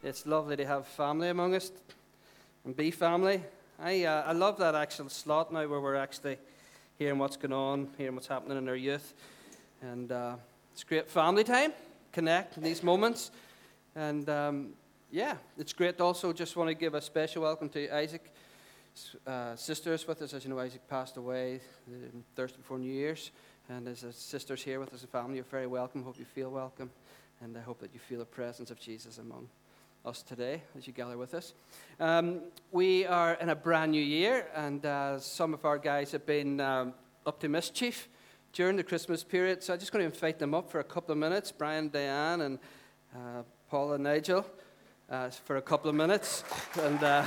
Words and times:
It's 0.00 0.26
lovely 0.26 0.56
to 0.56 0.64
have 0.64 0.86
family 0.86 1.28
among 1.28 1.56
us 1.56 1.72
and 2.64 2.76
be 2.76 2.92
family. 2.92 3.42
I, 3.80 4.04
uh, 4.04 4.22
I 4.26 4.32
love 4.32 4.56
that 4.58 4.76
actual 4.76 5.08
slot 5.08 5.52
now 5.52 5.66
where 5.66 5.80
we're 5.80 5.96
actually 5.96 6.38
hearing 7.00 7.18
what's 7.18 7.36
going 7.36 7.52
on, 7.52 7.88
hearing 7.98 8.14
what's 8.14 8.28
happening 8.28 8.58
in 8.58 8.68
our 8.68 8.76
youth. 8.76 9.12
And 9.82 10.12
uh, 10.12 10.36
it's 10.72 10.84
great 10.84 11.10
family 11.10 11.42
time, 11.42 11.72
connect 12.12 12.56
in 12.56 12.62
these 12.62 12.84
moments. 12.84 13.32
And 13.96 14.28
um, 14.28 14.68
yeah, 15.10 15.34
it's 15.58 15.72
great 15.72 16.00
also. 16.00 16.32
Just 16.32 16.54
want 16.54 16.68
to 16.68 16.74
give 16.74 16.94
a 16.94 17.02
special 17.02 17.42
welcome 17.42 17.68
to 17.70 17.92
Isaac. 17.92 18.32
Uh, 19.26 19.56
sisters 19.56 20.06
with 20.06 20.22
us, 20.22 20.32
as 20.32 20.44
you 20.44 20.50
know, 20.50 20.60
Isaac 20.60 20.88
passed 20.88 21.16
away 21.16 21.60
um, 21.88 22.22
Thursday 22.36 22.58
before 22.58 22.78
New 22.78 22.92
Year's, 22.92 23.32
and 23.68 23.88
as 23.88 24.04
sisters 24.16 24.62
here 24.62 24.78
with 24.78 24.94
us, 24.94 25.02
a 25.02 25.08
family, 25.08 25.36
you're 25.36 25.44
very 25.44 25.66
welcome. 25.66 26.04
Hope 26.04 26.18
you 26.18 26.24
feel 26.24 26.50
welcome, 26.50 26.90
and 27.40 27.56
I 27.56 27.60
hope 27.60 27.80
that 27.80 27.92
you 27.92 28.00
feel 28.00 28.20
the 28.20 28.24
presence 28.24 28.70
of 28.72 28.80
Jesus 28.80 29.18
among 29.18 29.48
us 30.04 30.22
today 30.22 30.62
as 30.76 30.86
you 30.86 30.92
gather 30.92 31.18
with 31.18 31.34
us. 31.34 31.54
Um, 32.00 32.40
we 32.72 33.04
are 33.06 33.34
in 33.34 33.48
a 33.48 33.54
brand 33.56 33.92
new 33.92 34.02
year, 34.02 34.46
and 34.54 34.84
uh, 34.84 35.18
some 35.18 35.52
of 35.54 35.64
our 35.64 35.78
guys 35.78 36.12
have 36.12 36.24
been 36.24 36.60
um, 36.60 36.94
up 37.26 37.40
to 37.40 37.48
mischief 37.48 38.08
during 38.52 38.76
the 38.76 38.82
Christmas 38.82 39.22
period, 39.22 39.62
so 39.62 39.72
I'm 39.72 39.78
just 39.78 39.92
going 39.92 40.08
to 40.08 40.14
invite 40.14 40.38
them 40.38 40.54
up 40.54 40.70
for 40.70 40.80
a 40.80 40.84
couple 40.84 41.12
of 41.12 41.18
minutes 41.18 41.52
Brian, 41.52 41.88
Diane, 41.88 42.40
and 42.40 42.58
uh, 43.14 43.42
Paul 43.68 43.92
and 43.92 44.04
Nigel 44.04 44.46
uh, 45.10 45.30
for 45.30 45.56
a 45.56 45.62
couple 45.62 45.90
of 45.90 45.96
minutes. 45.96 46.44
And 46.80 47.02
uh, 47.02 47.24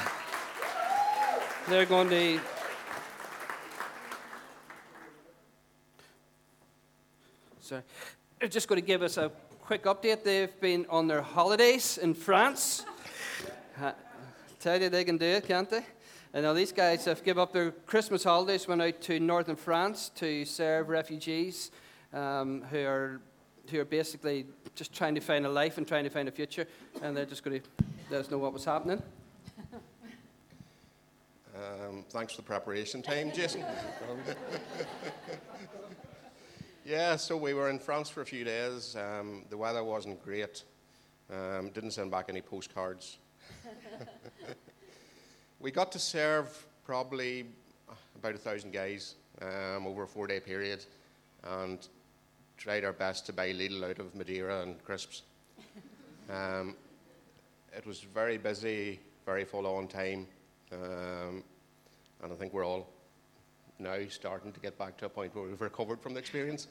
they're 1.70 1.86
going 1.86 2.10
to. 2.10 2.40
Sorry. 7.60 7.84
They're 8.40 8.50
just 8.50 8.68
going 8.68 8.82
to 8.82 8.86
give 8.86 9.04
us 9.04 9.18
a 9.18 9.32
quick 9.72 9.84
update. 9.84 10.22
They've 10.22 10.60
been 10.60 10.86
on 10.90 11.08
their 11.08 11.22
holidays 11.22 11.98
in 11.98 12.14
France. 12.14 12.84
Uh, 13.82 13.94
tell 14.60 14.82
you 14.82 14.90
they 14.90 15.06
can 15.06 15.18
do 15.18 15.26
it, 15.26 15.48
can't 15.48 15.70
they? 15.70 15.86
And 16.34 16.44
now 16.44 16.52
these 16.52 16.74
guys 16.74 17.06
have 17.06 17.24
given 17.24 17.42
up 17.42 17.54
their 17.54 17.72
Christmas 17.72 18.26
holidays, 18.26 18.68
went 18.68 18.82
out 18.82 19.00
to 19.04 19.18
northern 19.22 19.56
France 19.56 20.12
to 20.16 20.44
serve 20.44 20.90
refugees 20.90 21.72
um, 22.12 22.64
who 22.64 22.80
are 22.80 23.22
who 23.70 23.80
are 23.80 23.86
basically 23.86 24.46
just 24.76 24.92
trying 24.92 25.16
to 25.16 25.22
find 25.22 25.46
a 25.46 25.50
life 25.50 25.78
and 25.78 25.88
trying 25.88 26.04
to 26.04 26.10
find 26.10 26.28
a 26.28 26.32
future, 26.32 26.68
and 27.02 27.16
they're 27.16 27.26
just 27.26 27.42
going 27.42 27.62
to 27.62 27.68
let 28.10 28.26
us 28.26 28.30
know 28.30 28.40
what 28.40 28.52
was 28.52 28.66
happening. 28.66 29.02
Um, 31.56 32.04
thanks 32.10 32.34
for 32.34 32.42
the 32.42 32.46
preparation 32.46 33.02
time, 33.02 33.32
Jason. 33.32 33.64
Yeah, 36.84 37.16
so 37.16 37.38
we 37.38 37.54
were 37.54 37.70
in 37.70 37.78
France 37.78 38.10
for 38.10 38.22
a 38.22 38.26
few 38.26 38.44
days. 38.44 38.96
Um, 38.96 39.46
the 39.52 39.58
weather 39.58 39.84
wasn't 39.84 40.24
great. 40.24 40.64
Um, 41.32 41.70
didn't 41.70 41.92
send 41.92 42.10
back 42.10 42.26
any 42.28 42.42
postcards. 42.42 43.20
we 45.60 45.70
got 45.70 45.92
to 45.92 46.00
serve 46.00 46.66
probably 46.84 47.46
about 48.16 48.34
a 48.34 48.40
thousand 48.40 48.74
guys 48.74 49.14
um, 49.44 49.86
over 49.86 50.04
a 50.04 50.08
four 50.08 50.26
day 50.26 50.40
period 50.40 50.84
and 51.44 51.88
tried 52.58 52.84
our 52.84 52.94
best 52.94 53.28
to 53.28 53.34
buy 53.34 53.52
Lidl 53.52 53.88
out 53.88 54.00
of 54.00 54.16
Madeira 54.16 54.64
and 54.64 54.84
crisps. 54.84 55.22
Um, 56.32 56.76
it 57.78 57.86
was 57.86 58.02
very 58.02 58.40
busy, 58.40 59.00
very 59.26 59.46
full 59.46 59.68
on 59.68 59.88
time, 59.88 60.26
um, 60.72 61.44
and 62.24 62.32
I 62.32 62.36
think 62.36 62.54
we're 62.54 62.66
all 62.66 62.90
now 63.82 63.98
starting 64.10 64.52
to 64.52 64.60
get 64.60 64.78
back 64.78 64.98
to 64.98 65.06
a 65.06 65.10
point 65.10 65.36
where 65.36 65.46
we've 65.46 65.60
recovered 65.60 66.00
from 66.02 66.14
the 66.14 66.20
experience. 66.20 66.68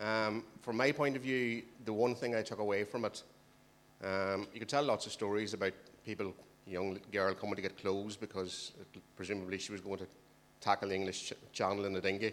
Um, 0.00 0.44
from 0.62 0.76
my 0.76 0.92
point 0.92 1.16
of 1.16 1.22
view, 1.22 1.62
the 1.84 1.92
one 1.92 2.14
thing 2.14 2.34
I 2.34 2.42
took 2.42 2.58
away 2.58 2.84
from 2.84 3.04
it, 3.04 3.22
um, 4.02 4.48
you 4.52 4.58
could 4.58 4.68
tell 4.68 4.82
lots 4.82 5.06
of 5.06 5.12
stories 5.12 5.54
about 5.54 5.72
people, 6.04 6.34
young 6.66 6.98
girl 7.12 7.34
coming 7.34 7.56
to 7.56 7.62
get 7.62 7.78
clothes 7.78 8.16
because 8.16 8.72
it, 8.80 9.00
presumably 9.16 9.58
she 9.58 9.72
was 9.72 9.80
going 9.80 9.98
to 9.98 10.06
tackle 10.60 10.88
the 10.88 10.94
English 10.94 11.30
ch- 11.30 11.52
Channel 11.52 11.84
in 11.84 11.96
a 11.96 12.00
dinghy, 12.00 12.32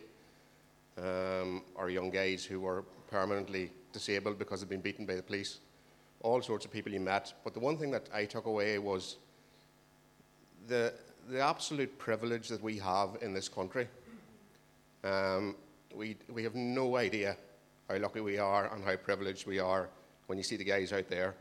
um, 0.97 1.63
or 1.75 1.89
young 1.89 2.09
guys 2.09 2.43
who 2.43 2.59
were 2.59 2.83
permanently 3.09 3.71
disabled 3.93 4.39
because 4.39 4.61
they'd 4.61 4.69
been 4.69 4.81
beaten 4.81 5.05
by 5.05 5.15
the 5.15 5.23
police. 5.23 5.59
All 6.21 6.41
sorts 6.41 6.65
of 6.65 6.71
people 6.71 6.91
you 6.91 6.99
met. 6.99 7.33
But 7.43 7.53
the 7.53 7.59
one 7.59 7.77
thing 7.77 7.91
that 7.91 8.09
I 8.13 8.25
took 8.25 8.45
away 8.45 8.77
was 8.77 9.17
the, 10.67 10.93
the 11.29 11.41
absolute 11.41 11.97
privilege 11.99 12.47
that 12.49 12.61
we 12.61 12.79
have 12.79 13.17
in 13.21 13.33
this 13.33 13.47
country. 13.47 13.87
Um, 15.03 15.55
we, 15.93 16.17
we 16.33 16.43
have 16.43 16.55
no 16.55 16.97
idea 16.97 17.37
how 17.87 17.97
lucky 17.97 18.19
we 18.19 18.39
are 18.39 18.73
and 18.73 18.83
how 18.83 18.95
privileged 18.95 19.45
we 19.45 19.59
are 19.59 19.89
when 20.25 20.37
you 20.37 20.43
see 20.43 20.57
the 20.57 20.63
guys 20.63 20.91
out 20.91 21.07
there. 21.07 21.35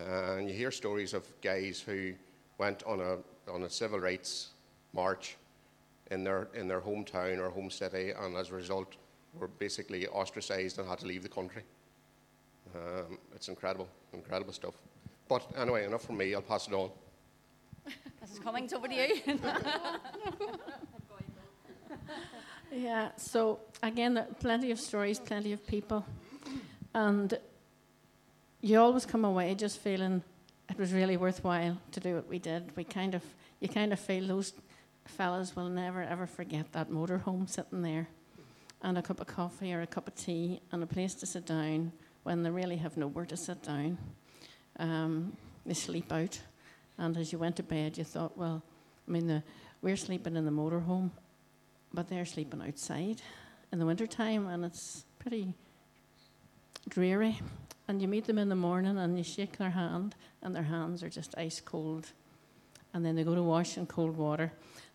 Uh, 0.00 0.36
and 0.36 0.48
you 0.48 0.54
hear 0.54 0.70
stories 0.70 1.12
of 1.12 1.28
guys 1.42 1.80
who 1.80 2.14
went 2.58 2.82
on 2.84 3.00
a, 3.00 3.18
on 3.52 3.64
a 3.64 3.70
civil 3.70 4.00
rights 4.00 4.48
march 4.94 5.36
in 6.10 6.24
their, 6.24 6.48
in 6.54 6.66
their 6.66 6.80
hometown 6.80 7.38
or 7.38 7.50
home 7.50 7.70
city, 7.70 8.12
and 8.18 8.34
as 8.36 8.50
a 8.50 8.54
result, 8.54 8.96
were 9.38 9.48
basically 9.48 10.06
ostracized 10.08 10.78
and 10.78 10.88
had 10.88 10.98
to 10.98 11.06
leave 11.06 11.22
the 11.22 11.28
country. 11.28 11.62
Um, 12.74 13.18
it's 13.34 13.48
incredible, 13.48 13.88
incredible 14.12 14.52
stuff. 14.52 14.74
But 15.28 15.46
anyway, 15.56 15.84
enough 15.84 16.04
from 16.04 16.16
me. 16.16 16.34
I'll 16.34 16.42
pass 16.42 16.66
it 16.66 16.74
on. 16.74 16.90
Is 18.22 18.38
coming 18.38 18.68
over 18.74 18.88
to 18.88 18.94
you. 18.94 19.20
Yeah, 22.76 23.10
so 23.16 23.60
again, 23.84 24.26
plenty 24.40 24.72
of 24.72 24.80
stories, 24.80 25.20
plenty 25.20 25.52
of 25.52 25.64
people. 25.64 26.04
And 26.92 27.38
you 28.60 28.80
always 28.80 29.06
come 29.06 29.24
away 29.24 29.54
just 29.54 29.78
feeling 29.78 30.24
it 30.68 30.76
was 30.76 30.92
really 30.92 31.16
worthwhile 31.16 31.78
to 31.92 32.00
do 32.00 32.16
what 32.16 32.28
we 32.28 32.40
did. 32.40 32.76
We 32.76 32.82
kind 32.82 33.14
of, 33.14 33.22
you 33.60 33.68
kind 33.68 33.92
of 33.92 34.00
feel 34.00 34.26
those 34.26 34.54
fellas 35.04 35.54
will 35.54 35.68
never 35.68 36.02
ever 36.02 36.26
forget 36.26 36.72
that 36.72 36.90
motorhome 36.90 37.48
sitting 37.48 37.82
there 37.82 38.08
and 38.82 38.98
a 38.98 39.02
cup 39.02 39.20
of 39.20 39.26
coffee 39.26 39.72
or 39.72 39.82
a 39.82 39.86
cup 39.86 40.08
of 40.08 40.14
tea 40.14 40.60
and 40.72 40.82
a 40.82 40.86
place 40.86 41.14
to 41.14 41.26
sit 41.26 41.46
down 41.46 41.92
when 42.24 42.42
they 42.42 42.50
really 42.50 42.76
have 42.76 42.96
nowhere 42.96 43.26
to 43.26 43.36
sit 43.36 43.62
down. 43.62 43.98
Um, 44.78 45.36
they 45.64 45.74
sleep 45.74 46.12
out. 46.12 46.40
And 46.98 47.16
as 47.16 47.32
you 47.32 47.38
went 47.38 47.56
to 47.56 47.62
bed, 47.62 47.98
you 47.98 48.04
thought, 48.04 48.36
well, 48.36 48.62
I 49.06 49.10
mean, 49.10 49.26
the, 49.26 49.42
we're 49.82 49.96
sleeping 49.96 50.36
in 50.36 50.44
the 50.44 50.50
motorhome 50.50 51.10
but 51.94 52.08
they're 52.08 52.26
sleeping 52.26 52.60
outside 52.60 53.22
in 53.72 53.78
the 53.78 53.86
wintertime 53.86 54.48
and 54.48 54.64
it's 54.64 55.04
pretty 55.18 55.54
dreary. 56.88 57.40
And 57.86 58.02
you 58.02 58.08
meet 58.08 58.24
them 58.24 58.38
in 58.38 58.48
the 58.48 58.56
morning 58.56 58.98
and 58.98 59.16
you 59.16 59.24
shake 59.24 59.58
their 59.58 59.70
hand 59.70 60.14
and 60.42 60.54
their 60.54 60.64
hands 60.64 61.02
are 61.02 61.08
just 61.08 61.36
ice 61.38 61.60
cold. 61.60 62.08
And 62.92 63.04
then 63.04 63.14
they 63.14 63.24
go 63.24 63.34
to 63.34 63.42
wash 63.42 63.76
in 63.76 63.86
cold 63.86 64.16
water. 64.16 64.52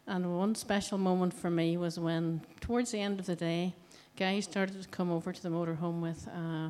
And 0.08 0.38
one 0.38 0.56
special 0.56 0.98
moment 0.98 1.34
for 1.34 1.50
me 1.50 1.78
was 1.78 2.00
when, 2.00 2.42
towards 2.59 2.92
the 2.92 3.00
end 3.00 3.20
of 3.20 3.26
the 3.28 3.36
day, 3.36 3.74
guys 4.18 4.46
started 4.46 4.82
to 4.82 4.88
come 4.90 5.12
over 5.12 5.32
to 5.32 5.42
the 5.42 5.50
motorhome 5.50 6.02
with 6.02 6.28
uh, 6.28 6.70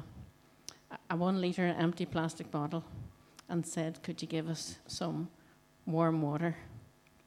a 1.09 1.16
one 1.16 1.41
litre 1.41 1.73
empty 1.78 2.06
plastic 2.06 2.51
bottle 2.51 2.84
and 3.49 3.65
said, 3.65 4.01
Could 4.03 4.21
you 4.21 4.27
give 4.27 4.47
us 4.49 4.77
some 4.87 5.29
warm 5.85 6.21
water? 6.21 6.55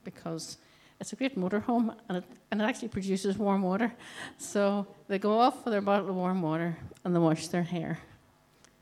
Because 0.05 0.59
it's 1.01 1.13
a 1.13 1.17
great 1.17 1.37
motorhome 1.37 1.95
and 2.09 2.19
it, 2.19 2.25
and 2.51 2.63
it 2.63 2.65
actually 2.65 2.89
produces 2.89 3.37
warm 3.37 3.63
water. 3.63 3.93
So 4.39 4.87
they 5.09 5.19
go 5.19 5.39
off 5.39 5.65
with 5.65 5.73
their 5.73 5.81
bottle 5.81 6.09
of 6.09 6.15
warm 6.15 6.43
water 6.43 6.79
and 7.05 7.15
they 7.15 7.19
wash 7.19 7.49
their 7.49 7.65
hair. 7.65 7.99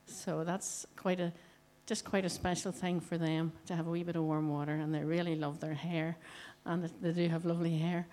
So 0.07 0.45
that's 0.45 0.87
quite 0.97 1.21
a 1.21 1.33
just 1.87 2.05
quite 2.05 2.25
a 2.25 2.29
special 2.29 2.71
thing 2.71 3.01
for 3.01 3.19
them 3.19 3.51
to 3.67 3.75
have 3.75 3.89
a 3.89 3.91
wee 3.91 4.05
bit 4.05 4.15
of 4.15 4.23
warm 4.23 4.49
water 4.49 4.75
and 4.75 4.95
they 4.95 5.03
really 5.03 5.35
love 5.35 5.59
their 5.59 5.75
hair 5.75 6.17
and 6.65 6.89
they 7.03 7.11
do 7.11 7.29
have 7.29 7.45
lovely 7.45 7.77
hair 7.77 8.07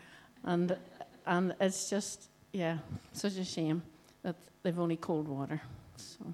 and 0.45 0.75
and 1.27 1.53
it's 1.61 1.87
just 1.87 2.29
yeah 2.53 2.79
such 3.11 3.35
a 3.37 3.45
shame 3.45 3.83
that 4.23 4.35
they've 4.63 4.79
only 4.79 4.97
cold 4.97 5.27
water 5.27 5.61
so 5.95 6.33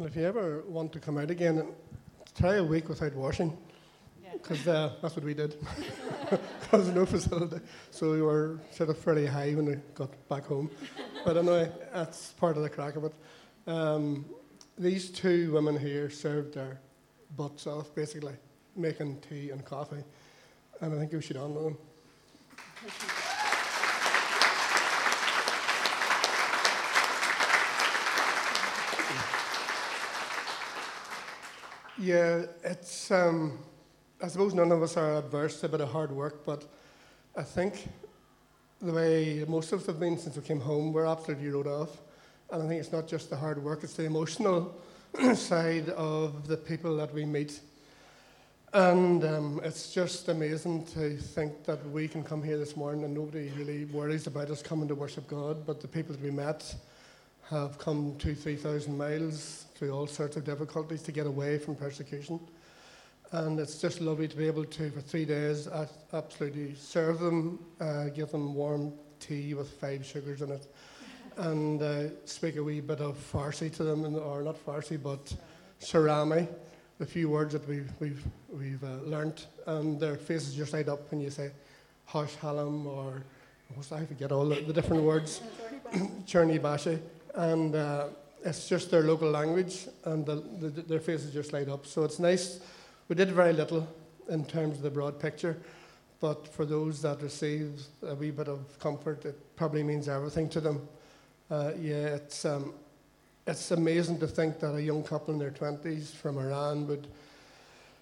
if 0.00 0.16
you 0.16 0.24
ever 0.24 0.64
want 0.66 0.92
to 0.92 1.00
come 1.00 1.18
out 1.18 1.30
again 1.30 1.66
try 2.36 2.56
a 2.56 2.64
week 2.64 2.88
without 2.88 3.14
washing 3.14 3.56
because 4.32 4.66
uh, 4.66 4.92
that's 5.00 5.14
what 5.16 5.24
we 5.24 5.34
did. 5.34 5.56
Because 6.60 6.88
no 6.88 7.06
facility, 7.06 7.60
so 7.90 8.10
we 8.10 8.22
were 8.22 8.58
sort 8.72 8.88
of 8.88 8.98
fairly 8.98 9.26
high 9.26 9.52
when 9.52 9.66
we 9.66 9.76
got 9.94 10.10
back 10.28 10.46
home. 10.46 10.70
But 11.24 11.36
anyway, 11.36 11.70
that's 11.92 12.32
part 12.32 12.56
of 12.56 12.64
the 12.64 12.70
crack 12.70 12.96
of 12.96 13.04
it. 13.04 13.14
Um, 13.66 14.24
these 14.76 15.10
two 15.10 15.52
women 15.52 15.78
here 15.78 16.10
served 16.10 16.54
their 16.54 16.80
butts 17.36 17.66
off, 17.66 17.94
basically, 17.94 18.34
making 18.74 19.20
tea 19.20 19.50
and 19.50 19.64
coffee, 19.64 20.02
and 20.80 20.94
I 20.94 20.98
think 20.98 21.12
we 21.12 21.22
should 21.22 21.36
honour 21.36 21.62
them. 21.62 21.78
Yeah, 31.98 32.46
it's. 32.64 33.10
Um, 33.12 33.58
I 34.20 34.26
suppose 34.28 34.54
none 34.54 34.72
of 34.72 34.82
us 34.82 34.96
are 34.96 35.18
adverse 35.18 35.60
to 35.60 35.66
a 35.66 35.68
bit 35.68 35.80
of 35.80 35.90
hard 35.90 36.10
work, 36.10 36.44
but 36.44 36.64
I 37.36 37.42
think 37.42 37.88
the 38.80 38.92
way 38.92 39.44
most 39.46 39.72
of 39.72 39.80
us 39.80 39.86
have 39.86 40.00
been 40.00 40.18
since 40.18 40.36
we 40.36 40.42
came 40.42 40.60
home, 40.60 40.92
we're 40.92 41.06
absolutely 41.06 41.48
rode 41.50 41.66
off. 41.66 42.00
And 42.50 42.62
I 42.62 42.66
think 42.66 42.80
it's 42.80 42.92
not 42.92 43.06
just 43.06 43.30
the 43.30 43.36
hard 43.36 43.62
work, 43.62 43.84
it's 43.84 43.94
the 43.94 44.04
emotional 44.04 44.74
side 45.34 45.90
of 45.90 46.48
the 46.48 46.56
people 46.56 46.96
that 46.96 47.12
we 47.12 47.24
meet. 47.24 47.60
And 48.72 49.24
um, 49.24 49.60
it's 49.62 49.92
just 49.92 50.28
amazing 50.28 50.86
to 50.86 51.16
think 51.16 51.64
that 51.64 51.86
we 51.90 52.08
can 52.08 52.24
come 52.24 52.42
here 52.42 52.58
this 52.58 52.76
morning 52.76 53.04
and 53.04 53.14
nobody 53.14 53.50
really 53.56 53.84
worries 53.84 54.26
about 54.26 54.50
us 54.50 54.62
coming 54.62 54.88
to 54.88 54.94
worship 54.96 55.28
God, 55.28 55.64
but 55.64 55.80
the 55.80 55.88
people 55.88 56.14
that 56.14 56.22
we 56.22 56.30
met 56.30 56.74
have 57.50 57.78
come 57.78 58.16
two, 58.18 58.34
three 58.34 58.56
thousand 58.56 58.96
miles 58.96 59.66
through 59.74 59.92
all 59.92 60.06
sorts 60.06 60.36
of 60.36 60.44
difficulties 60.44 61.02
to 61.02 61.12
get 61.12 61.26
away 61.26 61.58
from 61.58 61.74
persecution. 61.74 62.40
And 63.32 63.58
it's 63.58 63.80
just 63.80 64.00
lovely 64.00 64.28
to 64.28 64.36
be 64.36 64.46
able 64.46 64.64
to, 64.64 64.90
for 64.90 65.00
three 65.00 65.24
days, 65.24 65.68
absolutely 66.12 66.74
serve 66.76 67.18
them, 67.18 67.58
uh, 67.80 68.04
give 68.06 68.30
them 68.30 68.54
warm 68.54 68.92
tea 69.18 69.54
with 69.54 69.70
five 69.80 70.06
sugars 70.06 70.42
in 70.42 70.52
it, 70.52 70.66
and 71.36 71.82
uh, 71.82 72.26
speak 72.26 72.56
a 72.56 72.62
wee 72.62 72.80
bit 72.80 73.00
of 73.00 73.16
Farsi 73.16 73.74
to 73.76 73.82
them, 73.82 74.04
or 74.16 74.42
not 74.42 74.64
Farsi, 74.64 75.02
but 75.02 75.34
Sorani, 75.80 76.46
the 76.98 77.06
few 77.06 77.28
words 77.28 77.54
that 77.54 77.66
we've, 77.68 77.90
we've, 77.98 78.24
we've 78.50 78.84
uh, 78.84 79.02
learnt. 79.04 79.48
And 79.66 79.98
their 79.98 80.16
faces 80.16 80.54
just 80.54 80.72
light 80.72 80.88
up 80.88 81.10
when 81.10 81.20
you 81.20 81.30
say 81.30 81.50
Hosh 82.04 82.34
Halam, 82.36 82.86
or 82.86 83.24
I 83.90 84.04
forget 84.04 84.30
all 84.30 84.44
the, 84.44 84.60
the 84.60 84.72
different 84.72 85.02
words, 85.02 85.40
Cherny 86.26 86.62
Bashi 86.62 87.00
and 87.34 87.74
uh, 87.74 88.06
it's 88.44 88.68
just 88.68 88.90
their 88.90 89.02
local 89.02 89.30
language, 89.30 89.88
and 90.04 90.24
the, 90.26 90.36
the, 90.60 90.68
their 90.82 91.00
faces 91.00 91.32
just 91.32 91.52
light 91.52 91.68
up. 91.68 91.86
So 91.86 92.04
it's 92.04 92.18
nice. 92.18 92.60
We 93.08 93.16
did 93.16 93.30
very 93.30 93.52
little 93.52 93.88
in 94.28 94.44
terms 94.44 94.76
of 94.76 94.82
the 94.82 94.90
broad 94.90 95.18
picture, 95.18 95.56
but 96.20 96.46
for 96.46 96.64
those 96.64 97.02
that 97.02 97.22
receive 97.22 97.82
a 98.06 98.14
wee 98.14 98.30
bit 98.30 98.48
of 98.48 98.78
comfort, 98.78 99.24
it 99.24 99.56
probably 99.56 99.82
means 99.82 100.08
everything 100.08 100.48
to 100.50 100.60
them. 100.60 100.88
Uh, 101.50 101.72
yeah, 101.80 102.16
it's 102.16 102.44
um, 102.44 102.74
it's 103.46 103.70
amazing 103.70 104.18
to 104.20 104.26
think 104.26 104.60
that 104.60 104.74
a 104.74 104.82
young 104.82 105.02
couple 105.02 105.34
in 105.34 105.40
their 105.40 105.50
twenties 105.50 106.10
from 106.10 106.38
Iran 106.38 106.86
would 106.86 107.08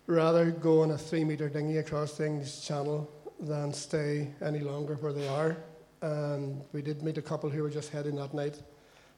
rather 0.06 0.50
go 0.50 0.82
on 0.82 0.90
a 0.90 0.98
three-meter 0.98 1.48
dinghy 1.48 1.78
across 1.78 2.16
the 2.16 2.26
English 2.26 2.66
Channel 2.66 3.08
than 3.40 3.72
stay 3.72 4.28
any 4.40 4.60
longer 4.60 4.94
where 4.96 5.12
they 5.12 5.28
are. 5.28 5.56
And 6.00 6.62
we 6.72 6.82
did 6.82 7.02
meet 7.02 7.18
a 7.18 7.22
couple 7.22 7.50
who 7.50 7.62
were 7.62 7.70
just 7.70 7.90
heading 7.90 8.16
that 8.16 8.34
night 8.34 8.60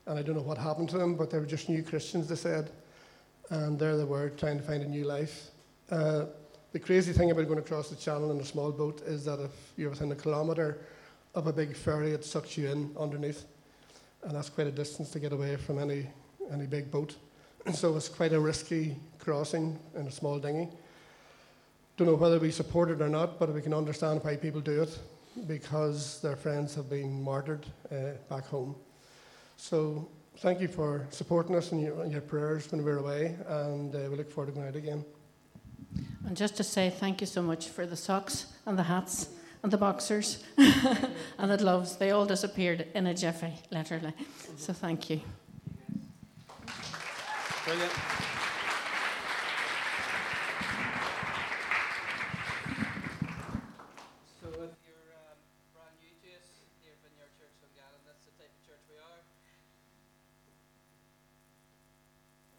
and 0.06 0.18
I 0.18 0.22
don't 0.22 0.36
know 0.36 0.42
what 0.42 0.58
happened 0.58 0.88
to 0.90 0.98
them, 0.98 1.16
but 1.16 1.30
they 1.30 1.38
were 1.38 1.46
just 1.46 1.68
new 1.68 1.82
Christians, 1.82 2.28
they 2.28 2.36
said. 2.36 2.70
And 3.50 3.78
there 3.78 3.96
they 3.96 4.04
were, 4.04 4.30
trying 4.30 4.58
to 4.58 4.62
find 4.62 4.82
a 4.82 4.88
new 4.88 5.04
life. 5.04 5.48
Uh, 5.90 6.26
the 6.72 6.80
crazy 6.80 7.12
thing 7.12 7.30
about 7.30 7.46
going 7.46 7.58
across 7.58 7.88
the 7.88 7.96
channel 7.96 8.30
in 8.30 8.40
a 8.40 8.44
small 8.44 8.72
boat 8.72 9.02
is 9.06 9.24
that 9.24 9.40
if 9.40 9.50
you're 9.76 9.90
within 9.90 10.10
a 10.12 10.16
kilometre 10.16 10.78
of 11.34 11.46
a 11.46 11.52
big 11.52 11.76
ferry, 11.76 12.12
it 12.12 12.24
sucks 12.24 12.56
you 12.58 12.68
in 12.68 12.90
underneath. 12.98 13.44
And 14.22 14.34
that's 14.34 14.48
quite 14.48 14.66
a 14.66 14.72
distance 14.72 15.10
to 15.10 15.20
get 15.20 15.32
away 15.32 15.56
from 15.56 15.78
any, 15.78 16.06
any 16.50 16.66
big 16.66 16.90
boat. 16.90 17.16
so 17.72 17.96
it's 17.96 18.08
quite 18.08 18.32
a 18.32 18.40
risky 18.40 18.96
crossing 19.18 19.78
in 19.94 20.06
a 20.06 20.10
small 20.10 20.38
dinghy. 20.38 20.68
Don't 21.96 22.08
know 22.08 22.16
whether 22.16 22.40
we 22.40 22.50
support 22.50 22.90
it 22.90 23.00
or 23.00 23.08
not, 23.08 23.38
but 23.38 23.54
we 23.54 23.62
can 23.62 23.72
understand 23.72 24.22
why 24.24 24.36
people 24.36 24.60
do 24.60 24.82
it 24.82 24.98
because 25.46 26.20
their 26.20 26.36
friends 26.36 26.74
have 26.74 26.90
been 26.90 27.22
martyred 27.22 27.64
uh, 27.92 28.12
back 28.28 28.46
home. 28.46 28.74
So 29.64 30.10
thank 30.40 30.60
you 30.60 30.68
for 30.68 31.06
supporting 31.08 31.56
us 31.56 31.72
and 31.72 31.80
your, 31.80 32.04
your 32.04 32.20
prayers 32.20 32.70
when 32.70 32.84
we're 32.84 32.98
away, 32.98 33.34
and 33.48 33.94
uh, 33.94 34.10
we 34.10 34.16
look 34.16 34.30
forward 34.30 34.52
to 34.52 34.52
going 34.52 34.68
out 34.68 34.76
again. 34.76 35.02
And 36.26 36.36
just 36.36 36.54
to 36.58 36.62
say 36.62 36.90
thank 36.90 37.22
you 37.22 37.26
so 37.26 37.40
much 37.40 37.68
for 37.68 37.86
the 37.86 37.96
socks 37.96 38.52
and 38.66 38.78
the 38.78 38.82
hats 38.82 39.30
and 39.62 39.72
the 39.72 39.78
boxers 39.78 40.44
and 40.58 41.50
the 41.50 41.56
gloves. 41.56 41.96
They 41.96 42.10
all 42.10 42.26
disappeared 42.26 42.88
in 42.94 43.06
a 43.06 43.14
jiffy, 43.14 43.54
literally. 43.70 44.12
So 44.58 44.74
thank 44.74 45.08
you. 45.08 45.22
Brilliant. 47.64 47.92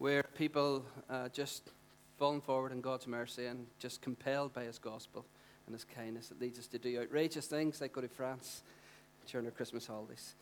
Where 0.06 0.22
people 0.22 0.84
uh, 1.10 1.28
just 1.30 1.72
fallen 2.16 2.40
forward 2.40 2.70
in 2.70 2.80
God's 2.80 3.08
mercy 3.08 3.46
and 3.46 3.66
just 3.80 4.00
compelled 4.00 4.52
by 4.52 4.62
His 4.62 4.78
gospel 4.78 5.26
and 5.66 5.74
His 5.74 5.82
kindness 5.82 6.28
that 6.28 6.40
leads 6.40 6.60
us 6.60 6.68
to 6.68 6.78
do 6.78 7.00
outrageous 7.00 7.48
things 7.48 7.80
like 7.80 7.92
go 7.92 8.00
to 8.00 8.06
France 8.06 8.62
during 9.28 9.46
our 9.48 9.50
Christmas 9.50 9.84
holidays. 9.84 10.36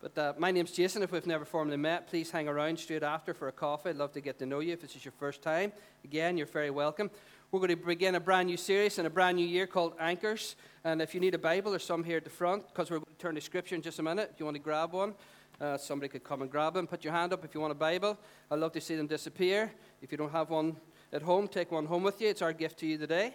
But 0.00 0.16
uh, 0.16 0.32
my 0.38 0.50
name's 0.50 0.72
Jason. 0.72 1.02
If 1.02 1.12
we've 1.12 1.26
never 1.26 1.44
formally 1.44 1.76
met, 1.76 2.06
please 2.06 2.30
hang 2.30 2.48
around 2.48 2.78
straight 2.78 3.02
after 3.02 3.34
for 3.34 3.48
a 3.48 3.52
coffee. 3.52 3.90
I'd 3.90 3.96
love 3.96 4.12
to 4.12 4.22
get 4.22 4.38
to 4.38 4.46
know 4.46 4.60
you. 4.60 4.72
If 4.72 4.80
this 4.80 4.96
is 4.96 5.04
your 5.04 5.12
first 5.12 5.42
time, 5.42 5.70
again, 6.02 6.38
you're 6.38 6.46
very 6.46 6.70
welcome. 6.70 7.10
We're 7.52 7.60
going 7.60 7.76
to 7.76 7.76
begin 7.76 8.14
a 8.14 8.20
brand 8.20 8.46
new 8.46 8.56
series 8.56 8.98
in 8.98 9.04
a 9.04 9.10
brand 9.10 9.36
new 9.36 9.46
year 9.46 9.66
called 9.66 9.92
Anchors. 10.00 10.56
And 10.82 11.02
if 11.02 11.12
you 11.12 11.20
need 11.20 11.34
a 11.34 11.38
Bible, 11.38 11.72
there's 11.72 11.84
some 11.84 12.04
here 12.04 12.16
at 12.16 12.24
the 12.24 12.30
front 12.30 12.66
because 12.68 12.90
we're 12.90 13.00
going 13.00 13.14
to 13.18 13.18
turn 13.18 13.34
to 13.34 13.42
Scripture 13.42 13.74
in 13.74 13.82
just 13.82 13.98
a 13.98 14.02
minute. 14.02 14.30
If 14.32 14.40
you 14.40 14.46
want 14.46 14.54
to 14.54 14.62
grab 14.62 14.94
one, 14.94 15.12
uh, 15.60 15.76
somebody 15.76 16.08
could 16.08 16.24
come 16.24 16.42
and 16.42 16.50
grab 16.50 16.74
them. 16.74 16.86
Put 16.86 17.04
your 17.04 17.12
hand 17.12 17.32
up 17.32 17.44
if 17.44 17.54
you 17.54 17.60
want 17.60 17.72
a 17.72 17.76
Bible. 17.76 18.18
I'd 18.50 18.58
love 18.58 18.72
to 18.72 18.80
see 18.80 18.96
them 18.96 19.06
disappear. 19.06 19.70
If 20.00 20.10
you 20.10 20.18
don't 20.18 20.32
have 20.32 20.50
one 20.50 20.76
at 21.12 21.22
home, 21.22 21.48
take 21.48 21.70
one 21.70 21.86
home 21.86 22.02
with 22.02 22.20
you. 22.20 22.28
It's 22.28 22.42
our 22.42 22.52
gift 22.52 22.78
to 22.78 22.86
you 22.86 22.96
today. 22.96 23.34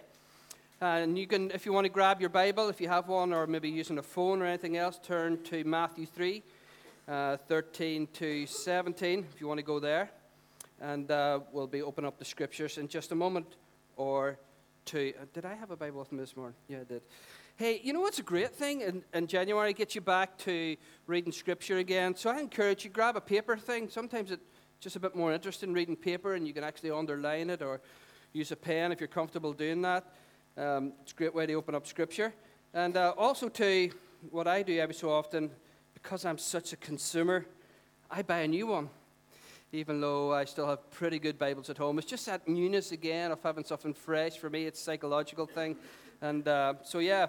And 0.80 1.18
you 1.18 1.26
can, 1.26 1.50
if 1.52 1.64
you 1.64 1.72
want 1.72 1.84
to 1.86 1.90
grab 1.90 2.20
your 2.20 2.28
Bible, 2.28 2.68
if 2.68 2.80
you 2.80 2.88
have 2.88 3.08
one, 3.08 3.32
or 3.32 3.46
maybe 3.46 3.70
using 3.70 3.98
a 3.98 4.02
phone 4.02 4.42
or 4.42 4.46
anything 4.46 4.76
else, 4.76 4.98
turn 5.02 5.42
to 5.44 5.64
Matthew 5.64 6.04
3, 6.04 6.42
uh, 7.08 7.36
13 7.36 8.08
to 8.14 8.46
17, 8.46 9.26
if 9.32 9.40
you 9.40 9.46
want 9.46 9.58
to 9.58 9.64
go 9.64 9.78
there. 9.78 10.10
And 10.80 11.10
uh, 11.10 11.40
we'll 11.52 11.66
be 11.66 11.80
opening 11.80 12.08
up 12.08 12.18
the 12.18 12.24
scriptures 12.24 12.76
in 12.76 12.88
just 12.88 13.12
a 13.12 13.14
moment 13.14 13.46
or 13.96 14.38
two. 14.84 15.14
Uh, 15.18 15.24
did 15.32 15.46
I 15.46 15.54
have 15.54 15.70
a 15.70 15.76
Bible 15.76 16.00
with 16.00 16.12
me 16.12 16.18
this 16.18 16.36
morning? 16.36 16.56
Yeah, 16.68 16.80
I 16.80 16.84
did. 16.84 17.02
Hey, 17.58 17.80
you 17.82 17.94
know 17.94 18.02
what's 18.02 18.18
a 18.18 18.22
great 18.22 18.54
thing 18.54 18.82
in, 18.82 19.02
in 19.14 19.26
January? 19.26 19.72
Get 19.72 19.94
you 19.94 20.02
back 20.02 20.36
to 20.40 20.76
reading 21.06 21.32
scripture 21.32 21.78
again. 21.78 22.14
So 22.14 22.28
I 22.28 22.38
encourage 22.38 22.84
you, 22.84 22.90
grab 22.90 23.16
a 23.16 23.20
paper 23.22 23.56
thing. 23.56 23.88
Sometimes 23.88 24.30
it's 24.30 24.44
just 24.78 24.96
a 24.96 25.00
bit 25.00 25.16
more 25.16 25.32
interesting 25.32 25.72
reading 25.72 25.96
paper 25.96 26.34
and 26.34 26.46
you 26.46 26.52
can 26.52 26.62
actually 26.62 26.90
underline 26.90 27.48
it 27.48 27.62
or 27.62 27.80
use 28.34 28.52
a 28.52 28.56
pen 28.56 28.92
if 28.92 29.00
you're 29.00 29.08
comfortable 29.08 29.54
doing 29.54 29.80
that. 29.80 30.04
Um, 30.58 30.92
it's 31.00 31.12
a 31.12 31.14
great 31.14 31.34
way 31.34 31.46
to 31.46 31.54
open 31.54 31.74
up 31.74 31.86
scripture. 31.86 32.34
And 32.74 32.94
uh, 32.94 33.14
also, 33.16 33.48
to 33.48 33.90
what 34.28 34.46
I 34.46 34.62
do 34.62 34.78
every 34.78 34.94
so 34.94 35.10
often, 35.10 35.50
because 35.94 36.26
I'm 36.26 36.36
such 36.36 36.74
a 36.74 36.76
consumer, 36.76 37.46
I 38.10 38.20
buy 38.20 38.40
a 38.40 38.48
new 38.48 38.66
one. 38.66 38.90
Even 39.72 40.02
though 40.02 40.30
I 40.34 40.44
still 40.44 40.66
have 40.66 40.90
pretty 40.90 41.18
good 41.18 41.38
Bibles 41.38 41.70
at 41.70 41.78
home, 41.78 41.98
it's 41.98 42.06
just 42.06 42.26
that 42.26 42.46
newness 42.46 42.92
again 42.92 43.32
of 43.32 43.42
having 43.42 43.64
something 43.64 43.94
fresh. 43.94 44.36
For 44.36 44.50
me, 44.50 44.66
it's 44.66 44.78
a 44.78 44.84
psychological 44.84 45.46
thing. 45.46 45.76
And 46.20 46.46
uh, 46.46 46.74
so, 46.82 46.98
yeah, 46.98 47.26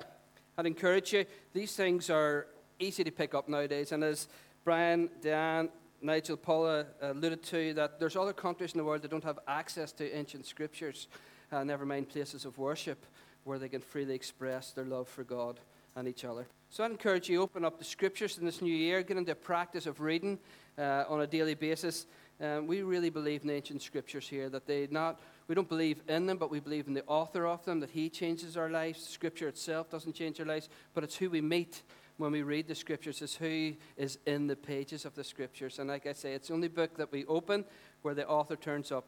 I'd 0.59 0.65
encourage 0.65 1.13
you. 1.13 1.23
These 1.53 1.75
things 1.75 2.09
are 2.09 2.47
easy 2.79 3.03
to 3.03 3.11
pick 3.11 3.35
up 3.35 3.47
nowadays. 3.47 3.91
And 3.91 4.03
as 4.03 4.27
Brian, 4.63 5.07
Dan, 5.21 5.69
Nigel, 6.01 6.35
Paula 6.35 6.87
alluded 6.99 7.43
to, 7.43 7.75
that 7.75 7.99
there's 7.99 8.15
other 8.15 8.33
countries 8.33 8.73
in 8.73 8.79
the 8.79 8.83
world 8.83 9.03
that 9.03 9.11
don't 9.11 9.23
have 9.23 9.37
access 9.47 9.91
to 9.93 10.11
ancient 10.17 10.47
scriptures, 10.47 11.09
uh, 11.51 11.63
never 11.63 11.85
mind 11.85 12.09
places 12.09 12.43
of 12.43 12.57
worship 12.57 13.05
where 13.43 13.59
they 13.59 13.69
can 13.69 13.81
freely 13.81 14.15
express 14.15 14.71
their 14.71 14.85
love 14.85 15.07
for 15.07 15.23
God 15.23 15.59
and 15.95 16.07
each 16.07 16.25
other. 16.25 16.47
So 16.71 16.83
I'd 16.83 16.91
encourage 16.91 17.29
you 17.29 17.37
to 17.37 17.43
open 17.43 17.63
up 17.63 17.77
the 17.77 17.85
scriptures 17.85 18.39
in 18.39 18.45
this 18.45 18.59
new 18.59 18.73
year, 18.73 19.03
get 19.03 19.17
into 19.17 19.33
a 19.33 19.35
practice 19.35 19.85
of 19.85 20.01
reading 20.01 20.39
uh, 20.77 21.03
on 21.07 21.21
a 21.21 21.27
daily 21.27 21.53
basis. 21.53 22.07
Um, 22.41 22.65
we 22.65 22.81
really 22.81 23.11
believe 23.11 23.43
in 23.43 23.51
ancient 23.51 23.83
scriptures 23.83 24.27
here, 24.27 24.49
that 24.49 24.65
they 24.65 24.87
not 24.89 25.19
we 25.47 25.55
don't 25.55 25.69
believe 25.69 26.01
in 26.07 26.25
them, 26.25 26.37
but 26.37 26.51
we 26.51 26.59
believe 26.59 26.87
in 26.87 26.93
the 26.93 27.05
author 27.05 27.45
of 27.45 27.63
them, 27.65 27.79
that 27.79 27.91
he 27.91 28.09
changes 28.09 28.57
our 28.57 28.69
lives. 28.69 29.01
Scripture 29.07 29.47
itself 29.47 29.89
doesn't 29.89 30.13
change 30.13 30.39
our 30.39 30.45
lives, 30.45 30.69
but 30.93 31.03
it's 31.03 31.15
who 31.15 31.29
we 31.29 31.41
meet 31.41 31.83
when 32.17 32.31
we 32.31 32.41
read 32.41 32.67
the 32.67 32.75
scriptures, 32.75 33.21
it's 33.21 33.35
who 33.35 33.73
is 33.95 34.17
in 34.25 34.47
the 34.47 34.55
pages 34.55 35.05
of 35.05 35.13
the 35.15 35.23
scriptures. 35.23 35.79
And 35.79 35.87
like 35.87 36.07
I 36.07 36.13
say, 36.13 36.33
it's 36.33 36.47
the 36.47 36.55
only 36.55 36.67
book 36.67 36.97
that 36.97 37.11
we 37.11 37.25
open 37.25 37.63
where 38.01 38.15
the 38.15 38.27
author 38.27 38.55
turns 38.55 38.91
up 38.91 39.05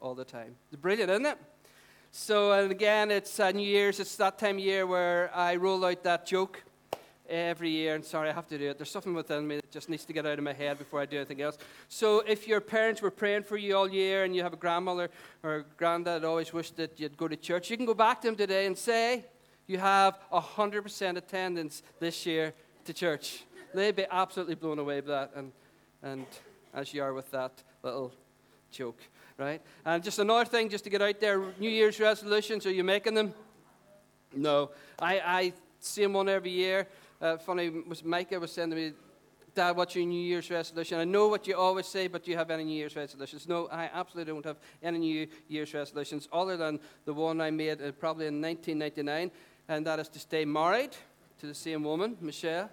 all 0.00 0.14
the 0.14 0.24
time. 0.24 0.54
It's 0.70 0.80
brilliant, 0.80 1.10
isn't 1.10 1.26
it? 1.26 1.38
So, 2.10 2.52
and 2.52 2.70
again, 2.70 3.10
it's 3.10 3.38
uh, 3.38 3.50
New 3.50 3.66
Year's. 3.66 4.00
It's 4.00 4.16
that 4.16 4.38
time 4.38 4.56
of 4.56 4.64
year 4.64 4.86
where 4.86 5.30
I 5.34 5.56
roll 5.56 5.84
out 5.84 6.04
that 6.04 6.26
joke 6.26 6.62
every 7.28 7.70
year. 7.70 7.94
And 7.94 8.04
sorry, 8.04 8.28
I 8.28 8.32
have 8.32 8.48
to 8.48 8.58
do 8.58 8.70
it. 8.70 8.78
There's 8.78 8.90
something 8.90 9.14
within 9.14 9.46
me 9.46 9.56
that 9.56 9.70
just 9.70 9.88
needs 9.88 10.04
to 10.06 10.12
get 10.12 10.26
out 10.26 10.38
of 10.38 10.44
my 10.44 10.52
head 10.52 10.78
before 10.78 11.00
I 11.00 11.06
do 11.06 11.16
anything 11.16 11.42
else. 11.42 11.58
So 11.88 12.20
if 12.26 12.48
your 12.48 12.60
parents 12.60 13.02
were 13.02 13.10
praying 13.10 13.44
for 13.44 13.56
you 13.56 13.76
all 13.76 13.88
year 13.88 14.24
and 14.24 14.34
you 14.34 14.42
have 14.42 14.52
a 14.52 14.56
grandmother 14.56 15.10
or 15.42 15.56
a 15.56 15.64
granddad 15.76 16.24
always 16.24 16.52
wished 16.52 16.76
that 16.76 16.98
you'd 16.98 17.16
go 17.16 17.28
to 17.28 17.36
church, 17.36 17.70
you 17.70 17.76
can 17.76 17.86
go 17.86 17.94
back 17.94 18.20
to 18.22 18.28
them 18.28 18.36
today 18.36 18.66
and 18.66 18.76
say, 18.76 19.24
you 19.66 19.78
have 19.78 20.18
100% 20.32 21.16
attendance 21.16 21.82
this 22.00 22.24
year 22.24 22.54
to 22.86 22.94
church. 22.94 23.44
They'd 23.74 23.94
be 23.94 24.06
absolutely 24.10 24.54
blown 24.54 24.78
away 24.78 25.00
by 25.00 25.10
that. 25.10 25.32
And, 25.36 25.52
and 26.02 26.26
as 26.72 26.94
you 26.94 27.02
are 27.02 27.12
with 27.12 27.30
that 27.32 27.52
little 27.82 28.12
joke, 28.70 28.98
right? 29.36 29.60
And 29.84 30.02
just 30.02 30.18
another 30.18 30.46
thing, 30.46 30.70
just 30.70 30.84
to 30.84 30.90
get 30.90 31.02
out 31.02 31.20
there, 31.20 31.38
New 31.58 31.68
Year's 31.68 32.00
resolutions, 32.00 32.64
are 32.66 32.72
you 32.72 32.82
making 32.82 33.14
them? 33.14 33.34
No. 34.34 34.70
I, 34.98 35.20
I 35.20 35.52
see 35.80 36.02
them 36.02 36.14
one 36.14 36.28
every 36.28 36.50
year. 36.50 36.86
Uh, 37.20 37.36
funny, 37.36 37.70
Micah 38.04 38.38
was 38.38 38.52
saying 38.52 38.70
to 38.70 38.76
me, 38.76 38.92
Dad, 39.54 39.76
what's 39.76 39.96
your 39.96 40.04
New 40.04 40.22
Year's 40.22 40.50
resolution? 40.50 41.00
I 41.00 41.04
know 41.04 41.26
what 41.26 41.48
you 41.48 41.56
always 41.56 41.86
say, 41.86 42.06
but 42.06 42.22
do 42.22 42.30
you 42.30 42.36
have 42.36 42.50
any 42.50 42.62
New 42.62 42.76
Year's 42.76 42.94
resolutions? 42.94 43.48
No, 43.48 43.66
I 43.72 43.90
absolutely 43.92 44.32
don't 44.32 44.44
have 44.44 44.58
any 44.84 44.98
New 44.98 45.26
Year's 45.48 45.74
resolutions 45.74 46.28
other 46.32 46.56
than 46.56 46.78
the 47.06 47.12
one 47.12 47.40
I 47.40 47.50
made 47.50 47.82
uh, 47.82 47.90
probably 47.90 48.26
in 48.28 48.40
1999, 48.40 49.32
and 49.68 49.84
that 49.84 49.98
is 49.98 50.08
to 50.10 50.20
stay 50.20 50.44
married 50.44 50.92
to 51.40 51.46
the 51.46 51.54
same 51.54 51.82
woman, 51.82 52.16
Michelle. 52.20 52.70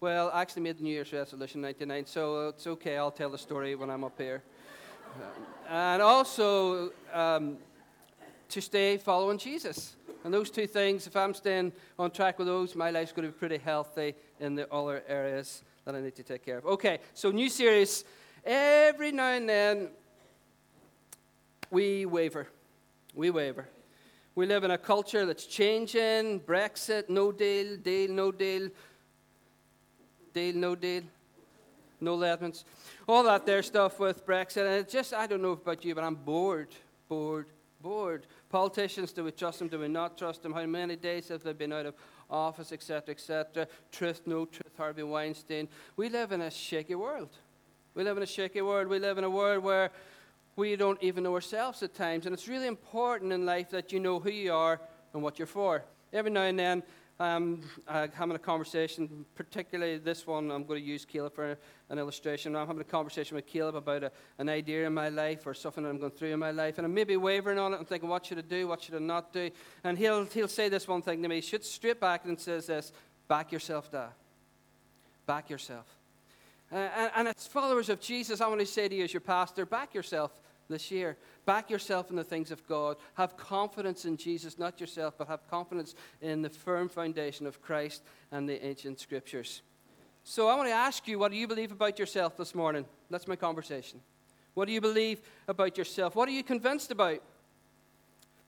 Well, 0.00 0.30
I 0.32 0.42
actually 0.42 0.62
made 0.62 0.78
the 0.78 0.84
New 0.84 0.92
Year's 0.92 1.12
resolution 1.12 1.58
in 1.58 1.62
99, 1.62 2.06
so 2.06 2.48
it's 2.50 2.66
okay. 2.66 2.96
I'll 2.96 3.10
tell 3.10 3.30
the 3.30 3.38
story 3.38 3.74
when 3.74 3.90
I'm 3.90 4.04
up 4.04 4.16
here. 4.16 4.42
and 5.68 6.00
also 6.00 6.92
um, 7.12 7.58
to 8.50 8.60
stay 8.60 8.98
following 8.98 9.36
Jesus. 9.36 9.96
And 10.24 10.34
those 10.34 10.50
two 10.50 10.66
things, 10.66 11.06
if 11.06 11.16
I'm 11.16 11.34
staying 11.34 11.72
on 11.98 12.10
track 12.10 12.38
with 12.38 12.46
those, 12.46 12.74
my 12.74 12.90
life's 12.90 13.12
going 13.12 13.26
to 13.26 13.32
be 13.32 13.38
pretty 13.38 13.58
healthy 13.58 14.14
in 14.38 14.54
the 14.54 14.72
other 14.72 15.02
areas 15.08 15.62
that 15.84 15.94
I 15.94 16.00
need 16.00 16.14
to 16.16 16.22
take 16.22 16.44
care 16.44 16.58
of. 16.58 16.66
Okay, 16.66 16.98
so 17.14 17.30
new 17.30 17.48
series. 17.48 18.04
Every 18.44 19.12
now 19.12 19.32
and 19.32 19.48
then, 19.48 19.88
we 21.70 22.04
waver. 22.06 22.48
We 23.14 23.30
waver. 23.30 23.66
We 24.34 24.46
live 24.46 24.64
in 24.64 24.70
a 24.70 24.78
culture 24.78 25.26
that's 25.26 25.46
changing 25.46 26.40
Brexit, 26.40 27.08
no 27.08 27.32
deal, 27.32 27.76
deal, 27.76 28.10
no 28.10 28.30
deal, 28.30 28.70
deal, 30.32 30.54
no 30.54 30.74
deal, 30.74 31.02
no 32.00 32.16
Ledmans. 32.16 32.64
All 33.08 33.22
that 33.24 33.44
there 33.44 33.62
stuff 33.62 33.98
with 33.98 34.24
Brexit. 34.26 34.66
And 34.66 34.74
it 34.74 34.88
just, 34.88 35.12
I 35.12 35.26
don't 35.26 35.42
know 35.42 35.52
about 35.52 35.84
you, 35.84 35.94
but 35.94 36.04
I'm 36.04 36.14
bored, 36.14 36.68
bored, 37.08 37.48
bored. 37.82 38.26
Politicians, 38.50 39.12
do 39.12 39.22
we 39.22 39.30
trust 39.30 39.60
them? 39.60 39.68
Do 39.68 39.78
we 39.78 39.86
not 39.86 40.18
trust 40.18 40.42
them? 40.42 40.52
How 40.52 40.66
many 40.66 40.96
days 40.96 41.28
have 41.28 41.44
they 41.44 41.52
been 41.52 41.72
out 41.72 41.86
of 41.86 41.94
office, 42.28 42.72
etc., 42.72 43.14
etc.? 43.14 43.68
Truth, 43.92 44.22
no 44.26 44.44
truth, 44.44 44.72
Harvey 44.76 45.04
Weinstein. 45.04 45.68
We 45.96 46.08
live 46.08 46.32
in 46.32 46.40
a 46.40 46.50
shaky 46.50 46.96
world. 46.96 47.30
We 47.94 48.02
live 48.02 48.16
in 48.16 48.24
a 48.24 48.26
shaky 48.26 48.60
world. 48.60 48.88
We 48.88 48.98
live 48.98 49.18
in 49.18 49.24
a 49.24 49.30
world 49.30 49.62
where 49.62 49.92
we 50.56 50.74
don't 50.74 51.00
even 51.00 51.22
know 51.22 51.34
ourselves 51.34 51.80
at 51.84 51.94
times. 51.94 52.26
And 52.26 52.34
it's 52.34 52.48
really 52.48 52.66
important 52.66 53.32
in 53.32 53.46
life 53.46 53.70
that 53.70 53.92
you 53.92 54.00
know 54.00 54.18
who 54.18 54.30
you 54.30 54.52
are 54.52 54.80
and 55.14 55.22
what 55.22 55.38
you're 55.38 55.46
for. 55.46 55.84
Every 56.12 56.32
now 56.32 56.42
and 56.42 56.58
then, 56.58 56.82
um, 57.20 57.60
uh, 57.86 58.08
having 58.14 58.34
a 58.34 58.38
conversation, 58.38 59.26
particularly 59.34 59.98
this 59.98 60.26
one, 60.26 60.50
I'm 60.50 60.64
going 60.64 60.80
to 60.80 60.86
use 60.86 61.04
Caleb 61.04 61.34
for 61.34 61.58
an 61.90 61.98
illustration. 61.98 62.56
I'm 62.56 62.66
having 62.66 62.80
a 62.80 62.84
conversation 62.84 63.34
with 63.34 63.46
Caleb 63.46 63.76
about 63.76 64.04
a, 64.04 64.12
an 64.38 64.48
idea 64.48 64.86
in 64.86 64.94
my 64.94 65.10
life 65.10 65.46
or 65.46 65.52
something 65.52 65.84
that 65.84 65.90
I'm 65.90 65.98
going 65.98 66.12
through 66.12 66.32
in 66.32 66.38
my 66.38 66.50
life, 66.50 66.78
and 66.78 66.86
I'm 66.86 66.94
maybe 66.94 67.18
wavering 67.18 67.58
on 67.58 67.74
it 67.74 67.78
and 67.78 67.86
thinking, 67.86 68.08
what 68.08 68.24
should 68.24 68.38
I 68.38 68.40
do? 68.40 68.66
What 68.66 68.82
should 68.82 68.94
I 68.94 69.00
not 69.00 69.34
do? 69.34 69.50
And 69.84 69.98
he'll, 69.98 70.24
he'll 70.24 70.48
say 70.48 70.70
this 70.70 70.88
one 70.88 71.02
thing 71.02 71.22
to 71.22 71.28
me. 71.28 71.36
He 71.36 71.40
shoots 71.42 71.70
straight 71.70 72.00
back 72.00 72.24
and 72.24 72.40
says 72.40 72.66
this 72.66 72.90
Back 73.28 73.52
yourself, 73.52 73.92
Dad. 73.92 74.08
Back 75.26 75.50
yourself. 75.50 75.86
Uh, 76.72 76.76
and, 76.76 77.10
and 77.16 77.28
as 77.28 77.46
followers 77.46 77.90
of 77.90 78.00
Jesus, 78.00 78.40
I 78.40 78.48
want 78.48 78.60
to 78.60 78.66
say 78.66 78.88
to 78.88 78.94
you 78.94 79.04
as 79.04 79.12
your 79.12 79.20
pastor, 79.20 79.66
back 79.66 79.92
yourself 79.92 80.40
this 80.70 80.90
year. 80.90 81.16
Back 81.44 81.68
yourself 81.68 82.10
in 82.10 82.16
the 82.16 82.24
things 82.24 82.50
of 82.50 82.66
God. 82.66 82.96
Have 83.14 83.36
confidence 83.36 84.04
in 84.04 84.16
Jesus, 84.16 84.58
not 84.58 84.80
yourself, 84.80 85.14
but 85.18 85.28
have 85.28 85.48
confidence 85.50 85.94
in 86.22 86.42
the 86.42 86.48
firm 86.48 86.88
foundation 86.88 87.46
of 87.46 87.60
Christ 87.60 88.02
and 88.32 88.48
the 88.48 88.64
ancient 88.64 89.00
scriptures. 89.00 89.62
So 90.24 90.48
I 90.48 90.54
want 90.54 90.68
to 90.68 90.74
ask 90.74 91.06
you, 91.08 91.18
what 91.18 91.30
do 91.32 91.36
you 91.36 91.48
believe 91.48 91.72
about 91.72 91.98
yourself 91.98 92.36
this 92.36 92.54
morning? 92.54 92.84
That's 93.10 93.28
my 93.28 93.36
conversation. 93.36 94.00
What 94.54 94.66
do 94.66 94.72
you 94.72 94.80
believe 94.80 95.20
about 95.48 95.76
yourself? 95.76 96.14
What 96.14 96.28
are 96.28 96.32
you 96.32 96.42
convinced 96.42 96.90
about? 96.90 97.22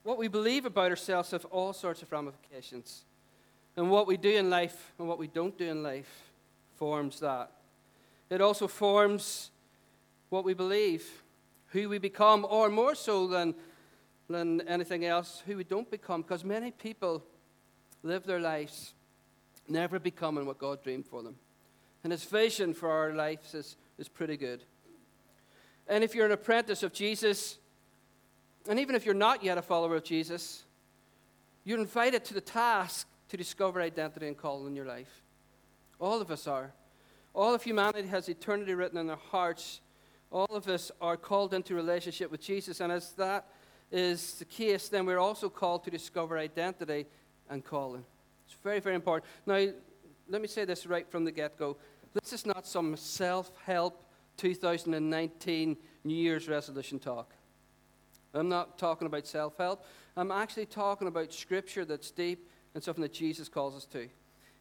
What 0.02 0.19
we 0.19 0.29
believe 0.29 0.67
about 0.67 0.91
ourselves 0.91 1.31
have 1.31 1.45
all 1.47 1.73
sorts 1.73 2.02
of 2.02 2.11
ramifications. 2.11 3.05
And 3.76 3.91
what 3.91 4.07
we 4.07 4.17
do 4.17 4.31
in 4.31 4.50
life 4.50 4.93
and 4.99 5.09
what 5.09 5.19
we 5.19 5.29
don't 5.29 5.57
do 5.57 5.69
in 5.69 5.83
life 5.83 6.33
forms 6.76 7.21
that. 7.21 7.50
It 8.29 8.41
also 8.41 8.67
forms 8.67 9.50
what 10.29 10.45
we 10.45 10.55
believe 10.55 11.22
who 11.73 11.88
we 11.88 11.99
become, 11.99 12.47
or 12.49 12.69
more 12.69 12.95
so 12.95 13.26
than, 13.26 13.55
than 14.29 14.61
anything 14.69 15.05
else, 15.05 15.43
who 15.47 15.57
we 15.57 15.64
don't 15.64 15.91
become. 15.91 16.23
Because 16.23 16.45
many 16.45 16.71
people 16.71 17.25
live 18.02 18.25
their 18.25 18.41
lives 18.41 18.95
never 19.69 19.99
becoming 19.99 20.45
what 20.47 20.59
God 20.59 20.83
dreamed 20.83 21.07
for 21.07 21.23
them. 21.23 21.37
And 22.05 22.12
his 22.12 22.25
vision 22.25 22.75
for 22.75 22.91
our 22.91 23.14
lives 23.14 23.55
is, 23.55 23.76
is 23.99 24.09
pretty 24.09 24.37
good. 24.37 24.64
And 25.88 26.05
if 26.05 26.14
you're 26.14 26.26
an 26.26 26.33
apprentice 26.33 26.83
of 26.83 26.93
Jesus, 26.93 27.59
and 28.69 28.79
even 28.79 28.95
if 28.95 29.07
you're 29.07 29.14
not 29.14 29.43
yet 29.43 29.57
a 29.57 29.62
follower 29.62 29.97
of 29.97 30.05
Jesus, 30.05 30.64
you're 31.64 31.79
invited 31.79 32.25
to 32.26 32.35
the 32.35 32.41
task 32.41 33.09
to 33.29 33.37
discover 33.37 33.81
identity 33.81 34.29
and 34.29 34.37
calling 34.37 34.67
in 34.67 34.76
your 34.76 34.87
life. 34.87 35.23
All 35.99 36.21
of 36.21 36.31
us 36.31 36.47
are. 36.47 36.73
All 37.35 37.55
of 37.55 37.62
humanity 37.62 38.09
has 38.09 38.29
eternity 38.29 38.75
written 38.75 38.99
in 38.99 39.07
their 39.07 39.17
hearts 39.17 39.81
all 40.33 40.49
of 40.51 40.67
us 40.67 40.91
are 41.01 41.17
called 41.17 41.55
into 41.55 41.75
relationship 41.75 42.31
with 42.31 42.41
Jesus. 42.41 42.81
And 42.81 42.91
as 42.91 43.12
that 43.12 43.47
is 43.93 44.35
the 44.35 44.47
case, 44.47 44.89
then 44.89 45.05
we're 45.05 45.19
also 45.19 45.49
called 45.49 45.85
to 45.85 45.91
discover 45.91 46.39
identity 46.39 47.07
and 47.51 47.62
calling. 47.62 48.05
It's 48.47 48.57
very, 48.62 48.81
very 48.81 48.95
important. 48.95 49.31
Now, 49.47 49.67
let 50.29 50.41
me 50.41 50.49
say 50.49 50.65
this 50.65 50.87
right 50.87 51.09
from 51.09 51.25
the 51.25 51.33
get 51.33 51.59
go. 51.59 51.77
This 52.15 52.33
is 52.33 52.47
not 52.47 52.67
some 52.67 52.97
self 52.97 53.53
help 53.65 54.03
2019 54.39 55.77
New 56.05 56.15
Year's 56.15 56.49
resolution 56.49 56.99
talk. 56.99 57.33
I'm 58.35 58.49
not 58.49 58.79
talking 58.79 59.07
about 59.07 59.27
self 59.27 59.59
help. 59.59 59.85
I'm 60.17 60.31
actually 60.31 60.67
talking 60.67 61.09
about 61.09 61.33
scripture 61.33 61.85
that's 61.85 62.11
deep 62.11 62.49
and 62.75 62.83
something 62.83 63.03
that 63.03 63.12
Jesus 63.12 63.49
calls 63.49 63.77
us 63.77 63.85
to. 63.87 64.09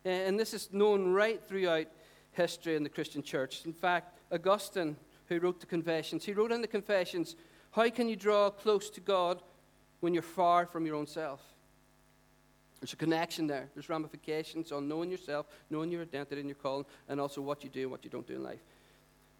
And 0.03 0.37
this 0.37 0.53
is 0.53 0.69
known 0.73 1.13
right 1.13 1.41
throughout 1.47 1.87
history 2.31 2.75
in 2.75 2.83
the 2.83 2.89
Christian 2.89 3.21
church. 3.21 3.65
In 3.65 3.73
fact, 3.73 4.17
Augustine 4.31 4.97
who 5.31 5.39
wrote 5.39 5.59
the 5.59 5.65
Confessions. 5.65 6.25
He 6.25 6.33
wrote 6.33 6.51
in 6.51 6.61
the 6.61 6.67
Confessions, 6.67 7.35
How 7.71 7.89
can 7.89 8.09
you 8.09 8.15
draw 8.15 8.49
close 8.49 8.89
to 8.91 9.01
God 9.01 9.41
when 9.99 10.13
you're 10.13 10.23
far 10.23 10.65
from 10.65 10.85
your 10.85 10.95
own 10.95 11.07
self? 11.07 11.41
There's 12.79 12.93
a 12.93 12.97
connection 12.97 13.47
there. 13.47 13.69
There's 13.73 13.89
ramifications 13.89 14.71
on 14.71 14.87
knowing 14.87 15.11
yourself, 15.11 15.45
knowing 15.69 15.91
your 15.91 16.01
identity 16.01 16.41
and 16.41 16.49
your 16.49 16.55
calling, 16.55 16.85
and 17.07 17.21
also 17.21 17.39
what 17.41 17.63
you 17.63 17.69
do 17.69 17.83
and 17.83 17.91
what 17.91 18.03
you 18.03 18.09
don't 18.09 18.27
do 18.27 18.35
in 18.35 18.43
life. 18.43 18.59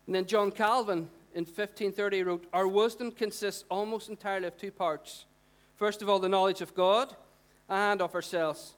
And 0.05 0.15
then 0.15 0.25
John 0.25 0.51
Calvin 0.51 1.09
in 1.33 1.45
1530 1.45 2.23
wrote, 2.23 2.45
Our 2.53 2.67
wisdom 2.67 3.11
consists 3.11 3.65
almost 3.69 4.09
entirely 4.09 4.47
of 4.47 4.57
two 4.57 4.71
parts. 4.71 5.25
First 5.75 6.01
of 6.01 6.09
all, 6.09 6.19
the 6.19 6.29
knowledge 6.29 6.61
of 6.61 6.75
God 6.75 7.15
and 7.67 8.01
of 8.01 8.13
ourselves. 8.13 8.75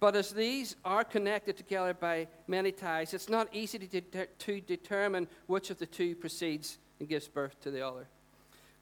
But 0.00 0.16
as 0.16 0.30
these 0.30 0.76
are 0.84 1.04
connected 1.04 1.56
together 1.56 1.94
by 1.94 2.26
many 2.46 2.72
ties, 2.72 3.14
it's 3.14 3.28
not 3.28 3.48
easy 3.52 3.78
to, 3.78 4.00
de- 4.00 4.26
to 4.26 4.60
determine 4.60 5.28
which 5.46 5.70
of 5.70 5.78
the 5.78 5.86
two 5.86 6.14
proceeds 6.14 6.78
and 7.00 7.08
gives 7.08 7.28
birth 7.28 7.60
to 7.62 7.70
the 7.70 7.86
other. 7.86 8.06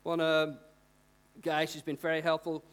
One 0.02 0.20
uh, 0.20 0.54
guy 1.40 1.66
who's 1.66 1.82
been 1.82 1.96
very 1.96 2.20
helpful 2.20 2.64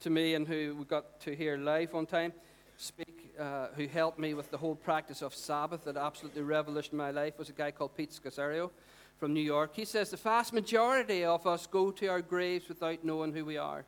to 0.00 0.10
me 0.10 0.34
and 0.34 0.46
who 0.46 0.76
we 0.78 0.84
got 0.84 1.20
to 1.20 1.34
hear 1.34 1.56
live 1.56 1.92
one 1.94 2.06
time 2.06 2.32
speak, 2.76 3.32
uh, 3.38 3.68
who 3.74 3.86
helped 3.86 4.18
me 4.18 4.34
with 4.34 4.50
the 4.50 4.58
whole 4.58 4.74
practice 4.74 5.22
of 5.22 5.34
Sabbath 5.34 5.84
that 5.84 5.96
absolutely 5.96 6.42
revolutionized 6.42 6.92
my 6.92 7.10
life, 7.10 7.38
was 7.38 7.48
a 7.48 7.52
guy 7.52 7.70
called 7.70 7.96
Pete 7.96 8.10
Scazzero 8.10 8.70
from 9.18 9.32
New 9.32 9.40
York. 9.40 9.70
He 9.74 9.84
says 9.84 10.10
the 10.10 10.16
vast 10.16 10.52
majority 10.52 11.24
of 11.24 11.46
us 11.46 11.66
go 11.66 11.90
to 11.92 12.06
our 12.08 12.20
graves 12.20 12.68
without 12.68 13.04
knowing 13.04 13.32
who 13.32 13.44
we 13.44 13.56
are, 13.56 13.84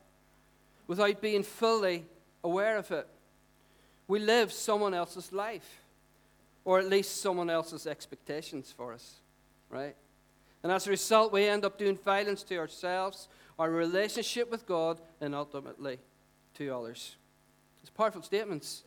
without 0.87 1.21
being 1.21 1.43
fully 1.43 2.05
aware 2.45 2.79
of 2.79 2.91
it. 2.91 3.07
We 4.09 4.19
live 4.19 4.53
someone 4.53 4.95
else's 4.95 5.33
life, 5.33 5.83
or 6.65 6.79
at 6.79 6.89
least 6.89 7.21
someone 7.21 7.51
else's 7.51 7.87
expectations 7.87 8.73
for 8.77 8.93
us, 8.93 9.17
right? 9.71 9.97
And 10.63 10.73
as 10.73 10.87
a 10.87 10.91
result, 10.91 11.33
we 11.33 11.45
end 11.45 11.65
up 11.65 11.79
doing 11.79 11.97
violence 11.97 12.43
to 12.45 12.57
ourselves, 12.57 13.29
our 13.59 13.71
relationship 13.71 14.51
with 14.51 14.67
God, 14.67 15.01
and 15.21 15.35
ultimately 15.35 15.99
to 16.55 16.71
others. 16.71 17.17
It's 17.83 17.91
powerful 17.91 18.23
statements. 18.23 18.83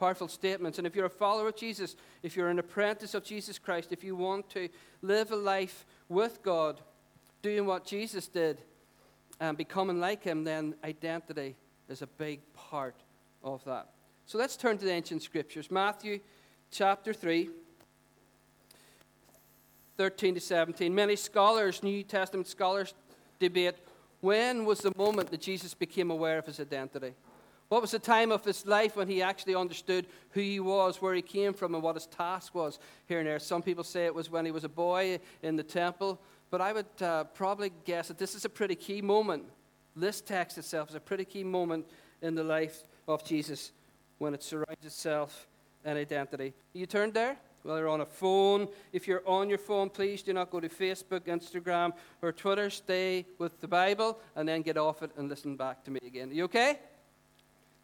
Powerful 0.00 0.28
statements. 0.28 0.78
And 0.78 0.86
if 0.86 0.96
you're 0.96 1.06
a 1.06 1.10
follower 1.10 1.48
of 1.48 1.56
Jesus, 1.56 1.94
if 2.22 2.36
you're 2.36 2.48
an 2.48 2.58
apprentice 2.58 3.14
of 3.14 3.24
Jesus 3.24 3.58
Christ, 3.58 3.92
if 3.92 4.02
you 4.02 4.16
want 4.16 4.50
to 4.50 4.68
live 5.02 5.30
a 5.30 5.36
life 5.36 5.86
with 6.08 6.42
God, 6.42 6.80
doing 7.42 7.64
what 7.66 7.84
Jesus 7.84 8.26
did, 8.26 8.58
and 9.40 9.56
becoming 9.56 10.00
like 10.00 10.24
Him, 10.24 10.44
then 10.44 10.74
identity 10.82 11.56
is 11.88 12.02
a 12.02 12.06
big 12.06 12.40
part 12.54 12.96
of 13.42 13.64
that. 13.64 13.88
So 14.26 14.38
let's 14.38 14.56
turn 14.56 14.78
to 14.78 14.84
the 14.84 14.90
ancient 14.90 15.22
scriptures. 15.22 15.70
Matthew 15.70 16.20
chapter 16.70 17.12
3, 17.12 17.50
13 19.98 20.34
to 20.34 20.40
17. 20.40 20.94
Many 20.94 21.14
scholars, 21.14 21.82
New 21.82 22.02
Testament 22.02 22.48
scholars, 22.48 22.94
debate 23.38 23.74
when 24.22 24.64
was 24.64 24.78
the 24.78 24.92
moment 24.96 25.30
that 25.30 25.42
Jesus 25.42 25.74
became 25.74 26.10
aware 26.10 26.38
of 26.38 26.46
his 26.46 26.58
identity? 26.58 27.12
What 27.68 27.82
was 27.82 27.90
the 27.90 27.98
time 27.98 28.32
of 28.32 28.42
his 28.42 28.64
life 28.64 28.96
when 28.96 29.08
he 29.08 29.20
actually 29.20 29.54
understood 29.54 30.06
who 30.30 30.40
he 30.40 30.58
was, 30.58 31.02
where 31.02 31.14
he 31.14 31.20
came 31.20 31.52
from, 31.52 31.74
and 31.74 31.82
what 31.82 31.96
his 31.96 32.06
task 32.06 32.54
was 32.54 32.78
here 33.06 33.18
and 33.18 33.28
there? 33.28 33.38
Some 33.38 33.60
people 33.60 33.84
say 33.84 34.06
it 34.06 34.14
was 34.14 34.30
when 34.30 34.46
he 34.46 34.50
was 34.50 34.64
a 34.64 34.68
boy 34.70 35.20
in 35.42 35.56
the 35.56 35.62
temple, 35.62 36.18
but 36.50 36.62
I 36.62 36.72
would 36.72 37.02
uh, 37.02 37.24
probably 37.24 37.72
guess 37.84 38.08
that 38.08 38.16
this 38.16 38.34
is 38.34 38.46
a 38.46 38.48
pretty 38.48 38.74
key 38.74 39.02
moment. 39.02 39.44
This 39.94 40.22
text 40.22 40.56
itself 40.56 40.88
is 40.88 40.94
a 40.94 41.00
pretty 41.00 41.26
key 41.26 41.44
moment 41.44 41.84
in 42.22 42.34
the 42.34 42.44
life 42.44 42.84
of 43.06 43.22
Jesus 43.24 43.72
when 44.18 44.34
it 44.34 44.42
surrounds 44.42 44.84
itself 44.84 45.46
and 45.84 45.98
identity. 45.98 46.54
You 46.72 46.86
turned 46.86 47.14
there? 47.14 47.36
Well, 47.64 47.78
you're 47.78 47.88
on 47.88 48.02
a 48.02 48.06
phone. 48.06 48.68
If 48.92 49.08
you're 49.08 49.26
on 49.26 49.48
your 49.48 49.58
phone, 49.58 49.88
please 49.88 50.22
do 50.22 50.34
not 50.34 50.50
go 50.50 50.60
to 50.60 50.68
Facebook, 50.68 51.20
Instagram, 51.20 51.92
or 52.20 52.30
Twitter. 52.30 52.68
Stay 52.68 53.24
with 53.38 53.58
the 53.60 53.68
Bible 53.68 54.18
and 54.36 54.46
then 54.46 54.60
get 54.60 54.76
off 54.76 55.02
it 55.02 55.10
and 55.16 55.30
listen 55.30 55.56
back 55.56 55.82
to 55.84 55.90
me 55.90 56.00
again. 56.06 56.30
Are 56.30 56.34
you 56.34 56.44
okay? 56.44 56.78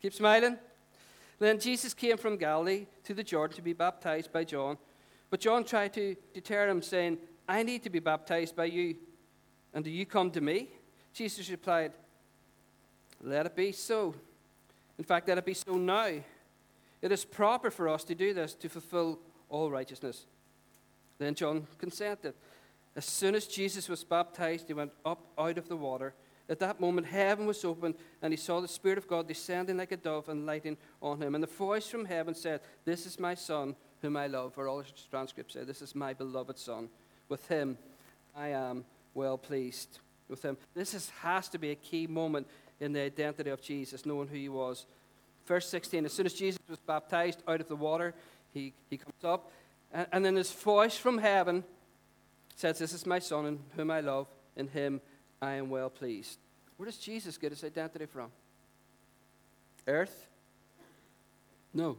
Keep 0.03 0.13
smiling. 0.13 0.59
Then 1.39 1.59
Jesus 1.59 1.95
came 1.95 2.19
from 2.19 2.37
Galilee 2.37 2.87
to 3.05 3.15
the 3.15 3.25
Jordan 3.25 3.57
to 3.57 3.63
be 3.63 3.73
baptized 3.73 4.31
by 4.31 4.45
John. 4.45 4.77
But 5.31 5.41
John 5.41 5.65
tried 5.65 5.95
to 5.95 6.15
deter 6.35 6.69
him, 6.69 6.83
saying, 6.83 7.17
I 7.49 7.63
need 7.63 7.83
to 7.85 7.91
be 7.91 8.01
baptized 8.01 8.55
by 8.55 8.67
you, 8.67 8.97
and 9.73 9.83
do 9.85 9.91
you 9.91 10.05
come 10.05 10.31
to 10.33 10.41
me? 10.41 10.69
Jesus 11.15 11.51
replied, 11.51 11.93
Let 13.23 13.47
it 13.47 13.57
be 13.57 13.73
so. 13.73 14.15
In 15.01 15.05
fact, 15.05 15.29
let 15.29 15.39
it 15.39 15.47
be 15.47 15.55
so 15.55 15.79
now. 15.79 16.13
It 17.01 17.11
is 17.11 17.25
proper 17.25 17.71
for 17.71 17.89
us 17.89 18.05
to 18.05 18.15
do 18.15 18.35
this 18.35 18.53
to 18.57 18.69
fulfill 18.69 19.19
all 19.49 19.71
righteousness. 19.71 20.27
Then 21.17 21.35
John 21.35 21.67
consented. 21.79 22.35
As 22.95 23.07
soon 23.07 23.35
as 23.35 23.47
Jesus 23.47 23.89
was 23.89 24.05
baptized, 24.05 24.67
he 24.67 24.75
went 24.75 24.93
up 25.07 25.27
out 25.39 25.57
of 25.57 25.71
the 25.71 25.77
water. 25.77 26.13
At 26.51 26.59
that 26.59 26.81
moment, 26.83 27.07
heaven 27.07 27.47
was 27.47 27.65
opened, 27.65 27.95
and 28.21 28.31
he 28.31 28.37
saw 28.37 28.61
the 28.61 28.69
Spirit 28.69 28.99
of 28.99 29.09
God 29.09 29.27
descending 29.27 29.79
like 29.79 29.91
a 29.91 29.97
dove 29.97 30.29
and 30.29 30.45
lighting 30.45 30.77
on 31.01 31.23
him. 31.23 31.35
And 31.35 31.43
the 31.43 31.49
voice 31.49 31.87
from 31.89 32.05
heaven 32.05 32.35
said, 32.35 32.61
This 32.85 33.07
is 33.07 33.19
my 33.19 33.35
Son, 33.35 33.77
whom 34.03 34.19
I 34.19 34.27
love. 34.27 34.53
Or 34.59 34.69
all 34.69 34.85
transcripts 35.11 35.55
say, 35.55 35.65
This 35.65 35.81
is 35.81 35.95
my 35.95 36.13
beloved 36.13 36.59
Son. 36.59 36.91
With 37.31 37.49
him 37.49 37.79
I 38.37 38.49
am 38.49 38.85
well 39.15 39.39
pleased. 39.39 40.01
With 40.29 40.45
him. 40.45 40.59
This 40.75 40.93
is, 40.93 41.09
has 41.23 41.49
to 41.49 41.59
be 41.59 41.71
a 41.71 41.75
key 41.75 42.07
moment 42.07 42.49
in 42.81 42.93
the 42.93 43.01
identity 43.01 43.51
of 43.51 43.61
Jesus, 43.61 44.07
knowing 44.07 44.29
who 44.29 44.37
he 44.37 44.49
was. 44.49 44.87
Verse 45.47 45.69
16 45.69 46.05
As 46.05 46.13
soon 46.13 46.27
as 46.27 46.35
Jesus 46.35 46.61
was 46.69 46.79
baptized 46.79 47.43
out 47.47 47.61
of 47.61 47.69
the 47.69 47.77
water, 47.77 48.15
he, 48.53 48.73
he 48.89 48.97
comes 48.97 49.25
up, 49.25 49.51
and, 49.93 50.07
and 50.13 50.25
then 50.25 50.35
this 50.35 50.53
voice 50.53 50.97
from 50.97 51.19
heaven 51.19 51.65
says, 52.57 52.79
This 52.79 52.93
is 52.93 53.07
my 53.07 53.19
Son, 53.19 53.47
in 53.47 53.59
whom 53.77 53.91
I 53.91 54.01
love. 54.01 54.27
In 54.57 54.69
him 54.69 55.01
I 55.41 55.53
am 55.53 55.71
well 55.71 55.91
pleased. 55.91 56.39
Where 56.77 56.87
does 56.87 56.99
Jesus 56.99 57.37
get 57.39 57.53
his 57.53 57.65
identity 57.65 58.07
from? 58.07 58.31
Earth? 59.87 60.29
No. 61.73 61.99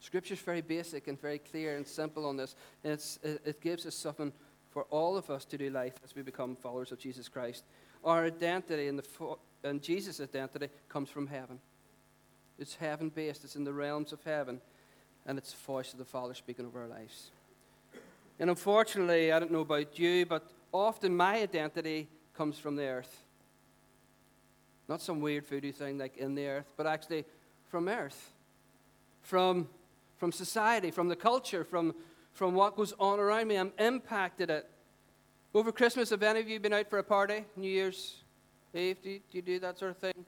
Scripture 0.00 0.34
is 0.34 0.40
very 0.40 0.60
basic 0.60 1.08
and 1.08 1.20
very 1.20 1.38
clear 1.38 1.76
and 1.76 1.86
simple 1.86 2.26
on 2.26 2.36
this. 2.36 2.56
And 2.82 2.92
it, 2.92 3.40
it 3.44 3.60
gives 3.60 3.86
us 3.86 3.94
something 3.94 4.32
for 4.70 4.84
all 4.84 5.16
of 5.16 5.30
us 5.30 5.44
to 5.46 5.58
do 5.58 5.70
life 5.70 5.94
as 6.04 6.14
we 6.14 6.22
become 6.22 6.56
followers 6.56 6.92
of 6.92 6.98
Jesus 6.98 7.28
Christ. 7.28 7.64
Our 8.04 8.24
identity 8.24 8.88
in 8.88 8.96
the, 8.96 9.04
and 9.64 9.82
Jesus' 9.82 10.20
identity 10.20 10.68
comes 10.88 11.08
from 11.08 11.26
heaven. 11.26 11.58
It's 12.58 12.74
heaven 12.74 13.08
based, 13.08 13.44
it's 13.44 13.56
in 13.56 13.64
the 13.64 13.72
realms 13.72 14.12
of 14.12 14.22
heaven, 14.22 14.60
and 15.26 15.38
it's 15.38 15.52
the 15.52 15.64
voice 15.64 15.92
of 15.92 15.98
the 15.98 16.04
Father 16.04 16.34
speaking 16.34 16.66
over 16.66 16.82
our 16.82 16.88
lives. 16.88 17.30
And 18.38 18.50
unfortunately, 18.50 19.32
I 19.32 19.38
don't 19.38 19.52
know 19.52 19.60
about 19.60 19.98
you, 19.98 20.26
but 20.26 20.50
often 20.72 21.16
my 21.16 21.36
identity 21.36 22.08
comes 22.34 22.58
from 22.58 22.76
the 22.76 22.84
earth. 22.84 23.22
Not 24.88 25.00
some 25.00 25.20
weird 25.20 25.46
voodoo 25.46 25.72
thing 25.72 25.98
like 25.98 26.16
in 26.16 26.34
the 26.34 26.46
earth, 26.46 26.72
but 26.76 26.86
actually 26.86 27.24
from 27.70 27.88
earth, 27.88 28.32
from, 29.22 29.68
from 30.16 30.32
society, 30.32 30.90
from 30.90 31.08
the 31.08 31.16
culture, 31.16 31.64
from, 31.64 31.94
from 32.32 32.54
what 32.54 32.76
goes 32.76 32.92
on 32.98 33.20
around 33.20 33.48
me. 33.48 33.56
I'm 33.56 33.72
impacted 33.78 34.50
it. 34.50 34.68
Over 35.54 35.70
Christmas, 35.70 36.10
have 36.10 36.22
any 36.22 36.40
of 36.40 36.48
you 36.48 36.58
been 36.58 36.72
out 36.72 36.88
for 36.88 36.98
a 36.98 37.04
party? 37.04 37.44
New 37.56 37.68
Year's 37.68 38.21
Eve? 38.74 39.02
Do 39.02 39.10
you, 39.10 39.18
do 39.18 39.38
you 39.38 39.42
do 39.42 39.58
that 39.60 39.78
sort 39.78 39.90
of 39.90 39.98
thing? 39.98 40.24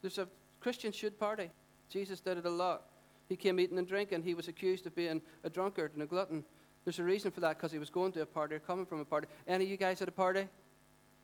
There's 0.00 0.18
a 0.18 0.28
Christian 0.60 0.92
should 0.92 1.18
party. 1.18 1.50
Jesus 1.88 2.20
did 2.20 2.38
it 2.38 2.46
a 2.46 2.50
lot. 2.50 2.82
He 3.28 3.36
came 3.36 3.58
eating 3.60 3.78
and 3.78 3.86
drinking. 3.86 4.22
He 4.22 4.34
was 4.34 4.48
accused 4.48 4.86
of 4.86 4.94
being 4.94 5.22
a 5.44 5.50
drunkard 5.50 5.92
and 5.94 6.02
a 6.02 6.06
glutton. 6.06 6.44
There's 6.84 6.98
a 6.98 7.04
reason 7.04 7.30
for 7.30 7.40
that 7.40 7.56
because 7.56 7.72
he 7.72 7.78
was 7.78 7.90
going 7.90 8.12
to 8.12 8.22
a 8.22 8.26
party 8.26 8.56
or 8.56 8.58
coming 8.58 8.84
from 8.84 9.00
a 9.00 9.04
party. 9.04 9.28
Any 9.46 9.64
of 9.64 9.70
you 9.70 9.76
guys 9.76 10.02
at 10.02 10.08
a 10.08 10.12
party? 10.12 10.48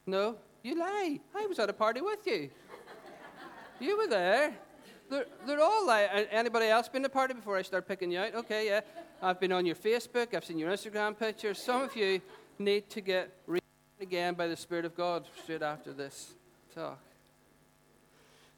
No? 0.06 0.36
You 0.62 0.78
lie. 0.78 1.20
I 1.34 1.46
was 1.46 1.58
at 1.58 1.68
a 1.68 1.72
party 1.72 2.00
with 2.00 2.26
you. 2.26 2.50
you 3.80 3.98
were 3.98 4.06
there. 4.06 4.54
They're, 5.10 5.26
they're 5.46 5.60
all 5.60 5.86
like, 5.86 6.08
anybody 6.30 6.66
else 6.66 6.88
been 6.88 7.02
to 7.02 7.08
a 7.08 7.10
party 7.10 7.34
before 7.34 7.56
I 7.56 7.62
start 7.62 7.88
picking 7.88 8.10
you 8.10 8.20
out? 8.20 8.34
Okay, 8.34 8.66
yeah. 8.66 8.80
I've 9.20 9.40
been 9.40 9.52
on 9.52 9.66
your 9.66 9.74
Facebook, 9.74 10.34
I've 10.34 10.44
seen 10.44 10.58
your 10.58 10.70
Instagram 10.70 11.18
pictures. 11.18 11.60
Some 11.60 11.82
of 11.82 11.96
you 11.96 12.20
need 12.58 12.88
to 12.90 13.00
get 13.00 13.32
read 13.46 13.62
again 14.00 14.34
by 14.34 14.46
the 14.46 14.56
Spirit 14.56 14.84
of 14.84 14.94
God 14.94 15.26
straight 15.42 15.62
after 15.62 15.92
this 15.92 16.34
talk. 16.78 16.98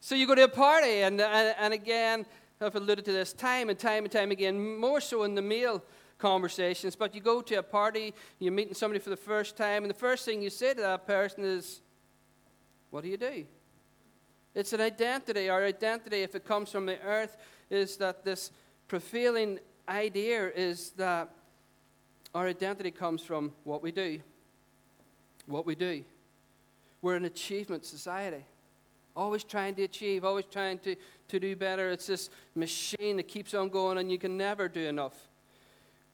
So 0.00 0.14
you 0.14 0.26
go 0.26 0.35
to 0.35 0.44
a 0.44 0.48
party, 0.48 1.00
and, 1.02 1.20
and, 1.20 1.54
and 1.59 1.72
again, 1.72 2.26
I've 2.61 2.76
alluded 2.76 3.06
to 3.06 3.12
this 3.12 3.33
time 3.33 3.70
and 3.70 3.78
time 3.78 4.04
and 4.04 4.12
time 4.12 4.30
again, 4.30 4.76
more 4.78 5.00
so 5.00 5.22
in 5.22 5.35
the 5.35 5.42
male 5.42 5.83
conversations, 6.18 6.96
but 6.96 7.14
you 7.14 7.22
go 7.22 7.40
to 7.40 7.54
a 7.56 7.62
party, 7.62 8.12
you're 8.38 8.52
meeting 8.52 8.74
somebody 8.74 9.00
for 9.00 9.09
the 9.09 9.16
first 9.16 9.56
time, 9.56 9.85
and 9.85 9.90
the 9.90 9.98
first 9.98 10.26
thing 10.26 10.42
you 10.42 10.50
say 10.50 10.74
to 10.74 10.80
that 10.83 11.06
person 11.06 11.44
is, 11.44 11.80
What 12.90 13.04
do 13.04 13.09
you 13.09 13.16
do? 13.16 13.46
It's 14.54 14.74
an 14.74 14.83
identity. 14.83 15.48
Our 15.48 15.64
identity, 15.64 16.20
if 16.22 16.35
it 16.35 16.44
comes 16.44 16.70
from 16.70 16.85
the 16.85 17.00
earth, 17.00 17.38
is 17.70 17.96
that 17.98 18.24
this 18.24 18.50
prevailing 18.88 19.61
idea 19.88 20.50
is 20.54 20.90
that 20.98 21.30
our 22.35 22.48
identity 22.48 22.90
comes 22.90 23.22
from 23.22 23.52
what 23.64 23.83
we 23.83 23.92
do. 23.92 24.20
What 25.46 25.64
we 25.64 25.74
do. 25.74 26.04
We're 27.03 27.17
an 27.17 27.25
achievement 27.25 27.85
society. 27.85 28.45
Always 29.17 29.45
trying 29.45 29.75
to 29.77 29.83
achieve, 29.83 30.25
always 30.25 30.45
trying 30.51 30.79
to, 30.81 30.97
to 31.29 31.41
do 31.41 31.57
better. 31.57 31.91
It's 31.91 32.07
this 32.07 32.31
machine 32.55 33.17
that 33.17 33.29
keeps 33.29 33.55
on 33.55 33.69
going, 33.69 33.99
and 33.99 34.11
you 34.11 34.19
can 34.19 34.37
never 34.37 34.69
do 34.69 34.87
enough. 34.87 35.29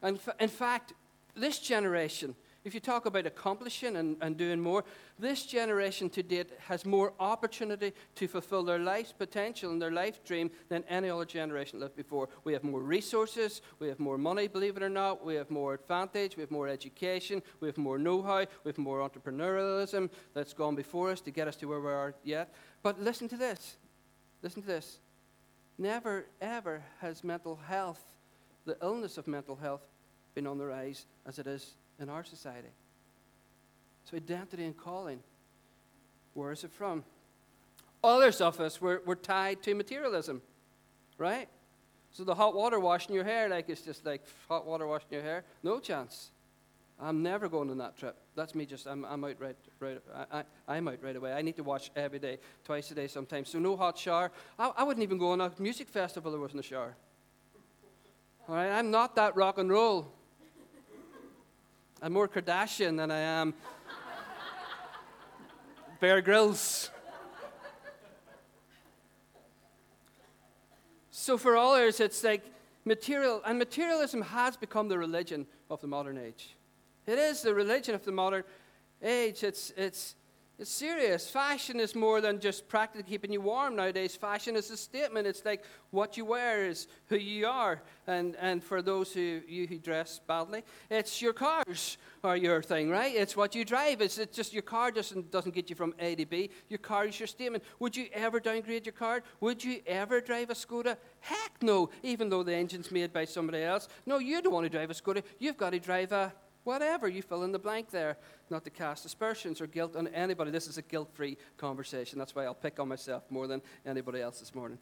And 0.03 0.18
in 0.40 0.49
fact, 0.49 0.92
this 1.35 1.59
generation, 1.59 2.35
if 2.66 2.74
you 2.74 2.81
talk 2.81 3.07
about 3.07 3.26
accomplishing 3.26 3.94
and, 3.94 4.16
and 4.20 4.37
doing 4.37 4.61
more, 4.61 4.85
this 5.20 5.46
generation 5.46 6.11
to 6.11 6.22
date 6.22 6.50
has 6.66 6.85
more 6.85 7.12
opportunity 7.20 7.92
to 8.16 8.26
fulfill 8.26 8.64
their 8.64 8.81
life's 8.81 9.12
potential 9.12 9.70
and 9.70 9.81
their 9.81 9.92
life 9.92 10.24
dream 10.24 10.50
than 10.68 10.83
any 10.88 11.09
other 11.09 11.24
generation 11.24 11.79
lived 11.79 11.94
before. 11.94 12.29
We 12.42 12.52
have 12.55 12.64
more 12.64 12.81
resources, 12.81 13.62
we 13.79 13.87
have 13.87 14.00
more 14.00 14.18
money, 14.18 14.48
believe 14.48 14.76
it 14.76 14.83
or 14.83 14.88
not, 14.88 15.24
we 15.24 15.37
have 15.37 15.48
more 15.48 15.74
advantage, 15.74 16.37
we 16.37 16.40
have 16.40 16.50
more 16.50 16.66
education, 16.66 17.40
we 17.61 17.68
have 17.68 17.79
more 17.79 17.98
know 17.98 18.20
how, 18.20 18.38
we 18.64 18.70
have 18.70 18.79
more 18.79 19.09
entrepreneurialism 19.09 20.11
that's 20.35 20.52
gone 20.52 20.74
before 20.74 21.12
us 21.12 21.20
to 21.20 21.31
get 21.31 21.46
us 21.46 21.55
to 21.57 21.66
where 21.66 21.81
we 21.81 21.92
are 21.92 22.14
yet. 22.24 22.52
But 22.83 23.00
listen 23.00 23.29
to 23.29 23.37
this. 23.37 23.76
Listen 24.42 24.62
to 24.62 24.68
this. 24.68 24.98
Never, 25.79 26.26
ever 26.40 26.83
has 27.00 27.22
mental 27.22 27.61
health, 27.68 28.02
the 28.64 28.76
illness 28.83 29.18
of 29.18 29.29
mental 29.29 29.55
health, 29.55 29.83
been 30.35 30.48
on 30.48 30.59
the 30.59 30.66
rise 30.66 31.07
as 31.26 31.38
it 31.38 31.46
is 31.46 31.76
in 32.00 32.09
our 32.09 32.24
society. 32.24 32.68
So, 34.04 34.16
identity 34.16 34.64
and 34.64 34.76
calling, 34.76 35.20
where 36.35 36.52
is 36.52 36.64
it 36.64 36.72
from? 36.72 37.04
Others 38.04 38.40
of 38.40 38.61
us 38.61 38.80
were, 38.80 39.02
were 39.04 39.16
tied 39.16 39.62
to 39.64 39.74
materialism, 39.74 40.42
right? 41.18 41.48
So, 42.12 42.24
the 42.24 42.35
hot 42.35 42.54
water 42.54 42.78
washing 42.78 43.14
your 43.14 43.24
hair, 43.24 43.48
like 43.48 43.68
it's 43.68 43.82
just 43.82 44.06
like 44.06 44.22
hot 44.48 44.66
water 44.66 44.87
washing 44.87 45.09
your 45.11 45.22
hair, 45.22 45.44
no 45.62 45.80
chance. 45.80 46.30
I'm 46.98 47.22
never 47.22 47.48
going 47.48 47.70
on 47.70 47.78
that 47.78 47.98
trip. 47.98 48.16
That's 48.35 48.54
me 48.54 48.64
just, 48.64 48.87
I'm, 48.87 49.04
I'm 49.04 49.22
out 49.22 49.37
right, 49.38 49.56
right 49.80 50.00
I, 50.32 50.44
I, 50.66 50.76
am 50.78 50.88
out 50.88 50.98
right 51.02 51.14
away. 51.14 51.32
I 51.32 51.42
need 51.42 51.56
to 51.56 51.62
wash 51.62 51.90
every 51.94 52.18
day, 52.18 52.38
twice 52.64 52.90
a 52.90 52.94
day 52.94 53.06
sometimes. 53.06 53.50
So 53.50 53.59
no 53.59 53.76
hot 53.76 53.98
shower. 53.98 54.30
I, 54.59 54.72
I 54.78 54.82
wouldn't 54.82 55.02
even 55.02 55.18
go 55.18 55.32
on 55.32 55.42
a 55.42 55.52
music 55.59 55.88
festival 55.88 56.30
if 56.30 56.35
there 56.35 56.40
wasn't 56.40 56.61
a 56.61 56.62
shower. 56.62 56.96
All 58.48 58.54
right, 58.54 58.70
I'm 58.70 58.90
not 58.90 59.14
that 59.16 59.37
rock 59.37 59.59
and 59.59 59.68
roll. 59.68 60.11
I'm 62.02 62.12
more 62.12 62.28
Kardashian 62.28 62.96
than 62.98 63.11
I 63.11 63.18
am 63.18 63.54
Bear 65.98 66.20
Grylls. 66.20 66.90
So 71.11 71.38
for 71.38 71.56
others, 71.56 71.98
it's 72.00 72.22
like 72.22 72.42
material, 72.85 73.40
and 73.46 73.59
materialism 73.59 74.20
has 74.22 74.56
become 74.56 74.88
the 74.88 74.98
religion 74.98 75.46
of 75.70 75.80
the 75.80 75.87
modern 75.87 76.18
age. 76.18 76.54
It 77.06 77.18
is 77.18 77.40
the 77.40 77.54
religion 77.54 77.94
of 77.94 78.04
the 78.04 78.12
modern 78.12 78.44
age. 79.02 79.42
It's, 79.42 79.72
it's, 79.76 80.16
it's 80.58 80.70
serious. 80.70 81.28
Fashion 81.28 81.80
is 81.80 81.94
more 81.94 82.22
than 82.22 82.40
just 82.40 82.66
practically 82.66 83.02
keeping 83.02 83.30
you 83.30 83.42
warm 83.42 83.76
nowadays. 83.76 84.16
Fashion 84.16 84.56
is 84.56 84.70
a 84.70 84.76
statement. 84.76 85.26
It's 85.26 85.44
like 85.44 85.62
what 85.90 86.16
you 86.16 86.24
wear 86.24 86.64
is 86.64 86.86
who 87.08 87.16
you 87.16 87.46
are. 87.46 87.82
And, 88.06 88.36
and 88.40 88.64
for 88.64 88.80
those 88.80 89.12
who 89.12 89.42
you 89.46 89.66
who 89.66 89.78
dress 89.78 90.18
badly, 90.26 90.62
it's 90.90 91.20
your 91.20 91.34
cars 91.34 91.98
are 92.24 92.38
your 92.38 92.62
thing, 92.62 92.88
right? 92.88 93.14
It's 93.14 93.36
what 93.36 93.54
you 93.54 93.66
drive. 93.66 94.00
It's, 94.00 94.16
it's 94.16 94.34
just 94.34 94.54
your 94.54 94.62
car 94.62 94.90
doesn't, 94.90 95.30
doesn't 95.30 95.54
get 95.54 95.68
you 95.68 95.76
from 95.76 95.94
A 95.98 96.14
to 96.14 96.24
B. 96.24 96.48
Your 96.70 96.78
car 96.78 97.04
is 97.04 97.20
your 97.20 97.26
statement. 97.26 97.62
Would 97.78 97.94
you 97.94 98.06
ever 98.14 98.40
downgrade 98.40 98.86
your 98.86 98.94
car? 98.94 99.22
Would 99.40 99.62
you 99.62 99.82
ever 99.86 100.22
drive 100.22 100.48
a 100.48 100.54
Skoda? 100.54 100.96
Heck 101.20 101.62
no, 101.62 101.90
even 102.02 102.30
though 102.30 102.42
the 102.42 102.54
engine's 102.54 102.90
made 102.90 103.12
by 103.12 103.26
somebody 103.26 103.62
else. 103.62 103.88
No, 104.06 104.18
you 104.18 104.40
don't 104.40 104.54
want 104.54 104.64
to 104.64 104.70
drive 104.70 104.90
a 104.90 104.94
Skoda. 104.94 105.22
You've 105.38 105.58
got 105.58 105.70
to 105.70 105.78
drive 105.78 106.12
a 106.12 106.32
Whatever, 106.66 107.07
you 107.07 107.22
fill 107.22 107.44
in 107.44 107.52
the 107.52 107.61
blank 107.61 107.90
there. 107.90 108.16
Not 108.50 108.64
to 108.64 108.70
cast 108.70 109.07
aspersions 109.07 109.61
or 109.61 109.68
guilt 109.68 109.94
on 109.94 110.09
anybody. 110.09 110.50
This 110.50 110.66
is 110.66 110.79
a 110.79 110.83
guilt 110.83 111.09
free 111.14 111.38
conversation. 111.59 112.18
That's 112.18 112.35
why 112.35 112.44
I'll 112.44 112.55
pick 112.55 112.81
on 112.81 112.88
myself 112.88 113.22
more 113.31 113.46
than 113.46 113.62
anybody 113.87 114.20
else 114.20 114.40
this 114.40 114.52
morning. 114.52 114.79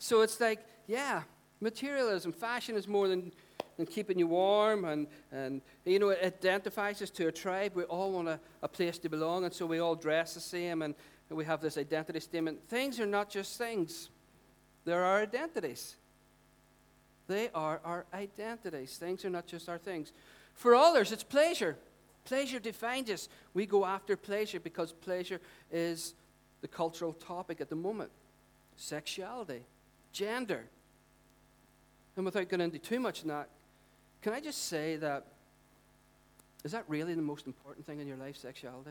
So 0.00 0.22
it's 0.22 0.40
like, 0.40 0.66
yeah, 0.88 1.22
materialism, 1.60 2.32
fashion 2.32 2.74
is 2.74 2.88
more 2.88 3.06
than 3.06 3.30
and 3.78 3.88
keeping 3.88 4.18
you 4.18 4.26
warm, 4.26 4.84
and, 4.84 5.06
and 5.30 5.62
you 5.84 6.00
know, 6.00 6.08
it 6.08 6.20
identifies 6.24 7.00
us 7.00 7.10
to 7.10 7.28
a 7.28 7.32
tribe. 7.32 7.76
We 7.76 7.84
all 7.84 8.10
want 8.10 8.26
a, 8.26 8.40
a 8.60 8.66
place 8.66 8.98
to 8.98 9.08
belong, 9.08 9.44
and 9.44 9.54
so 9.54 9.66
we 9.66 9.78
all 9.78 9.94
dress 9.94 10.34
the 10.34 10.40
same, 10.40 10.82
and, 10.82 10.94
we 11.30 11.44
have 11.44 11.60
this 11.60 11.76
identity 11.76 12.20
statement. 12.20 12.58
Things 12.70 12.98
are 12.98 13.06
not 13.06 13.28
just 13.28 13.58
things, 13.58 14.08
they're 14.86 15.04
our 15.04 15.20
identities. 15.20 15.96
They 17.26 17.50
are 17.54 17.82
our 17.84 18.06
identities. 18.14 18.96
Things 18.96 19.24
are 19.26 19.30
not 19.30 19.46
just 19.46 19.68
our 19.68 19.76
things. 19.76 20.12
For 20.58 20.74
others, 20.74 21.12
it's 21.12 21.22
pleasure. 21.22 21.76
Pleasure 22.24 22.58
defines 22.58 23.08
us. 23.10 23.28
We 23.54 23.64
go 23.64 23.86
after 23.86 24.16
pleasure 24.16 24.58
because 24.58 24.92
pleasure 24.92 25.40
is 25.70 26.14
the 26.60 26.68
cultural 26.68 27.12
topic 27.12 27.60
at 27.60 27.70
the 27.70 27.76
moment 27.76 28.10
sexuality, 28.76 29.62
gender. 30.12 30.64
And 32.16 32.24
without 32.24 32.48
going 32.48 32.60
into 32.60 32.78
too 32.78 33.00
much 33.00 33.22
in 33.22 33.28
that, 33.28 33.48
can 34.20 34.32
I 34.32 34.40
just 34.40 34.66
say 34.66 34.96
that 34.96 35.26
is 36.64 36.72
that 36.72 36.84
really 36.88 37.14
the 37.14 37.22
most 37.22 37.46
important 37.46 37.86
thing 37.86 38.00
in 38.00 38.08
your 38.08 38.16
life, 38.16 38.36
sexuality? 38.36 38.90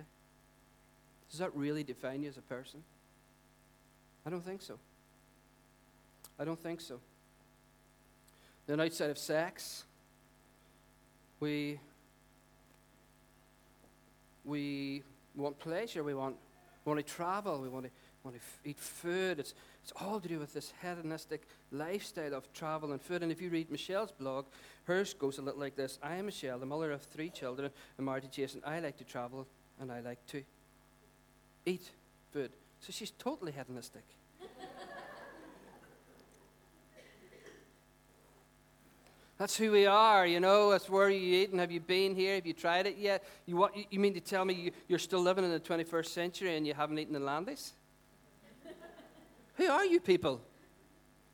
Does 1.29 1.39
that 1.39 1.53
really 1.53 1.83
define 1.83 2.23
you 2.23 2.29
as 2.29 2.37
a 2.37 2.41
person? 2.41 2.81
I 4.25 4.29
don't 4.29 4.43
think 4.43 4.61
so. 4.61 4.79
I 6.39 6.45
don't 6.45 6.59
think 6.59 6.79
so. 6.79 7.01
Then 8.67 8.79
outside 8.79 9.09
of 9.09 9.17
sex, 9.17 9.83
we 11.39 11.79
we 14.47 15.03
want 15.35 15.59
pleasure, 15.59 16.03
we 16.03 16.13
want, 16.13 16.35
we 16.85 16.89
want 16.89 17.05
to 17.05 17.13
travel, 17.13 17.61
we 17.61 17.69
want 17.69 17.85
to, 17.85 17.91
want 18.23 18.35
to 18.35 18.69
eat 18.69 18.79
food. 18.79 19.39
It's, 19.39 19.53
it's 19.83 19.91
all 20.01 20.19
to 20.19 20.27
do 20.27 20.39
with 20.39 20.53
this 20.53 20.73
hedonistic 20.81 21.47
lifestyle 21.71 22.33
of 22.33 22.51
travel 22.53 22.93
and 22.93 23.01
food. 23.01 23.21
And 23.23 23.31
if 23.31 23.41
you 23.41 23.49
read 23.49 23.69
Michelle's 23.69 24.11
blog, 24.11 24.45
hers 24.85 25.13
goes 25.13 25.37
a 25.37 25.41
little 25.41 25.59
like 25.59 25.75
this 25.75 25.99
I 26.01 26.15
am 26.15 26.25
Michelle, 26.25 26.57
the 26.57 26.65
mother 26.65 26.91
of 26.91 27.01
three 27.01 27.29
children, 27.29 27.69
and 27.97 28.05
married 28.05 28.23
to 28.23 28.29
Jason. 28.29 28.61
I 28.65 28.79
like 28.79 28.97
to 28.97 29.03
travel, 29.03 29.47
and 29.79 29.91
I 29.91 29.99
like 29.99 30.25
to 30.27 30.43
eat 31.65 31.91
food. 32.31 32.51
So 32.79 32.91
she's 32.91 33.11
totally 33.11 33.51
hedonistic. 33.51 34.03
That's 39.37 39.55
who 39.55 39.71
we 39.71 39.85
are, 39.85 40.25
you 40.25 40.39
know. 40.39 40.71
That's 40.71 40.89
where 40.89 41.09
you 41.09 41.41
eat, 41.41 41.51
and 41.51 41.59
have 41.59 41.71
you 41.71 41.79
been 41.79 42.15
here? 42.15 42.35
Have 42.35 42.47
you 42.47 42.53
tried 42.53 42.87
it 42.87 42.97
yet? 42.97 43.23
You, 43.45 43.69
you 43.91 43.99
mean 43.99 44.15
to 44.15 44.19
tell 44.19 44.43
me 44.43 44.53
you, 44.55 44.71
you're 44.87 44.97
still 44.97 45.21
living 45.21 45.45
in 45.45 45.51
the 45.51 45.59
21st 45.59 46.07
century 46.07 46.57
and 46.57 46.65
you 46.65 46.73
haven't 46.73 46.97
eaten 46.97 47.15
in 47.15 47.23
Landis? 47.23 47.73
who 49.55 49.67
are 49.67 49.85
you 49.85 49.99
people? 49.99 50.41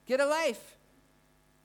Get 0.05 0.19
a 0.19 0.25
life. 0.25 0.77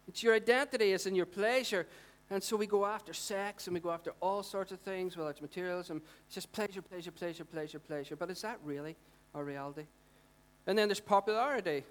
It's 0.06 0.22
your 0.22 0.34
identity, 0.34 0.92
it's 0.92 1.06
in 1.06 1.16
your 1.16 1.26
pleasure. 1.26 1.86
And 2.30 2.42
so 2.42 2.56
we 2.56 2.66
go 2.66 2.86
after 2.86 3.12
sex 3.12 3.66
and 3.66 3.74
we 3.74 3.80
go 3.80 3.90
after 3.90 4.12
all 4.20 4.42
sorts 4.42 4.70
of 4.70 4.80
things, 4.80 5.16
whether 5.16 5.30
it's 5.30 5.42
materialism, 5.42 6.02
it's 6.26 6.34
just 6.34 6.52
pleasure, 6.52 6.82
pleasure, 6.82 7.10
pleasure, 7.10 7.44
pleasure, 7.44 7.78
pleasure. 7.78 8.16
But 8.16 8.30
is 8.30 8.42
that 8.42 8.58
really 8.62 8.96
our 9.34 9.42
reality? 9.42 9.86
And 10.66 10.78
then 10.78 10.88
there's 10.88 11.00
popularity. 11.00 11.84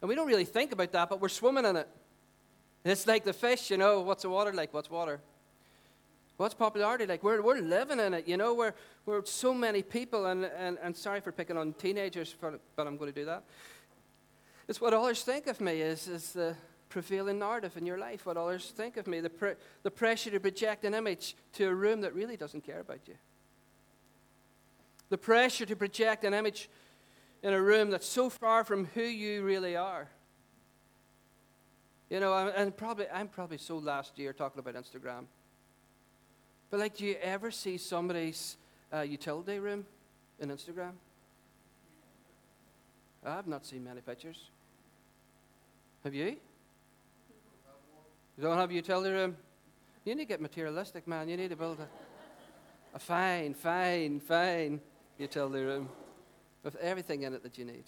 And 0.00 0.08
we 0.08 0.14
don't 0.14 0.26
really 0.26 0.44
think 0.44 0.72
about 0.72 0.92
that, 0.92 1.10
but 1.10 1.20
we're 1.20 1.28
swimming 1.28 1.64
in 1.64 1.76
it. 1.76 1.88
It's 2.84 3.06
like 3.06 3.24
the 3.24 3.32
fish, 3.32 3.70
you 3.70 3.78
know. 3.78 4.00
What's 4.00 4.22
the 4.22 4.28
water 4.28 4.52
like? 4.52 4.74
What's 4.74 4.90
water? 4.90 5.20
What's 6.36 6.54
popularity 6.54 7.06
like? 7.06 7.22
We're, 7.22 7.40
we're 7.40 7.60
living 7.60 8.00
in 8.00 8.12
it, 8.12 8.28
you 8.28 8.36
know. 8.36 8.54
We're, 8.54 8.74
we're 9.06 9.24
so 9.24 9.54
many 9.54 9.82
people, 9.82 10.26
and, 10.26 10.44
and, 10.44 10.78
and 10.82 10.96
sorry 10.96 11.20
for 11.20 11.32
picking 11.32 11.56
on 11.56 11.72
teenagers, 11.74 12.30
for, 12.30 12.58
but 12.76 12.86
I'm 12.86 12.96
going 12.96 13.12
to 13.12 13.18
do 13.18 13.24
that. 13.26 13.44
It's 14.68 14.80
what 14.80 14.92
others 14.92 15.22
think 15.22 15.46
of 15.46 15.60
me 15.60 15.80
is, 15.80 16.08
is 16.08 16.32
the 16.32 16.56
prevailing 16.88 17.38
narrative 17.38 17.76
in 17.76 17.86
your 17.86 17.98
life, 17.98 18.26
what 18.26 18.36
others 18.36 18.72
think 18.76 18.96
of 18.96 19.06
me, 19.06 19.20
the, 19.20 19.56
the 19.82 19.90
pressure 19.90 20.30
to 20.30 20.40
project 20.40 20.84
an 20.84 20.94
image 20.94 21.36
to 21.54 21.68
a 21.68 21.74
room 21.74 22.00
that 22.02 22.14
really 22.14 22.36
doesn't 22.36 22.64
care 22.64 22.80
about 22.80 23.00
you. 23.06 23.14
The 25.08 25.18
pressure 25.18 25.66
to 25.66 25.76
project 25.76 26.24
an 26.24 26.34
image 26.34 26.68
in 27.42 27.52
a 27.52 27.60
room 27.60 27.90
that's 27.90 28.06
so 28.06 28.30
far 28.30 28.64
from 28.64 28.86
who 28.94 29.02
you 29.02 29.42
really 29.42 29.76
are. 29.76 30.08
You 32.10 32.20
know, 32.20 32.34
and 32.34 32.76
probably 32.76 33.06
I'm 33.12 33.28
probably 33.28 33.58
so 33.58 33.78
last 33.78 34.18
year 34.18 34.32
talking 34.32 34.58
about 34.58 34.74
Instagram. 34.74 35.24
But 36.70 36.80
like, 36.80 36.96
do 36.96 37.04
you 37.04 37.16
ever 37.22 37.50
see 37.50 37.78
somebody's 37.78 38.56
uh, 38.92 39.00
utility 39.00 39.58
room 39.58 39.86
in 40.38 40.50
Instagram? 40.50 40.92
I've 43.24 43.46
not 43.46 43.64
seen 43.64 43.84
many 43.84 44.00
pictures. 44.00 44.50
Have 46.04 46.14
you? 46.14 46.36
You 48.36 48.42
don't 48.42 48.58
have 48.58 48.70
a 48.70 48.74
utility 48.74 49.10
room? 49.10 49.36
You 50.04 50.14
need 50.14 50.24
to 50.24 50.28
get 50.28 50.40
materialistic, 50.40 51.08
man. 51.08 51.28
You 51.28 51.36
need 51.36 51.48
to 51.48 51.56
build 51.56 51.78
a, 51.80 51.88
a 52.94 52.98
fine, 52.98 53.54
fine, 53.54 54.20
fine 54.20 54.80
utility 55.16 55.64
room 55.64 55.88
with 56.62 56.76
everything 56.76 57.22
in 57.22 57.32
it 57.32 57.42
that 57.42 57.56
you 57.56 57.64
need. 57.64 57.84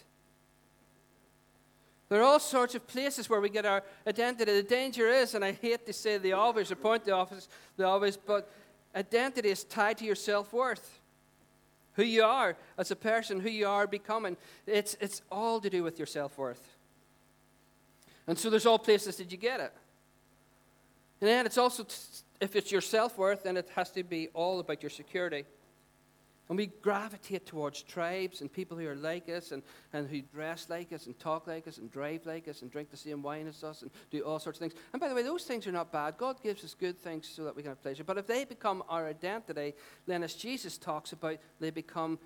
There 2.09 2.21
are 2.21 2.25
all 2.25 2.38
sorts 2.38 2.75
of 2.75 2.87
places 2.87 3.29
where 3.29 3.40
we 3.40 3.49
get 3.49 3.66
our 3.66 3.83
identity. 4.07 4.53
The 4.53 4.62
danger 4.62 5.09
is, 5.09 5.35
and 5.35 5.45
I 5.45 5.53
hate 5.53 5.87
to 5.87 5.92
say 5.92 6.19
the 6.19 6.35
obvious 6.35 6.71
or 6.71 6.77
point 6.77 7.05
the 7.05 7.12
obvious, 7.12 7.49
the 7.77 7.85
obvious, 7.85 8.16
but 8.16 8.49
identity 8.95 9.49
is 9.49 9.64
tied 9.64 9.99
to 9.99 10.05
your 10.05 10.14
self 10.14 10.53
worth. 10.53 11.01
Who 11.95 12.05
you 12.05 12.25
are 12.25 12.57
as 12.77 12.90
a 12.90 12.97
person, 12.97 13.40
who 13.40 13.49
you 13.49 13.66
are 13.66 13.87
becoming. 13.87 14.37
It's, 14.66 14.97
it's 15.01 15.23
all 15.33 15.61
to 15.61 15.71
do 15.71 15.83
with 15.83 15.99
your 15.99 16.07
self 16.07 16.38
worth. 16.38 16.77
And 18.27 18.38
so 18.38 18.51
there's 18.51 18.66
all 18.66 18.79
places 18.79 19.16
that 19.16 19.33
you 19.33 19.38
get 19.38 19.61
it. 19.61 19.73
And 21.21 21.29
then 21.29 21.47
it's 21.47 21.59
also, 21.59 21.87
if 22.40 22.55
it's 22.55 22.71
your 22.71 22.81
self 22.81 23.16
worth, 23.19 23.45
then 23.45 23.57
it 23.57 23.69
has 23.75 23.90
to 23.92 24.05
be 24.05 24.29
all 24.35 24.61
about 24.61 24.83
your 24.83 24.90
security. 24.90 25.45
And 26.48 26.56
we 26.56 26.66
gravitate 26.66 27.44
towards 27.44 27.82
tribes 27.82 28.40
and 28.40 28.52
people 28.52 28.78
who 28.78 28.87
are 28.87 28.94
like 28.94 29.28
us 29.28 29.50
and, 29.50 29.64
and 29.92 30.09
who 30.09 30.22
dress 30.22 30.68
like 30.70 30.92
us 30.92 31.06
and 31.06 31.18
talk 31.18 31.48
like 31.48 31.66
us 31.66 31.78
and 31.78 31.90
drive 31.90 32.24
like 32.24 32.46
us 32.46 32.62
and 32.62 32.70
drink 32.70 32.90
the 32.90 32.96
same 32.96 33.20
wine 33.20 33.48
as 33.48 33.64
us 33.64 33.82
and 33.82 33.90
do 34.12 34.20
all 34.20 34.38
sorts 34.38 34.59
of 34.59 34.61
things. 34.61 34.80
And 34.92 35.00
by 35.00 35.09
the 35.09 35.14
way, 35.14 35.24
those 35.24 35.42
things 35.42 35.66
are 35.66 35.72
not 35.72 35.90
bad. 35.90 36.18
God 36.18 36.40
gives 36.40 36.62
us 36.62 36.74
good 36.74 36.98
things 36.98 37.28
so 37.28 37.42
that 37.44 37.56
we 37.56 37.62
can 37.62 37.72
have 37.72 37.82
pleasure. 37.82 38.04
But 38.04 38.18
if 38.18 38.28
they 38.28 38.44
become 38.44 38.85
our 38.88 39.09
identity, 39.09 39.74
then 40.06 40.22
as 40.22 40.35
Jesus 40.35 40.78
talks 40.78 41.12
about, 41.12 41.38
they 41.59 41.70
become 41.70 42.16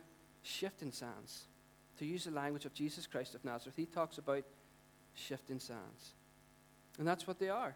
shifting 0.42 0.92
sands. 0.92 1.46
To 1.98 2.04
use 2.04 2.24
the 2.24 2.30
language 2.30 2.66
of 2.66 2.74
Jesus 2.74 3.06
Christ 3.06 3.34
of 3.34 3.44
Nazareth, 3.44 3.76
he 3.76 3.86
talks 3.86 4.18
about 4.18 4.44
shifting 5.14 5.60
sands. 5.60 6.12
And 6.98 7.08
that's 7.08 7.26
what 7.26 7.38
they 7.38 7.48
are. 7.48 7.74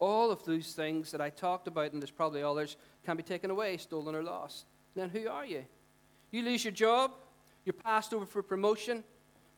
All 0.00 0.32
of 0.32 0.44
those 0.44 0.72
things 0.72 1.12
that 1.12 1.20
I 1.20 1.30
talked 1.30 1.68
about, 1.68 1.92
and 1.92 2.02
there's 2.02 2.10
probably 2.10 2.42
others, 2.42 2.76
can 3.04 3.16
be 3.16 3.22
taken 3.22 3.52
away, 3.52 3.76
stolen, 3.76 4.16
or 4.16 4.22
lost 4.24 4.66
then 4.94 5.10
who 5.10 5.28
are 5.28 5.46
you? 5.46 5.64
You 6.30 6.42
lose 6.42 6.64
your 6.64 6.72
job, 6.72 7.12
you're 7.64 7.72
passed 7.72 8.12
over 8.12 8.26
for 8.26 8.42
promotion. 8.42 9.04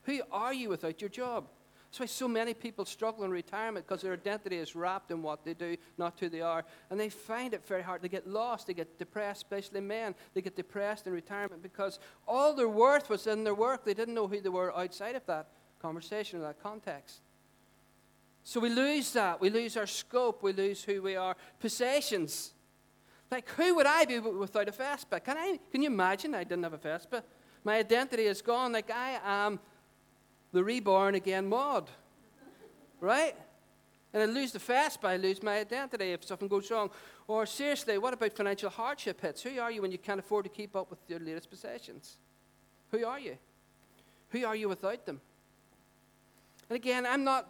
Who 0.04 0.20
are 0.32 0.52
you 0.52 0.68
without 0.68 1.00
your 1.00 1.10
job? 1.10 1.46
That's 1.90 2.00
why 2.00 2.06
so 2.06 2.28
many 2.28 2.54
people 2.54 2.84
struggle 2.84 3.24
in 3.24 3.32
retirement 3.32 3.84
because 3.84 4.02
their 4.02 4.12
identity 4.12 4.56
is 4.56 4.76
wrapped 4.76 5.10
in 5.10 5.22
what 5.22 5.44
they 5.44 5.54
do, 5.54 5.76
not 5.98 6.14
who 6.20 6.28
they 6.28 6.40
are. 6.40 6.64
And 6.88 7.00
they 7.00 7.08
find 7.08 7.52
it 7.52 7.66
very 7.66 7.82
hard. 7.82 8.00
They 8.00 8.08
get 8.08 8.28
lost, 8.28 8.68
they 8.68 8.74
get 8.74 8.96
depressed, 8.96 9.42
especially 9.42 9.80
men. 9.80 10.14
They 10.32 10.40
get 10.40 10.54
depressed 10.54 11.08
in 11.08 11.12
retirement 11.12 11.64
because 11.64 11.98
all 12.28 12.54
their 12.54 12.68
worth 12.68 13.10
was 13.10 13.26
in 13.26 13.42
their 13.42 13.56
work. 13.56 13.84
They 13.84 13.94
didn't 13.94 14.14
know 14.14 14.28
who 14.28 14.40
they 14.40 14.48
were 14.48 14.76
outside 14.76 15.16
of 15.16 15.26
that 15.26 15.48
conversation 15.82 16.38
or 16.38 16.42
that 16.42 16.62
context. 16.62 17.22
So 18.44 18.60
we 18.60 18.68
lose 18.68 19.12
that. 19.14 19.40
We 19.40 19.50
lose 19.50 19.76
our 19.76 19.86
scope. 19.86 20.44
We 20.44 20.52
lose 20.52 20.84
who 20.84 21.02
we 21.02 21.16
are. 21.16 21.36
Possessions. 21.58 22.52
Like, 23.30 23.48
who 23.50 23.76
would 23.76 23.86
I 23.86 24.04
be 24.04 24.18
without 24.18 24.68
a 24.68 24.72
Vespa? 24.72 25.20
Can, 25.20 25.38
I, 25.38 25.58
can 25.70 25.82
you 25.82 25.88
imagine 25.88 26.34
I 26.34 26.44
didn't 26.44 26.64
have 26.64 26.72
a 26.72 26.78
Vespa? 26.78 27.22
My 27.62 27.76
identity 27.76 28.24
is 28.24 28.42
gone. 28.42 28.72
Like, 28.72 28.90
I 28.90 29.20
am 29.24 29.60
the 30.52 30.64
reborn 30.64 31.14
again 31.14 31.48
mod. 31.48 31.88
Right? 33.00 33.36
And 34.12 34.22
I 34.22 34.26
lose 34.26 34.50
the 34.52 34.58
Vespa, 34.58 35.06
I 35.06 35.16
lose 35.16 35.42
my 35.42 35.58
identity 35.58 36.12
if 36.12 36.24
something 36.24 36.48
goes 36.48 36.70
wrong. 36.70 36.90
Or 37.28 37.46
seriously, 37.46 37.96
what 37.98 38.12
about 38.12 38.32
financial 38.32 38.68
hardship 38.68 39.20
hits? 39.20 39.42
Who 39.42 39.60
are 39.60 39.70
you 39.70 39.82
when 39.82 39.92
you 39.92 39.98
can't 39.98 40.18
afford 40.18 40.44
to 40.44 40.50
keep 40.50 40.74
up 40.74 40.90
with 40.90 40.98
your 41.06 41.20
latest 41.20 41.48
possessions? 41.48 42.16
Who 42.90 43.06
are 43.06 43.20
you? 43.20 43.38
Who 44.30 44.44
are 44.44 44.56
you 44.56 44.68
without 44.68 45.06
them? 45.06 45.20
And 46.68 46.76
again, 46.76 47.06
I'm 47.06 47.22
not 47.22 47.48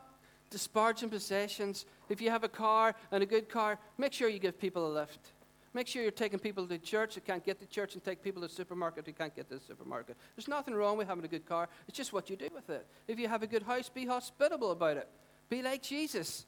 disparaging 0.51 1.09
possessions. 1.09 1.87
If 2.11 2.21
you 2.21 2.29
have 2.31 2.45
a 2.45 2.49
car 2.49 2.95
and 3.11 3.23
a 3.23 3.27
good 3.27 3.49
car, 3.49 3.79
make 3.97 4.13
sure 4.13 4.29
you 4.29 4.39
give 4.39 4.61
people 4.61 4.87
a 4.87 4.93
lift. 4.93 5.33
Make 5.73 5.87
sure 5.87 6.03
you're 6.03 6.11
taking 6.11 6.41
people 6.41 6.67
to 6.67 6.79
church 6.79 7.15
that 7.15 7.25
can't 7.25 7.45
get 7.45 7.61
to 7.61 7.67
church 7.67 7.95
and 7.95 8.03
take 8.03 8.23
people 8.23 8.43
to 8.43 8.49
the 8.49 8.55
supermarket 8.55 9.07
who 9.07 9.13
can't 9.13 9.35
get 9.35 9.49
to 9.51 9.55
the 9.55 9.65
supermarket. 9.65 10.17
There's 10.35 10.49
nothing 10.49 10.75
wrong 10.75 10.99
with 10.99 11.07
having 11.07 11.25
a 11.25 11.29
good 11.29 11.47
car. 11.47 11.69
It's 11.87 11.97
just 11.97 12.13
what 12.13 12.29
you 12.29 12.37
do 12.37 12.49
with 12.53 12.69
it. 12.71 12.87
If 13.07 13.21
you 13.21 13.29
have 13.29 13.45
a 13.45 13.47
good 13.47 13.63
house, 13.63 13.89
be 13.89 14.05
hospitable 14.05 14.73
about 14.73 14.97
it. 14.97 15.09
Be 15.49 15.63
like 15.63 15.83
Jesus. 15.83 16.45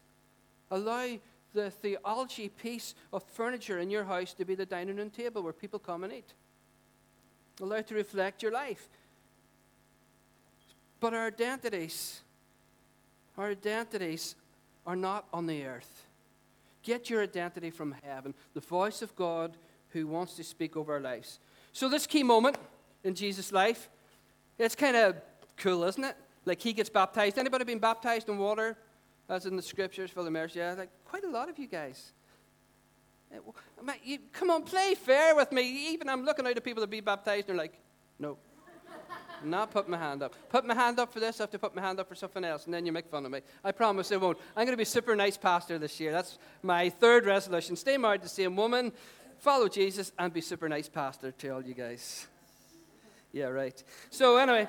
Allow 0.70 1.18
the 1.52 1.70
theology 1.70 2.48
piece 2.48 2.94
of 3.12 3.22
furniture 3.22 3.78
in 3.78 3.90
your 3.90 4.04
house 4.04 4.34
to 4.34 4.44
be 4.44 4.54
the 4.54 4.66
dining 4.66 4.96
room 4.96 5.10
table 5.10 5.42
where 5.42 5.52
people 5.52 5.78
come 5.78 6.02
and 6.02 6.12
eat. 6.12 6.32
Allow 7.60 7.76
it 7.76 7.86
to 7.88 7.94
reflect 7.94 8.42
your 8.42 8.52
life. 8.52 8.88
But 10.98 11.14
our 11.14 11.26
identities, 11.26 12.20
our 13.36 13.50
identities 13.50 14.34
are 14.86 14.96
not 14.96 15.26
on 15.32 15.46
the 15.46 15.64
earth. 15.64 16.01
Get 16.82 17.10
your 17.10 17.22
identity 17.22 17.70
from 17.70 17.94
heaven, 18.02 18.34
the 18.54 18.60
voice 18.60 19.02
of 19.02 19.14
God 19.16 19.56
who 19.90 20.06
wants 20.06 20.34
to 20.36 20.44
speak 20.44 20.76
over 20.76 20.94
our 20.94 21.00
lives. 21.00 21.38
So, 21.72 21.88
this 21.88 22.06
key 22.06 22.22
moment 22.22 22.56
in 23.04 23.14
Jesus' 23.14 23.52
life, 23.52 23.88
it's 24.58 24.74
kind 24.74 24.96
of 24.96 25.16
cool, 25.56 25.84
isn't 25.84 26.04
it? 26.04 26.16
Like 26.44 26.60
he 26.60 26.72
gets 26.72 26.90
baptized. 26.90 27.38
Anybody 27.38 27.64
been 27.64 27.78
baptized 27.78 28.28
in 28.28 28.38
water, 28.38 28.76
as 29.28 29.46
in 29.46 29.56
the 29.56 29.62
scriptures, 29.62 30.10
for 30.10 30.22
the 30.22 30.28
immersion? 30.28 30.60
Yeah, 30.60 30.74
like 30.74 30.90
quite 31.04 31.24
a 31.24 31.30
lot 31.30 31.48
of 31.48 31.58
you 31.58 31.66
guys. 31.66 32.12
Eh, 33.32 34.16
come 34.32 34.50
on, 34.50 34.62
play 34.64 34.94
fair 34.94 35.34
with 35.34 35.52
me. 35.52 35.92
Even 35.92 36.08
I'm 36.08 36.24
looking 36.24 36.46
out 36.46 36.56
at 36.56 36.64
people 36.64 36.80
that 36.80 36.90
be 36.90 37.00
baptized, 37.00 37.48
and 37.48 37.58
they're 37.58 37.64
like, 37.64 37.78
no. 38.18 38.36
Not 39.44 39.70
put 39.70 39.88
my 39.88 39.96
hand 39.96 40.22
up. 40.22 40.34
Put 40.48 40.64
my 40.66 40.74
hand 40.74 40.98
up 40.98 41.12
for 41.12 41.20
this, 41.20 41.40
I 41.40 41.44
have 41.44 41.50
to 41.50 41.58
put 41.58 41.74
my 41.74 41.82
hand 41.82 42.00
up 42.00 42.08
for 42.08 42.14
something 42.14 42.44
else, 42.44 42.64
and 42.64 42.74
then 42.74 42.86
you 42.86 42.92
make 42.92 43.06
fun 43.06 43.24
of 43.24 43.32
me. 43.32 43.40
I 43.64 43.72
promise 43.72 44.12
I 44.12 44.16
won't. 44.16 44.38
I'm 44.56 44.64
going 44.64 44.72
to 44.72 44.76
be 44.76 44.84
super 44.84 45.14
nice 45.16 45.36
pastor 45.36 45.78
this 45.78 45.98
year. 46.00 46.12
That's 46.12 46.38
my 46.62 46.88
third 46.88 47.26
resolution. 47.26 47.76
Stay 47.76 47.96
married 47.96 48.22
to 48.22 48.24
the 48.24 48.28
same 48.28 48.56
woman, 48.56 48.92
follow 49.38 49.68
Jesus, 49.68 50.12
and 50.18 50.32
be 50.32 50.40
super 50.40 50.68
nice 50.68 50.88
pastor 50.88 51.32
to 51.32 51.48
all 51.48 51.62
you 51.62 51.74
guys. 51.74 52.26
Yeah, 53.32 53.46
right. 53.46 53.82
So, 54.10 54.36
anyway. 54.36 54.68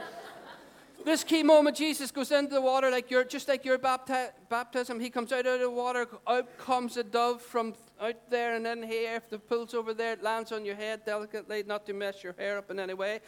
This 1.06 1.26
key 1.26 1.44
moment, 1.44 1.76
Jesus 1.76 2.12
goes 2.12 2.32
into 2.32 2.54
the 2.54 2.62
water 2.62 2.90
like 2.90 3.12
you're 3.12 3.26
just 3.26 3.50
like 3.50 3.66
your 3.66 3.78
bapti- 3.78 4.32
baptism. 4.48 5.02
He 5.02 5.10
comes 5.10 5.34
out 5.34 5.46
of 5.46 5.60
the 5.60 5.70
water, 5.70 6.08
out 6.26 6.58
comes 6.58 6.96
a 6.96 7.04
dove 7.04 7.42
from 7.42 7.74
out 8.00 8.30
there 8.30 8.56
and 8.56 8.66
in 8.66 8.84
here. 8.84 9.16
If 9.16 9.30
the 9.30 9.38
pool's 9.38 9.74
over 9.74 9.94
there, 9.94 10.14
it 10.14 10.24
lands 10.24 10.54
on 10.54 10.64
your 10.64 10.76
head 10.76 11.06
delicately, 11.06 11.64
not 11.64 11.86
to 11.88 11.94
mess 11.94 12.24
your 12.24 12.34
hair 12.38 12.58
up 12.58 12.72
in 12.72 12.80
any 12.80 12.94
way, 12.94 13.20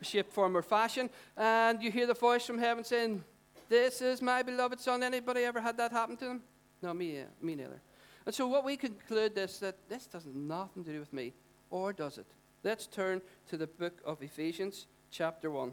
shape, 0.00 0.32
form, 0.32 0.56
or 0.56 0.62
fashion. 0.62 1.10
And 1.36 1.82
you 1.82 1.90
hear 1.90 2.06
the 2.06 2.14
voice 2.14 2.46
from 2.46 2.58
heaven 2.58 2.84
saying, 2.84 3.24
This 3.68 4.00
is 4.00 4.22
my 4.22 4.44
beloved 4.44 4.78
son. 4.78 5.02
Anybody 5.02 5.42
ever 5.42 5.60
had 5.60 5.76
that 5.78 5.90
happen 5.90 6.16
to 6.18 6.24
them? 6.26 6.42
No, 6.82 6.94
me, 6.94 7.20
uh, 7.20 7.24
me 7.42 7.56
neither. 7.56 7.82
And 8.26 8.34
so 8.34 8.46
what 8.46 8.64
we 8.64 8.76
conclude 8.76 9.36
is 9.36 9.58
that 9.58 9.88
this 9.88 10.06
doesn't 10.06 10.36
nothing 10.36 10.84
to 10.84 10.92
do 10.92 11.00
with 11.00 11.12
me, 11.12 11.34
or 11.70 11.92
does 11.92 12.16
it? 12.16 12.26
Let's 12.62 12.86
turn 12.86 13.20
to 13.48 13.56
the 13.56 13.66
book 13.66 14.00
of 14.04 14.22
Ephesians, 14.22 14.86
chapter 15.10 15.50
1. 15.50 15.72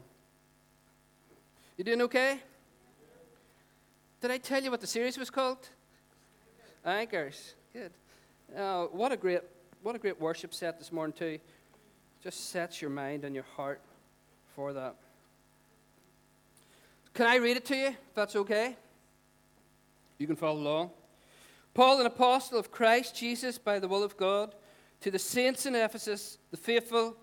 You 1.78 1.84
doing 1.84 2.02
okay? 2.02 2.38
Did 4.20 4.30
I 4.30 4.36
tell 4.36 4.62
you 4.62 4.70
what 4.70 4.82
the 4.82 4.86
series 4.86 5.16
was 5.16 5.30
called? 5.30 5.70
Anchors. 6.84 7.54
Good. 7.72 7.92
Uh, 8.54 8.84
what 8.84 9.10
a 9.10 9.16
great, 9.16 9.40
what 9.82 9.96
a 9.96 9.98
great 9.98 10.20
worship 10.20 10.52
set 10.52 10.78
this 10.78 10.92
morning 10.92 11.14
too. 11.18 11.38
Just 12.22 12.50
sets 12.50 12.82
your 12.82 12.90
mind 12.90 13.24
and 13.24 13.34
your 13.34 13.46
heart 13.56 13.80
for 14.54 14.74
that. 14.74 14.96
Can 17.14 17.26
I 17.26 17.36
read 17.36 17.56
it 17.56 17.64
to 17.66 17.76
you? 17.76 17.86
If 17.88 18.14
that's 18.14 18.36
okay. 18.36 18.76
You 20.18 20.26
can 20.26 20.36
follow 20.36 20.60
along. 20.60 20.90
Paul, 21.72 22.00
an 22.00 22.06
apostle 22.06 22.58
of 22.58 22.70
Christ 22.70 23.16
Jesus 23.16 23.56
by 23.56 23.78
the 23.78 23.88
will 23.88 24.04
of 24.04 24.18
God, 24.18 24.54
to 25.00 25.10
the 25.10 25.18
saints 25.18 25.64
in 25.64 25.74
Ephesus, 25.74 26.36
the 26.50 26.56
faithful 26.58 27.16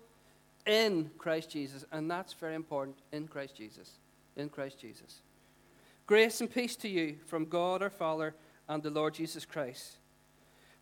in 0.66 1.08
Christ 1.18 1.50
Jesus, 1.50 1.84
and 1.92 2.10
that's 2.10 2.32
very 2.32 2.56
important. 2.56 2.96
In 3.12 3.28
Christ 3.28 3.54
Jesus 3.56 3.99
in 4.40 4.48
Christ 4.48 4.78
Jesus. 4.78 5.22
Grace 6.06 6.40
and 6.40 6.50
peace 6.50 6.74
to 6.76 6.88
you 6.88 7.16
from 7.26 7.44
God 7.44 7.82
our 7.82 7.90
Father 7.90 8.34
and 8.68 8.82
the 8.82 8.90
Lord 8.90 9.14
Jesus 9.14 9.44
Christ. 9.44 9.98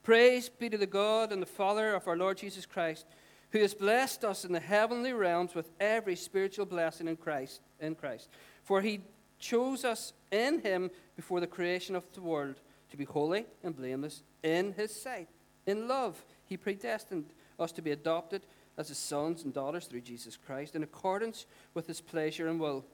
Praise 0.03 0.49
be 0.49 0.71
to 0.71 0.79
the 0.79 0.87
God 0.87 1.33
and 1.33 1.42
the 1.42 1.47
Father 1.47 1.94
of 1.94 2.09
our 2.09 2.16
Lord 2.16 2.38
Jesus 2.38 2.64
Christ, 2.64 3.05
who 3.51 3.59
has 3.59 3.75
blessed 3.75 4.25
us 4.25 4.44
in 4.44 4.53
the 4.53 4.61
heavenly 4.61 5.12
realms 5.12 5.55
with 5.55 5.71
every 5.81 6.16
spiritual 6.16 6.64
blessing 6.64 7.09
in 7.09 7.16
Christ, 7.16 7.61
in 7.81 7.94
Christ. 7.94 8.31
For 8.62 8.81
he 8.81 9.01
chose 9.38 9.85
us 9.85 10.12
in 10.31 10.61
him 10.61 10.90
before 11.16 11.40
the 11.40 11.47
creation 11.47 11.94
of 11.94 12.05
the 12.14 12.23
world 12.23 12.61
to 12.90 12.97
be 12.97 13.05
holy 13.05 13.44
and 13.62 13.77
blameless 13.77 14.23
in 14.42 14.73
his 14.73 14.94
sight. 14.94 15.29
In 15.66 15.88
love, 15.88 16.25
he 16.47 16.57
predestined 16.57 17.27
us 17.59 17.73
to 17.73 17.83
be 17.83 17.90
adopted 17.90 18.47
as 18.79 18.88
his 18.88 18.99
sons 18.99 19.44
and 19.44 19.53
daughters 19.53 19.87
through 19.87 20.01
Jesus 20.01 20.37
Christ 20.37 20.75
in 20.75 20.83
accordance 20.83 21.47
with 21.75 21.87
his 21.87 22.01
pleasure 22.01 22.49
and 22.49 22.59
will 22.59 22.87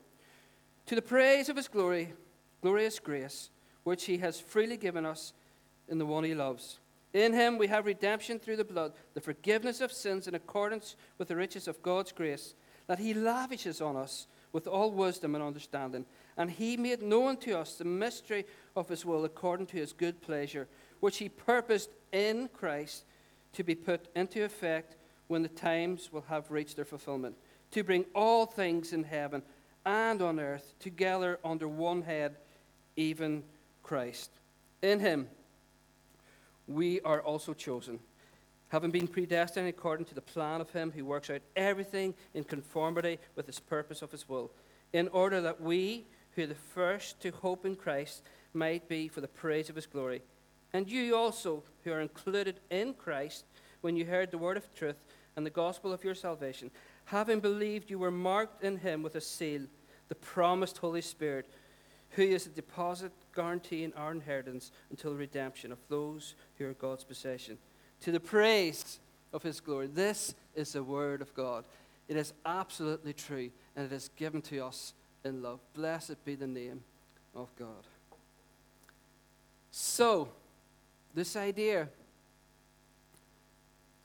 to 0.86 0.94
the 0.94 1.02
praise 1.02 1.48
of 1.48 1.56
his 1.56 1.68
glory, 1.68 2.12
glorious 2.62 2.98
grace, 2.98 3.50
which 3.84 4.04
he 4.04 4.18
has 4.18 4.40
freely 4.40 4.76
given 4.76 5.06
us 5.06 5.32
in 5.88 5.98
the 5.98 6.06
one 6.06 6.24
he 6.24 6.34
loves. 6.34 6.78
In 7.12 7.32
him 7.32 7.58
we 7.58 7.68
have 7.68 7.86
redemption 7.86 8.38
through 8.38 8.56
the 8.56 8.64
blood, 8.64 8.92
the 9.14 9.20
forgiveness 9.20 9.80
of 9.80 9.92
sins 9.92 10.26
in 10.26 10.34
accordance 10.34 10.96
with 11.18 11.28
the 11.28 11.36
riches 11.36 11.68
of 11.68 11.82
God's 11.82 12.12
grace, 12.12 12.54
that 12.86 12.98
he 12.98 13.14
lavishes 13.14 13.80
on 13.80 13.96
us 13.96 14.26
with 14.52 14.66
all 14.66 14.90
wisdom 14.90 15.34
and 15.34 15.44
understanding. 15.44 16.06
And 16.36 16.50
he 16.50 16.76
made 16.76 17.02
known 17.02 17.36
to 17.38 17.58
us 17.58 17.74
the 17.74 17.84
mystery 17.84 18.44
of 18.76 18.88
his 18.88 19.04
will 19.04 19.24
according 19.24 19.66
to 19.66 19.76
his 19.76 19.92
good 19.92 20.20
pleasure, 20.20 20.68
which 21.00 21.18
he 21.18 21.28
purposed 21.28 21.90
in 22.12 22.48
Christ 22.48 23.04
to 23.52 23.62
be 23.62 23.74
put 23.74 24.08
into 24.16 24.44
effect 24.44 24.96
when 25.28 25.42
the 25.42 25.48
times 25.48 26.12
will 26.12 26.24
have 26.28 26.50
reached 26.50 26.76
their 26.76 26.84
fulfillment, 26.84 27.36
to 27.70 27.84
bring 27.84 28.04
all 28.14 28.46
things 28.46 28.92
in 28.92 29.04
heaven 29.04 29.42
and 29.84 30.22
on 30.22 30.40
earth 30.40 30.74
together 30.78 31.38
under 31.44 31.68
one 31.68 32.02
head, 32.02 32.36
even 32.96 33.42
Christ. 33.82 34.30
In 34.82 35.00
him 35.00 35.28
we 36.66 37.00
are 37.02 37.20
also 37.20 37.52
chosen, 37.52 37.98
having 38.68 38.90
been 38.90 39.06
predestined 39.06 39.68
according 39.68 40.06
to 40.06 40.14
the 40.14 40.20
plan 40.20 40.60
of 40.60 40.70
him 40.70 40.90
who 40.90 41.04
works 41.04 41.30
out 41.30 41.42
everything 41.56 42.14
in 42.32 42.44
conformity 42.44 43.18
with 43.36 43.46
his 43.46 43.60
purpose 43.60 44.02
of 44.02 44.10
his 44.10 44.28
will, 44.28 44.50
in 44.92 45.08
order 45.08 45.40
that 45.40 45.60
we, 45.60 46.04
who 46.34 46.44
are 46.44 46.46
the 46.46 46.54
first 46.54 47.20
to 47.20 47.30
hope 47.30 47.66
in 47.66 47.76
Christ, 47.76 48.22
might 48.54 48.88
be 48.88 49.08
for 49.08 49.20
the 49.20 49.28
praise 49.28 49.68
of 49.68 49.76
his 49.76 49.86
glory. 49.86 50.22
And 50.72 50.90
you 50.90 51.14
also, 51.14 51.62
who 51.84 51.92
are 51.92 52.00
included 52.00 52.60
in 52.70 52.94
Christ, 52.94 53.44
when 53.80 53.96
you 53.96 54.06
heard 54.06 54.30
the 54.30 54.38
word 54.38 54.56
of 54.56 54.74
truth 54.74 54.96
and 55.36 55.44
the 55.44 55.50
gospel 55.50 55.92
of 55.92 56.02
your 56.02 56.14
salvation, 56.14 56.70
having 57.06 57.40
believed 57.40 57.90
you 57.90 57.98
were 57.98 58.10
marked 58.10 58.62
in 58.62 58.78
him 58.78 59.02
with 59.02 59.14
a 59.14 59.20
seal, 59.20 59.62
the 60.08 60.14
promised 60.14 60.78
Holy 60.78 61.00
Spirit, 61.00 61.46
who 62.10 62.22
is 62.22 62.46
a 62.46 62.50
deposit 62.50 63.12
guaranteeing 63.34 63.92
our 63.94 64.12
inheritance 64.12 64.70
until 64.90 65.14
redemption 65.14 65.72
of 65.72 65.78
those 65.88 66.34
who 66.56 66.66
are 66.66 66.74
God's 66.74 67.04
possession. 67.04 67.58
To 68.02 68.12
the 68.12 68.20
praise 68.20 69.00
of 69.32 69.42
his 69.42 69.60
glory. 69.60 69.88
This 69.88 70.34
is 70.54 70.72
the 70.72 70.82
word 70.84 71.20
of 71.20 71.34
God. 71.34 71.64
It 72.08 72.16
is 72.16 72.32
absolutely 72.46 73.12
true, 73.12 73.50
and 73.74 73.84
it 73.84 73.92
is 73.92 74.08
given 74.16 74.40
to 74.42 74.64
us 74.64 74.94
in 75.24 75.42
love. 75.42 75.60
Blessed 75.74 76.24
be 76.24 76.36
the 76.36 76.46
name 76.46 76.84
of 77.34 77.48
God. 77.58 77.84
So, 79.72 80.28
this 81.14 81.34
idea 81.34 81.88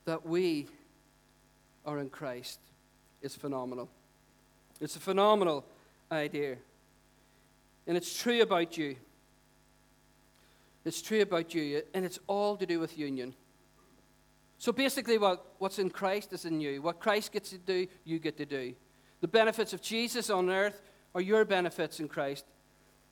that 0.06 0.26
we 0.26 0.68
are 1.86 2.00
in 2.00 2.10
Christ 2.10 2.60
is 3.22 3.36
phenomenal. 3.36 3.90
It's 4.82 4.96
a 4.96 5.00
phenomenal 5.00 5.66
idea. 6.12 6.58
And 7.88 7.98
it's 7.98 8.18
true 8.18 8.42
about 8.42 8.78
you. 8.78 8.96
It's 10.86 11.02
true 11.02 11.22
about 11.22 11.54
you, 11.54 11.82
and 11.94 12.06
it's 12.06 12.20
all 12.28 12.56
to 12.58 12.66
do 12.66 12.80
with 12.80 12.98
union. 12.98 13.34
So 14.58 14.72
basically, 14.72 15.18
what, 15.18 15.46
what's 15.60 15.80
in 15.80 15.90
Christ 15.90 16.34
is 16.34 16.46
in 16.46 16.62
you. 16.62 16.82
What 16.82 17.00
Christ 17.00 17.32
gets 17.32 17.50
to 17.52 17.58
do, 17.58 17.88
you 18.06 18.20
get 18.20 18.38
to 18.38 18.46
do. 18.46 18.74
The 19.22 19.28
benefits 19.28 19.74
of 19.74 19.82
Jesus 19.82 20.30
on 20.30 20.50
earth 20.50 20.82
are 21.14 21.22
your 21.22 21.46
benefits 21.46 22.00
in 22.00 22.08
Christ. 22.08 22.46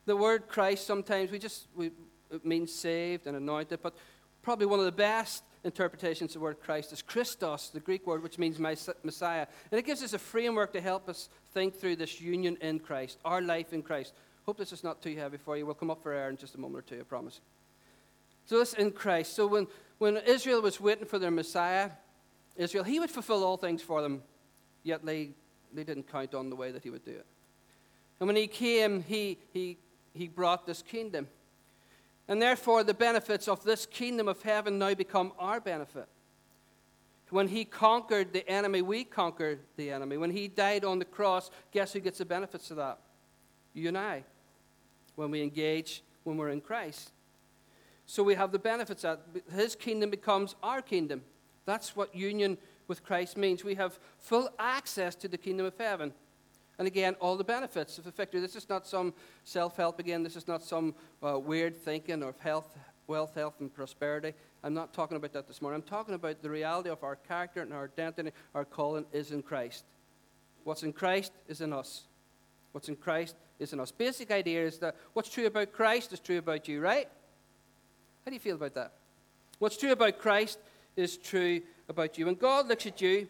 The 0.06 0.16
word 0.16 0.48
Christ, 0.48 0.88
sometimes 0.88 1.32
we 1.32 1.40
just, 1.40 1.68
we, 1.76 1.92
it 2.32 2.46
means 2.46 2.74
saved 2.74 3.28
and 3.28 3.36
anointed, 3.36 3.80
but 3.82 3.96
probably 4.48 4.66
one 4.66 4.80
of 4.80 4.86
the 4.86 4.92
best 4.94 5.44
interpretations 5.66 6.30
of 6.34 6.40
the 6.40 6.40
word 6.40 6.62
Christ 6.62 6.94
is 6.94 7.02
Christos, 7.02 7.68
the 7.68 7.82
Greek 7.82 8.08
word 8.08 8.24
which 8.24 8.40
means 8.40 8.60
Messiah. 8.60 9.46
And 9.70 9.78
it 9.78 9.86
gives 9.86 10.02
us 10.02 10.14
a 10.14 10.18
framework 10.18 10.72
to 10.72 10.80
help 10.80 11.10
us 11.10 11.28
think 11.54 11.76
through 11.76 11.98
this 11.98 12.22
union 12.22 12.58
in 12.62 12.80
Christ, 12.80 13.18
our 13.26 13.42
life 13.42 13.74
in 13.74 13.82
Christ. 13.82 14.14
Hope 14.46 14.58
this 14.58 14.72
is 14.72 14.86
not 14.86 15.02
too 15.02 15.14
heavy 15.18 15.36
for 15.36 15.58
you. 15.58 15.66
We'll 15.66 15.76
come 15.76 15.92
up 15.92 16.02
for 16.02 16.14
air 16.14 16.30
in 16.30 16.38
just 16.38 16.56
a 16.56 16.60
moment 16.62 16.86
or 16.86 16.88
two, 16.88 17.02
I 17.02 17.04
promise. 17.04 17.42
So 18.46 18.58
this 18.58 18.72
in 18.72 18.92
Christ. 18.92 19.36
So 19.36 19.48
when, 19.48 19.68
when 19.98 20.16
Israel 20.16 20.62
was 20.62 20.80
waiting 20.80 21.04
for 21.04 21.20
their 21.20 21.30
Messiah, 21.30 21.90
Israel, 22.56 22.86
he 22.86 23.02
would 23.02 23.12
fulfill 23.12 23.44
all 23.44 23.58
things 23.58 23.82
for 23.82 24.02
them, 24.02 24.24
yet 24.82 25.06
they, 25.06 25.32
they 25.74 25.84
didn't 25.84 26.10
count 26.10 26.34
on 26.34 26.50
the 26.50 26.56
way 26.56 26.72
that 26.72 26.84
he 26.84 26.90
would 26.90 27.04
do 27.04 27.12
it. 27.12 27.26
And 28.22 28.28
when 28.28 28.38
he 28.38 28.48
came, 28.48 29.04
he, 29.04 29.40
he, 29.52 29.78
he 30.14 30.30
brought 30.30 30.66
this 30.66 30.82
kingdom. 30.82 31.28
And 32.28 32.42
therefore, 32.42 32.84
the 32.84 32.94
benefits 32.94 33.48
of 33.48 33.64
this 33.64 33.86
kingdom 33.86 34.28
of 34.28 34.42
heaven 34.42 34.78
now 34.78 34.94
become 34.94 35.32
our 35.40 35.60
benefit. 35.60 36.08
When 37.30 37.48
he 37.48 37.66
conquered 37.66 38.32
the 38.34 38.48
enemy, 38.50 38.82
we 38.82 39.04
conquered 39.04 39.60
the 39.76 39.92
enemy. 39.92 40.18
When 40.18 40.32
he 40.32 40.48
died 40.48 40.86
on 40.86 41.00
the 41.00 41.06
cross, 41.06 41.52
guess 41.72 41.94
who 41.94 42.00
gets 42.00 42.20
the 42.20 42.26
benefits 42.26 42.72
of 42.72 42.78
that? 42.78 43.00
You 43.74 43.90
and 43.90 43.98
I. 43.98 44.24
When 45.16 45.32
we 45.32 45.42
engage, 45.42 46.04
when 46.24 46.38
we're 46.38 46.50
in 46.50 46.62
Christ. 46.62 47.12
So 48.06 48.24
we 48.24 48.36
have 48.36 48.52
the 48.52 48.60
benefits 48.60 49.02
that 49.02 49.22
his 49.54 49.76
kingdom 49.76 50.10
becomes 50.10 50.56
our 50.64 50.82
kingdom. 50.82 51.24
That's 51.66 51.96
what 51.96 52.16
union 52.16 52.58
with 52.88 53.04
Christ 53.04 53.36
means. 53.36 53.64
We 53.64 53.76
have 53.76 54.00
full 54.18 54.50
access 54.58 55.16
to 55.16 55.28
the 55.28 55.38
kingdom 55.38 55.66
of 55.66 55.78
heaven. 55.78 56.14
And 56.80 56.88
again, 56.88 57.16
all 57.20 57.36
the 57.36 57.44
benefits 57.44 57.98
of 57.98 58.04
the 58.04 58.12
victory. 58.12 58.40
This 58.40 58.56
is 58.56 58.70
not 58.70 58.86
some 58.86 59.14
self 59.44 59.78
help 59.78 60.00
again. 60.00 60.24
This 60.24 60.36
is 60.36 60.48
not 60.48 60.64
some 60.64 60.94
uh, 61.24 61.40
weird 61.40 61.76
thinking 61.76 62.24
or 62.24 62.36
health 62.40 62.78
wealth, 63.08 63.34
health, 63.36 63.56
and 63.60 63.74
prosperity. 63.74 64.34
I'm 64.64 64.74
not 64.74 64.94
talking 64.94 65.18
about 65.18 65.34
that 65.34 65.48
this 65.48 65.62
morning. 65.62 65.82
I'm 65.82 65.88
talking 65.88 66.14
about 66.14 66.42
the 66.42 66.50
reality 66.50 66.90
of 66.90 67.04
our 67.04 67.16
character 67.16 67.62
and 67.62 67.74
our 67.74 67.86
identity, 67.86 68.32
our 68.54 68.66
calling 68.66 69.06
is 69.14 69.32
in 69.32 69.42
Christ. 69.42 69.86
What's 70.64 70.84
in 70.84 70.94
Christ 70.94 71.32
is 71.48 71.62
in 71.62 71.74
us. 71.74 72.04
What's 72.74 72.90
in 72.90 72.98
Christ 72.98 73.36
is 73.60 73.74
in 73.74 73.80
us. 73.80 73.92
Basic 73.92 74.30
idea 74.32 74.66
is 74.66 74.78
that 74.80 74.96
what's 75.14 75.30
true 75.30 75.46
about 75.46 75.72
Christ 75.72 76.12
is 76.14 76.20
true 76.20 76.38
about 76.38 76.68
you, 76.68 76.82
right? 76.82 77.08
How 78.26 78.30
do 78.30 78.34
you 78.34 78.40
feel 78.40 78.56
about 78.56 78.76
that? 78.76 78.94
What's 79.60 79.78
true 79.78 79.92
about 79.92 80.20
Christ 80.20 80.60
is 80.96 81.18
true 81.18 81.62
about 81.88 82.18
you. 82.18 82.26
When 82.26 82.36
God 82.36 82.68
looks 82.68 82.86
at 82.86 83.02
you, 83.02 83.28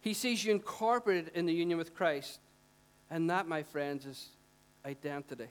he 0.00 0.14
sees 0.14 0.44
you 0.44 0.52
incorporated 0.52 1.32
in 1.34 1.46
the 1.46 1.52
union 1.52 1.78
with 1.78 1.94
Christ. 1.94 2.38
And 3.10 3.28
that, 3.30 3.46
my 3.46 3.62
friends, 3.62 4.06
is 4.06 4.28
identity. 4.84 5.48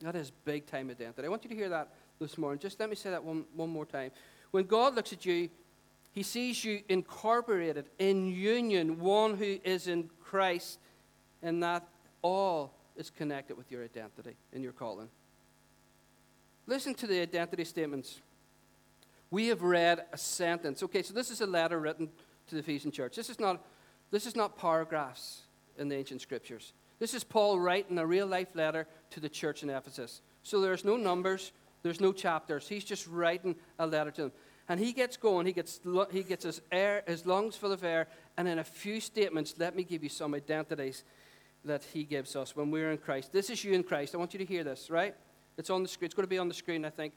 That 0.00 0.14
is 0.14 0.30
big 0.44 0.66
time 0.66 0.90
identity. 0.90 1.26
I 1.26 1.30
want 1.30 1.44
you 1.44 1.50
to 1.50 1.56
hear 1.56 1.68
that 1.68 1.88
this 2.20 2.38
morning. 2.38 2.58
Just 2.58 2.78
let 2.78 2.88
me 2.88 2.96
say 2.96 3.10
that 3.10 3.22
one, 3.22 3.44
one 3.54 3.70
more 3.70 3.86
time. 3.86 4.10
When 4.50 4.64
God 4.64 4.94
looks 4.94 5.12
at 5.12 5.26
you, 5.26 5.48
he 6.12 6.22
sees 6.22 6.64
you 6.64 6.82
incorporated 6.88 7.86
in 7.98 8.26
union, 8.26 8.98
one 8.98 9.36
who 9.36 9.58
is 9.64 9.88
in 9.88 10.10
Christ, 10.20 10.78
and 11.42 11.62
that 11.62 11.86
all 12.22 12.74
is 12.96 13.10
connected 13.10 13.56
with 13.56 13.70
your 13.70 13.84
identity 13.84 14.34
and 14.52 14.62
your 14.62 14.72
calling. 14.72 15.08
Listen 16.66 16.94
to 16.94 17.06
the 17.06 17.20
identity 17.20 17.64
statements. 17.64 18.20
We 19.30 19.48
have 19.48 19.62
read 19.62 20.04
a 20.12 20.18
sentence. 20.18 20.82
Okay, 20.82 21.02
so 21.02 21.14
this 21.14 21.30
is 21.30 21.40
a 21.40 21.46
letter 21.46 21.78
written 21.78 22.08
to 22.48 22.54
the 22.54 22.60
Ephesian 22.60 22.90
church. 22.90 23.14
This 23.14 23.30
is 23.30 23.38
not, 23.38 23.64
this 24.10 24.26
is 24.26 24.34
not 24.34 24.58
paragraphs 24.58 25.42
in 25.78 25.88
the 25.88 25.96
ancient 25.96 26.20
scriptures. 26.20 26.72
This 26.98 27.14
is 27.14 27.24
Paul 27.24 27.60
writing 27.60 27.98
a 27.98 28.06
real 28.06 28.26
life 28.26 28.54
letter 28.54 28.86
to 29.10 29.20
the 29.20 29.28
church 29.28 29.62
in 29.62 29.70
Ephesus. 29.70 30.20
So 30.42 30.60
there's 30.60 30.84
no 30.84 30.96
numbers, 30.96 31.52
there's 31.82 32.00
no 32.00 32.12
chapters. 32.12 32.68
He's 32.68 32.84
just 32.84 33.06
writing 33.06 33.54
a 33.78 33.86
letter 33.86 34.10
to 34.12 34.22
them. 34.22 34.32
And 34.68 34.78
he 34.78 34.92
gets 34.92 35.16
going, 35.16 35.46
he 35.46 35.52
gets, 35.52 35.80
he 36.10 36.22
gets 36.22 36.44
his, 36.44 36.60
air, 36.70 37.02
his 37.06 37.24
lungs 37.24 37.56
full 37.56 37.72
of 37.72 37.84
air, 37.84 38.06
and 38.36 38.46
in 38.46 38.58
a 38.58 38.64
few 38.64 39.00
statements, 39.00 39.54
let 39.58 39.74
me 39.74 39.82
give 39.82 40.02
you 40.02 40.10
some 40.10 40.34
identities 40.34 41.04
that 41.64 41.84
he 41.84 42.04
gives 42.04 42.36
us 42.36 42.54
when 42.54 42.70
we're 42.70 42.90
in 42.90 42.98
Christ. 42.98 43.32
This 43.32 43.48
is 43.48 43.64
you 43.64 43.72
in 43.72 43.82
Christ. 43.82 44.14
I 44.14 44.18
want 44.18 44.34
you 44.34 44.38
to 44.38 44.44
hear 44.44 44.64
this, 44.64 44.90
right? 44.90 45.14
It's 45.56 45.70
on 45.70 45.82
the 45.82 45.88
screen. 45.88 46.06
It's 46.06 46.14
going 46.14 46.26
to 46.26 46.30
be 46.30 46.38
on 46.38 46.48
the 46.48 46.54
screen, 46.54 46.84
I 46.84 46.90
think, 46.90 47.14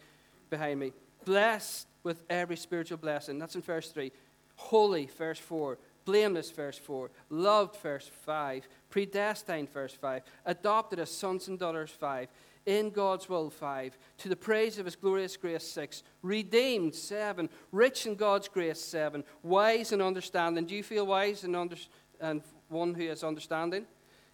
behind 0.50 0.80
me. 0.80 0.94
Blessed 1.26 1.88
with 2.04 2.24
every 2.30 2.58
spiritual 2.58 2.98
blessing. 2.98 3.38
That's 3.38 3.56
in 3.56 3.62
verse 3.62 3.90
3. 3.90 4.12
Holy, 4.56 5.08
verse 5.18 5.40
4. 5.40 5.78
Blameless, 6.06 6.52
verse 6.52 6.78
4. 6.78 7.12
Loved, 7.30 7.78
verse 7.78 8.10
5. 8.26 8.68
Predestined, 8.90 9.72
verse 9.72 9.94
5. 9.94 10.24
Adopted 10.46 11.00
as 11.00 11.12
sons 11.12 11.48
and 11.48 11.60
daughters, 11.60 11.92
5. 11.92 12.28
In 12.66 12.90
God's 12.92 13.28
will, 13.28 13.50
5. 13.50 13.98
To 14.20 14.30
the 14.30 14.36
praise 14.36 14.78
of 14.78 14.86
his 14.86 14.96
glorious 14.96 15.38
grace, 15.38 15.64
6. 15.64 16.04
Redeemed, 16.22 16.94
7. 16.94 17.50
Rich 17.72 18.06
in 18.06 18.16
God's 18.16 18.48
grace, 18.48 18.80
7. 18.80 19.24
Wise 19.44 19.92
in 19.92 20.02
understanding. 20.02 20.66
Do 20.66 20.76
you 20.76 20.84
feel 20.84 21.08
wise 21.08 21.44
and, 21.44 21.56
under- 21.56 21.76
and 22.20 22.42
one 22.70 22.94
who 22.94 23.08
has 23.08 23.24
understanding? 23.24 23.86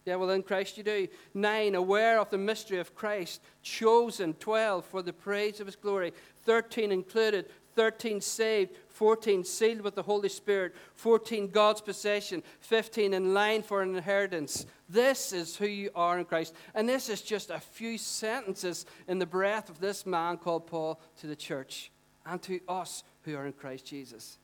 Yeah, 0.08 0.16
well, 0.16 0.30
in 0.30 0.42
Christ 0.42 0.78
you 0.78 0.84
do. 0.84 1.06
Nine, 1.34 1.74
aware 1.74 2.18
of 2.18 2.30
the 2.30 2.38
mystery 2.38 2.78
of 2.78 2.94
Christ, 2.94 3.42
chosen. 3.62 4.32
Twelve, 4.34 4.86
for 4.86 5.02
the 5.02 5.12
praise 5.12 5.60
of 5.60 5.66
his 5.66 5.76
glory. 5.76 6.14
Thirteen, 6.44 6.92
included. 6.92 7.50
Thirteen, 7.78 8.20
saved. 8.20 8.72
Fourteen, 8.88 9.44
sealed 9.44 9.82
with 9.82 9.94
the 9.94 10.02
Holy 10.02 10.28
Spirit. 10.28 10.74
Fourteen, 10.96 11.46
God's 11.46 11.80
possession. 11.80 12.42
Fifteen, 12.58 13.14
in 13.14 13.32
line 13.32 13.62
for 13.62 13.82
an 13.82 13.94
inheritance. 13.94 14.66
This 14.88 15.32
is 15.32 15.54
who 15.54 15.68
you 15.68 15.90
are 15.94 16.18
in 16.18 16.24
Christ. 16.24 16.56
And 16.74 16.88
this 16.88 17.08
is 17.08 17.22
just 17.22 17.50
a 17.50 17.60
few 17.60 17.96
sentences 17.96 18.84
in 19.06 19.20
the 19.20 19.26
breath 19.26 19.70
of 19.70 19.78
this 19.78 20.04
man 20.04 20.38
called 20.38 20.66
Paul 20.66 21.00
to 21.20 21.28
the 21.28 21.36
church 21.36 21.92
and 22.26 22.42
to 22.42 22.58
us 22.68 23.04
who 23.22 23.36
are 23.36 23.46
in 23.46 23.52
Christ 23.52 23.86
Jesus. 23.86 24.38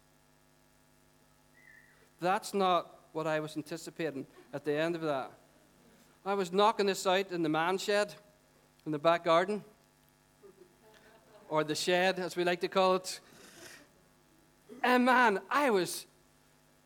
That's 2.20 2.54
not 2.54 2.86
what 3.14 3.26
I 3.26 3.40
was 3.40 3.56
anticipating 3.56 4.28
at 4.52 4.64
the 4.64 4.74
end 4.76 4.94
of 4.94 5.02
that. 5.02 5.32
I 6.24 6.34
was 6.34 6.52
knocking 6.52 6.86
this 6.86 7.04
out 7.04 7.32
in 7.32 7.42
the 7.42 7.48
man 7.48 7.78
shed 7.78 8.14
in 8.86 8.92
the 8.92 8.98
back 9.00 9.24
garden, 9.24 9.64
or 11.54 11.62
the 11.62 11.74
shed, 11.76 12.18
as 12.18 12.34
we 12.34 12.42
like 12.42 12.60
to 12.60 12.66
call 12.66 12.96
it. 12.96 13.20
And 14.82 15.04
man, 15.04 15.38
I 15.48 15.70
was 15.70 16.04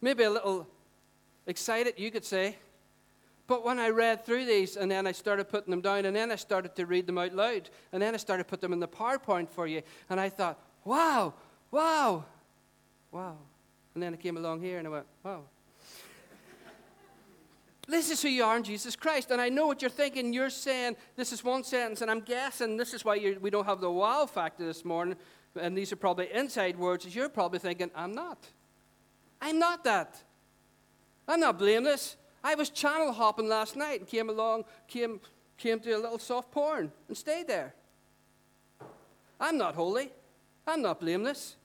maybe 0.02 0.24
a 0.24 0.30
little 0.30 0.68
excited, 1.46 1.94
you 1.96 2.10
could 2.10 2.26
say. 2.26 2.56
But 3.46 3.64
when 3.64 3.78
I 3.78 3.88
read 3.88 4.26
through 4.26 4.44
these, 4.44 4.76
and 4.76 4.90
then 4.90 5.06
I 5.06 5.12
started 5.12 5.48
putting 5.48 5.70
them 5.70 5.80
down, 5.80 6.04
and 6.04 6.14
then 6.14 6.30
I 6.30 6.36
started 6.36 6.76
to 6.76 6.84
read 6.84 7.06
them 7.06 7.16
out 7.16 7.32
loud, 7.32 7.70
and 7.92 8.02
then 8.02 8.12
I 8.12 8.18
started 8.18 8.42
to 8.44 8.48
put 8.50 8.60
them 8.60 8.74
in 8.74 8.78
the 8.78 8.86
PowerPoint 8.86 9.48
for 9.48 9.66
you, 9.66 9.80
and 10.10 10.20
I 10.20 10.28
thought, 10.28 10.62
wow, 10.84 11.32
wow, 11.70 12.26
wow. 13.10 13.38
And 13.94 14.02
then 14.02 14.12
I 14.12 14.18
came 14.18 14.36
along 14.36 14.60
here 14.60 14.76
and 14.78 14.86
I 14.86 14.90
went, 14.90 15.06
wow. 15.24 15.44
This 17.88 18.10
is 18.10 18.20
who 18.20 18.28
you 18.28 18.44
are 18.44 18.56
in 18.56 18.62
Jesus 18.62 18.94
Christ. 18.94 19.30
And 19.30 19.40
I 19.40 19.48
know 19.48 19.66
what 19.66 19.80
you're 19.80 19.90
thinking. 19.90 20.34
You're 20.34 20.50
saying 20.50 20.96
this 21.16 21.32
is 21.32 21.42
one 21.42 21.64
sentence, 21.64 22.02
and 22.02 22.10
I'm 22.10 22.20
guessing 22.20 22.76
this 22.76 22.92
is 22.92 23.04
why 23.04 23.36
we 23.40 23.48
don't 23.48 23.64
have 23.64 23.80
the 23.80 23.90
wow 23.90 24.26
factor 24.26 24.66
this 24.66 24.84
morning. 24.84 25.16
And 25.58 25.76
these 25.76 25.90
are 25.90 25.96
probably 25.96 26.30
inside 26.32 26.78
words, 26.78 27.06
as 27.06 27.16
you're 27.16 27.30
probably 27.30 27.58
thinking, 27.58 27.90
I'm 27.94 28.14
not. 28.14 28.46
I'm 29.40 29.58
not 29.58 29.84
that. 29.84 30.22
I'm 31.26 31.40
not 31.40 31.58
blameless. 31.58 32.16
I 32.44 32.54
was 32.54 32.68
channel 32.68 33.12
hopping 33.12 33.48
last 33.48 33.74
night 33.74 34.00
and 34.00 34.08
came 34.08 34.28
along, 34.28 34.64
came, 34.86 35.20
came 35.56 35.80
to 35.80 35.92
a 35.92 35.98
little 35.98 36.18
soft 36.18 36.52
porn 36.52 36.92
and 37.08 37.16
stayed 37.16 37.48
there. 37.48 37.74
I'm 39.40 39.56
not 39.56 39.74
holy. 39.74 40.10
I'm 40.66 40.82
not 40.82 41.00
blameless. 41.00 41.56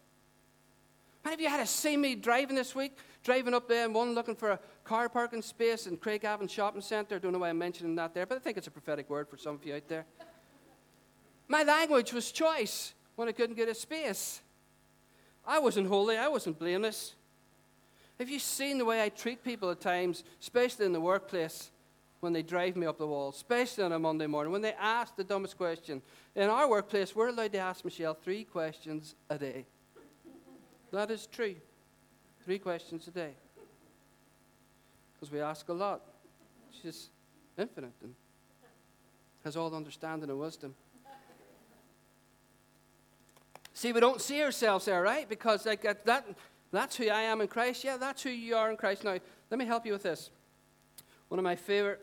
Have 1.25 1.39
you 1.39 1.49
had 1.49 1.57
to 1.57 1.65
see 1.65 1.97
me 1.97 2.15
driving 2.15 2.55
this 2.55 2.75
week? 2.75 2.97
Driving 3.23 3.53
up 3.53 3.69
there 3.69 3.85
and 3.85 3.93
one 3.93 4.13
looking 4.13 4.35
for 4.35 4.51
a 4.51 4.59
car 4.83 5.09
parking 5.09 5.41
space 5.41 5.87
in 5.87 5.97
Craigavon 5.97 6.49
Shopping 6.49 6.81
Centre. 6.81 7.15
I 7.15 7.19
Don't 7.19 7.31
know 7.31 7.39
why 7.39 7.49
I'm 7.49 7.57
mentioning 7.57 7.95
that 7.95 8.13
there, 8.13 8.25
but 8.25 8.35
I 8.35 8.39
think 8.39 8.57
it's 8.57 8.67
a 8.67 8.71
prophetic 8.71 9.09
word 9.09 9.29
for 9.29 9.37
some 9.37 9.55
of 9.55 9.65
you 9.65 9.75
out 9.75 9.87
there. 9.87 10.05
My 11.47 11.63
language 11.63 12.13
was 12.13 12.31
choice 12.31 12.93
when 13.15 13.27
I 13.27 13.31
couldn't 13.31 13.55
get 13.55 13.69
a 13.69 13.75
space. 13.75 14.41
I 15.45 15.59
wasn't 15.59 15.87
holy, 15.87 16.17
I 16.17 16.27
wasn't 16.27 16.57
blameless. 16.59 17.15
Have 18.19 18.29
you 18.29 18.39
seen 18.39 18.77
the 18.77 18.85
way 18.85 19.03
I 19.03 19.09
treat 19.09 19.43
people 19.43 19.69
at 19.71 19.81
times, 19.81 20.23
especially 20.39 20.85
in 20.85 20.93
the 20.93 21.01
workplace, 21.01 21.71
when 22.21 22.31
they 22.31 22.41
drive 22.41 22.77
me 22.77 22.85
up 22.85 22.97
the 22.97 23.07
wall, 23.07 23.29
especially 23.29 23.83
on 23.83 23.91
a 23.91 23.99
Monday 23.99 24.27
morning, 24.27 24.53
when 24.53 24.61
they 24.61 24.73
ask 24.73 25.15
the 25.15 25.23
dumbest 25.23 25.57
question? 25.57 26.01
In 26.35 26.49
our 26.49 26.69
workplace, 26.69 27.15
we're 27.15 27.29
allowed 27.29 27.51
to 27.51 27.59
ask 27.59 27.83
Michelle 27.83 28.13
three 28.13 28.45
questions 28.45 29.15
a 29.29 29.37
day. 29.37 29.65
That 30.91 31.11
is 31.11 31.27
true. 31.27 31.55
Three 32.45 32.59
questions 32.59 33.07
a 33.07 33.11
day. 33.11 33.33
Because 35.23 35.31
we 35.31 35.39
ask 35.39 35.69
a 35.69 35.73
lot. 35.73 36.01
She's 36.81 37.07
infinite 37.57 37.93
and 38.03 38.13
has 39.45 39.55
all 39.55 39.73
understanding 39.73 40.29
and 40.29 40.37
wisdom. 40.37 40.75
See, 43.73 43.93
we 43.93 44.01
don't 44.01 44.19
see 44.19 44.43
ourselves 44.43 44.83
there, 44.83 45.01
right? 45.01 45.29
Because 45.29 45.65
like 45.65 45.81
that, 46.03 46.27
that's 46.73 46.97
who 46.97 47.07
I 47.07 47.21
am 47.21 47.39
in 47.39 47.47
Christ. 47.47 47.85
Yeah, 47.85 47.95
that's 47.95 48.21
who 48.21 48.31
you 48.31 48.57
are 48.57 48.69
in 48.69 48.75
Christ. 48.75 49.05
Now, 49.05 49.17
let 49.49 49.57
me 49.57 49.63
help 49.63 49.85
you 49.85 49.93
with 49.93 50.03
this. 50.03 50.29
One 51.29 51.39
of 51.39 51.45
my 51.45 51.55
favorite 51.55 52.01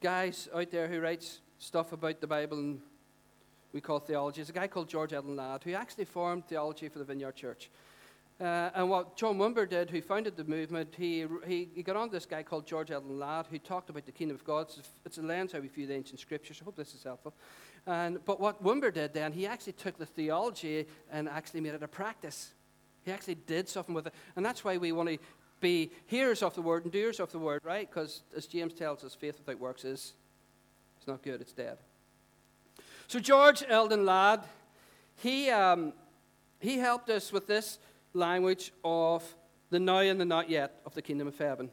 guys 0.00 0.48
out 0.54 0.70
there 0.70 0.86
who 0.86 1.00
writes 1.00 1.40
stuff 1.58 1.92
about 1.92 2.20
the 2.20 2.28
Bible 2.28 2.58
and 2.60 2.80
we 3.72 3.80
call 3.80 3.98
theology 3.98 4.42
is 4.42 4.48
a 4.48 4.52
guy 4.52 4.68
called 4.68 4.88
George 4.88 5.12
Eldon 5.12 5.34
Ladd, 5.34 5.64
who 5.64 5.72
actually 5.72 6.04
formed 6.04 6.46
theology 6.46 6.88
for 6.88 7.00
the 7.00 7.04
Vineyard 7.04 7.34
Church. 7.34 7.68
Uh, 8.42 8.70
and 8.74 8.90
what 8.90 9.16
John 9.16 9.38
Wimber 9.38 9.68
did, 9.68 9.88
who 9.88 10.02
founded 10.02 10.36
the 10.36 10.42
movement, 10.42 10.92
he, 10.98 11.26
he, 11.46 11.68
he 11.76 11.82
got 11.84 11.94
on 11.94 12.10
this 12.10 12.26
guy 12.26 12.42
called 12.42 12.66
George 12.66 12.90
Eldon 12.90 13.16
Ladd, 13.16 13.46
who 13.48 13.58
talked 13.58 13.88
about 13.88 14.04
the 14.04 14.10
kingdom 14.10 14.34
of 14.34 14.44
God. 14.44 14.62
It's 14.62 14.78
a, 14.78 14.82
it's 15.04 15.18
a 15.18 15.22
lens 15.22 15.52
how 15.52 15.60
we 15.60 15.68
view 15.68 15.86
the 15.86 15.94
ancient 15.94 16.18
scriptures. 16.18 16.58
I 16.60 16.64
hope 16.64 16.74
this 16.74 16.92
is 16.92 17.04
helpful. 17.04 17.34
And, 17.86 18.18
but 18.24 18.40
what 18.40 18.60
Wimber 18.64 18.92
did 18.92 19.14
then, 19.14 19.30
he 19.30 19.46
actually 19.46 19.74
took 19.74 19.96
the 19.96 20.06
theology 20.06 20.88
and 21.12 21.28
actually 21.28 21.60
made 21.60 21.74
it 21.74 21.84
a 21.84 21.88
practice. 21.88 22.50
He 23.04 23.12
actually 23.12 23.36
did 23.36 23.68
something 23.68 23.94
with 23.94 24.08
it. 24.08 24.14
And 24.34 24.44
that's 24.44 24.64
why 24.64 24.76
we 24.76 24.90
want 24.90 25.08
to 25.08 25.18
be 25.60 25.92
hearers 26.06 26.42
of 26.42 26.56
the 26.56 26.62
word 26.62 26.82
and 26.82 26.92
doers 26.92 27.20
of 27.20 27.30
the 27.30 27.38
word, 27.38 27.60
right? 27.62 27.88
Because 27.88 28.22
as 28.36 28.46
James 28.46 28.74
tells 28.74 29.04
us, 29.04 29.14
faith 29.14 29.38
without 29.38 29.60
works 29.60 29.84
is 29.84 30.14
it's 30.96 31.06
not 31.06 31.22
good, 31.22 31.40
it's 31.40 31.52
dead. 31.52 31.78
So 33.06 33.20
George 33.20 33.62
Eldon 33.68 34.04
Ladd, 34.04 34.42
he, 35.14 35.48
um, 35.50 35.92
he 36.58 36.78
helped 36.78 37.08
us 37.08 37.32
with 37.32 37.46
this 37.46 37.78
language 38.12 38.72
of 38.84 39.22
the 39.70 39.78
now 39.78 39.98
and 39.98 40.20
the 40.20 40.24
not 40.24 40.50
yet 40.50 40.80
of 40.84 40.94
the 40.94 41.02
kingdom 41.02 41.28
of 41.28 41.38
heaven. 41.38 41.70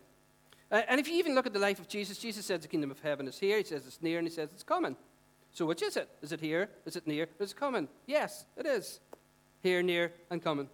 Uh, 0.71 0.81
and 0.87 0.99
if 0.99 1.07
you 1.07 1.15
even 1.15 1.35
look 1.35 1.45
at 1.45 1.53
the 1.53 1.59
life 1.59 1.79
of 1.79 1.87
Jesus, 1.87 2.17
Jesus 2.17 2.45
says 2.45 2.61
the 2.61 2.67
kingdom 2.67 2.91
of 2.91 2.99
heaven 2.99 3.27
is 3.27 3.39
here, 3.39 3.57
he 3.57 3.63
says 3.63 3.85
it's 3.87 4.01
near, 4.01 4.19
and 4.19 4.27
he 4.27 4.33
says 4.33 4.49
it's 4.53 4.63
coming. 4.63 4.95
So 5.51 5.65
which 5.65 5.81
is 5.81 5.97
it? 5.97 6.09
Is 6.21 6.31
it 6.31 6.39
here? 6.39 6.69
Is 6.85 6.95
it 6.95 7.07
near? 7.07 7.27
Is 7.39 7.51
it 7.51 7.57
coming? 7.57 7.87
Yes, 8.05 8.45
it 8.55 8.65
is. 8.65 8.99
Here, 9.61 9.81
near, 9.81 10.13
and 10.29 10.41
coming. 10.41 10.69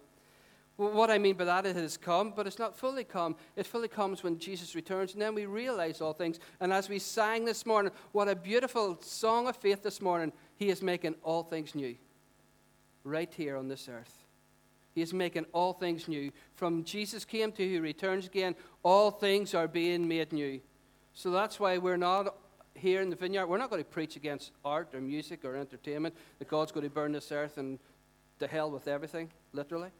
Well, 0.76 0.92
what 0.92 1.10
I 1.10 1.16
mean 1.16 1.36
by 1.36 1.46
that 1.46 1.64
is 1.64 1.76
it 1.76 1.80
has 1.80 1.96
come, 1.96 2.34
but 2.36 2.46
it's 2.46 2.58
not 2.58 2.76
fully 2.76 3.02
come. 3.02 3.36
It 3.56 3.66
fully 3.66 3.88
comes 3.88 4.22
when 4.22 4.38
Jesus 4.38 4.74
returns, 4.74 5.14
and 5.14 5.22
then 5.22 5.34
we 5.34 5.46
realize 5.46 6.02
all 6.02 6.12
things. 6.12 6.38
And 6.60 6.72
as 6.72 6.90
we 6.90 6.98
sang 6.98 7.46
this 7.46 7.64
morning, 7.64 7.92
what 8.12 8.28
a 8.28 8.36
beautiful 8.36 8.98
song 9.00 9.48
of 9.48 9.56
faith 9.56 9.82
this 9.82 10.02
morning. 10.02 10.32
He 10.56 10.68
is 10.68 10.82
making 10.82 11.14
all 11.22 11.42
things 11.42 11.74
new. 11.74 11.96
right 13.06 13.32
here 13.32 13.56
on 13.56 13.68
this 13.68 13.88
earth. 13.88 14.25
He 14.96 15.02
is 15.02 15.12
making 15.12 15.44
all 15.52 15.74
things 15.74 16.08
new. 16.08 16.32
From 16.54 16.82
Jesus 16.82 17.26
came 17.26 17.52
to 17.52 17.68
who 17.68 17.82
returns 17.82 18.24
again, 18.24 18.54
all 18.82 19.10
things 19.10 19.54
are 19.54 19.68
being 19.68 20.08
made 20.08 20.32
new. 20.32 20.58
So 21.12 21.30
that's 21.30 21.60
why 21.60 21.76
we're 21.76 21.98
not 21.98 22.34
here 22.72 23.02
in 23.02 23.10
the 23.10 23.16
vineyard. 23.16 23.46
We're 23.46 23.58
not 23.58 23.68
going 23.68 23.84
to 23.84 23.90
preach 23.90 24.16
against 24.16 24.52
art 24.64 24.94
or 24.94 25.02
music 25.02 25.44
or 25.44 25.54
entertainment, 25.54 26.14
that 26.38 26.48
God's 26.48 26.72
going 26.72 26.84
to 26.84 26.90
burn 26.90 27.12
this 27.12 27.30
earth 27.30 27.58
and 27.58 27.78
to 28.38 28.46
hell 28.46 28.70
with 28.70 28.88
everything, 28.88 29.30
literally. 29.52 29.90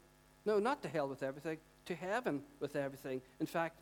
No, 0.47 0.59
not 0.59 0.80
to 0.80 0.88
hell 0.88 1.09
with 1.09 1.22
everything, 1.22 1.59
to 1.84 1.94
heaven 1.94 2.40
with 2.59 2.74
everything. 2.74 3.20
In 3.38 3.47
fact, 3.47 3.78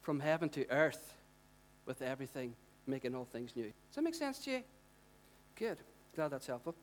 from 0.00 0.20
heaven 0.20 0.48
to 0.48 0.66
earth 0.70 1.12
with 1.84 2.00
everything, 2.00 2.54
making 2.86 3.14
all 3.14 3.26
things 3.30 3.54
new. 3.54 3.64
Does 3.64 3.96
that 3.96 4.04
make 4.04 4.14
sense 4.14 4.38
to 4.44 4.52
you? 4.52 4.62
Good. 5.54 5.76
Glad 6.16 6.30
that's 6.30 6.46
helpful. 6.46 6.74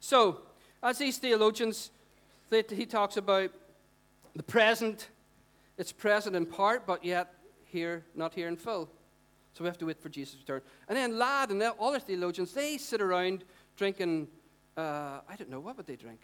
So, 0.00 0.42
as 0.82 0.98
these 0.98 1.16
theologians, 1.16 1.90
they, 2.50 2.64
he 2.68 2.86
talks 2.86 3.16
about 3.16 3.50
the 4.34 4.42
present. 4.42 5.08
It's 5.78 5.92
present 5.92 6.36
in 6.36 6.46
part, 6.46 6.86
but 6.86 7.04
yet 7.04 7.32
here, 7.64 8.04
not 8.14 8.34
here 8.34 8.48
in 8.48 8.56
full. 8.56 8.90
So 9.54 9.64
we 9.64 9.68
have 9.68 9.78
to 9.78 9.86
wait 9.86 10.00
for 10.00 10.08
Jesus' 10.08 10.36
return. 10.38 10.60
And 10.88 10.96
then 10.96 11.18
Ladd 11.18 11.50
and 11.50 11.60
the 11.60 11.74
other 11.74 11.98
theologians, 11.98 12.52
they 12.52 12.76
sit 12.76 13.00
around 13.00 13.44
drinking, 13.76 14.28
uh, 14.76 15.20
I 15.28 15.36
don't 15.36 15.50
know, 15.50 15.60
what 15.60 15.76
would 15.76 15.86
they 15.86 15.96
drink? 15.96 16.20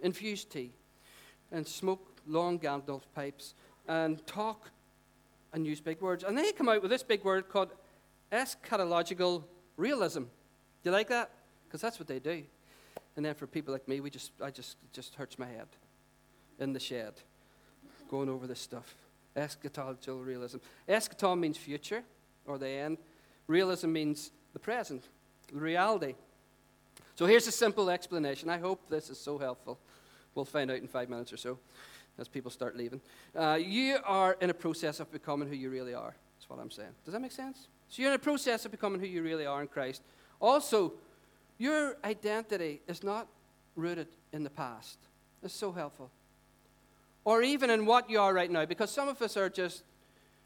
Infused 0.00 0.50
tea. 0.50 0.72
And 1.52 1.66
smoke 1.66 2.20
long 2.26 2.58
Gandalf 2.58 3.02
pipes 3.14 3.54
and 3.88 4.26
talk 4.26 4.70
and 5.52 5.66
use 5.66 5.80
big 5.80 6.00
words. 6.00 6.24
And 6.24 6.36
they 6.36 6.52
come 6.52 6.68
out 6.68 6.82
with 6.82 6.90
this 6.90 7.02
big 7.02 7.24
word 7.24 7.48
called 7.48 7.70
eschatological 8.32 9.44
realism. 9.76 10.22
Do 10.22 10.28
you 10.84 10.90
like 10.90 11.08
that? 11.08 11.30
Because 11.66 11.80
that's 11.80 11.98
what 11.98 12.08
they 12.08 12.18
do. 12.18 12.42
And 13.16 13.24
then 13.24 13.34
for 13.34 13.46
people 13.46 13.72
like 13.72 13.88
me, 13.88 14.00
we 14.00 14.10
just, 14.10 14.32
I 14.42 14.50
just, 14.50 14.76
just 14.92 15.14
hurts 15.14 15.38
my 15.38 15.46
head 15.46 15.68
in 16.58 16.72
the 16.72 16.80
shed 16.80 17.14
going 18.10 18.28
over 18.28 18.46
this 18.46 18.60
stuff. 18.60 18.94
Eschatological 19.36 20.24
realism. 20.24 20.58
Eschaton 20.88 21.38
means 21.38 21.56
future 21.56 22.02
or 22.46 22.58
the 22.58 22.68
end. 22.68 22.98
Realism 23.46 23.90
means 23.90 24.30
the 24.52 24.58
present, 24.58 25.04
reality. 25.52 26.14
So 27.14 27.26
here's 27.26 27.46
a 27.46 27.52
simple 27.52 27.90
explanation. 27.90 28.48
I 28.48 28.58
hope 28.58 28.88
this 28.88 29.10
is 29.10 29.18
so 29.18 29.38
helpful. 29.38 29.78
We'll 30.34 30.44
find 30.44 30.70
out 30.70 30.78
in 30.78 30.88
five 30.88 31.08
minutes 31.08 31.32
or 31.32 31.36
so 31.36 31.58
as 32.18 32.28
people 32.28 32.50
start 32.50 32.76
leaving. 32.76 33.00
Uh, 33.34 33.58
you 33.60 33.98
are 34.04 34.36
in 34.40 34.50
a 34.50 34.54
process 34.54 35.00
of 35.00 35.10
becoming 35.10 35.48
who 35.48 35.54
you 35.54 35.70
really 35.70 35.94
are. 35.94 36.14
That's 36.36 36.48
what 36.48 36.58
I'm 36.58 36.70
saying. 36.70 36.90
Does 37.04 37.12
that 37.12 37.20
make 37.20 37.32
sense? 37.32 37.68
So 37.88 38.02
you're 38.02 38.10
in 38.10 38.16
a 38.16 38.18
process 38.18 38.64
of 38.64 38.70
becoming 38.70 39.00
who 39.00 39.06
you 39.06 39.22
really 39.22 39.46
are 39.46 39.62
in 39.62 39.68
Christ. 39.68 40.02
Also, 40.40 40.92
your 41.58 41.96
identity 42.04 42.82
is 42.86 43.02
not 43.02 43.28
rooted 43.74 44.08
in 44.32 44.44
the 44.44 44.50
past. 44.50 44.98
It's 45.42 45.54
so 45.54 45.72
helpful. 45.72 46.10
Or 47.24 47.42
even 47.42 47.70
in 47.70 47.86
what 47.86 48.08
you 48.10 48.20
are 48.20 48.32
right 48.32 48.50
now, 48.50 48.64
because 48.64 48.90
some 48.90 49.08
of 49.08 49.20
us 49.22 49.36
are 49.36 49.48
just, 49.48 49.82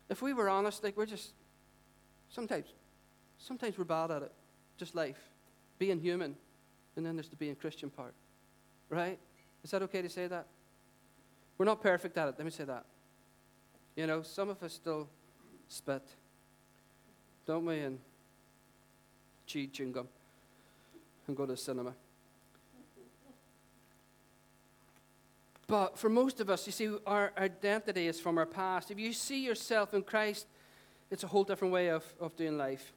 if 0.08 0.22
we 0.22 0.32
were 0.32 0.48
honest, 0.48 0.82
like 0.82 0.96
we're 0.96 1.06
just, 1.06 1.30
sometimes, 2.30 2.66
sometimes 3.38 3.76
we're 3.76 3.84
bad 3.84 4.10
at 4.10 4.22
it. 4.22 4.32
Just 4.78 4.94
life, 4.94 5.18
being 5.78 6.00
human. 6.00 6.36
And 6.96 7.04
then 7.04 7.16
there's 7.16 7.28
the 7.28 7.36
being 7.36 7.54
Christian 7.54 7.90
part. 7.90 8.14
Right? 8.88 9.18
Is 9.62 9.70
that 9.72 9.82
okay 9.82 10.02
to 10.02 10.08
say 10.08 10.26
that? 10.26 10.46
We're 11.58 11.66
not 11.66 11.82
perfect 11.82 12.16
at 12.16 12.28
it. 12.28 12.34
Let 12.38 12.44
me 12.44 12.50
say 12.50 12.64
that. 12.64 12.84
You 13.96 14.06
know, 14.06 14.22
some 14.22 14.48
of 14.48 14.62
us 14.62 14.72
still 14.72 15.08
spit, 15.68 16.02
don't 17.46 17.66
we? 17.66 17.80
And 17.80 17.98
chew 19.46 19.66
chewing 19.66 19.92
gum 19.92 20.08
and 21.26 21.36
go 21.36 21.46
to 21.46 21.52
the 21.52 21.56
cinema. 21.56 21.94
But 25.66 25.96
for 25.96 26.08
most 26.08 26.40
of 26.40 26.50
us, 26.50 26.66
you 26.66 26.72
see, 26.72 26.90
our 27.06 27.32
identity 27.38 28.08
is 28.08 28.18
from 28.18 28.38
our 28.38 28.46
past. 28.46 28.90
If 28.90 28.98
you 28.98 29.12
see 29.12 29.44
yourself 29.44 29.94
in 29.94 30.02
Christ, 30.02 30.46
it's 31.12 31.22
a 31.22 31.28
whole 31.28 31.44
different 31.44 31.72
way 31.72 31.90
of, 31.90 32.04
of 32.18 32.34
doing 32.34 32.58
life. 32.58 32.92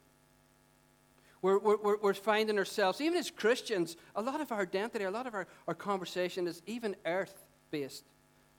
We're, 1.43 1.59
we're, 1.59 1.97
we're 1.97 2.13
finding 2.13 2.57
ourselves, 2.57 3.01
even 3.01 3.19
as 3.19 3.29
Christians, 3.29 3.97
a 4.15 4.21
lot 4.21 4.41
of 4.41 4.51
our 4.51 4.61
identity, 4.61 5.03
a 5.03 5.11
lot 5.11 5.27
of 5.27 5.35
our, 5.35 5.45
our 5.67 5.75
conversation 5.75 6.47
is 6.47 6.61
even 6.65 6.95
earth 7.05 7.45
based. 7.69 8.05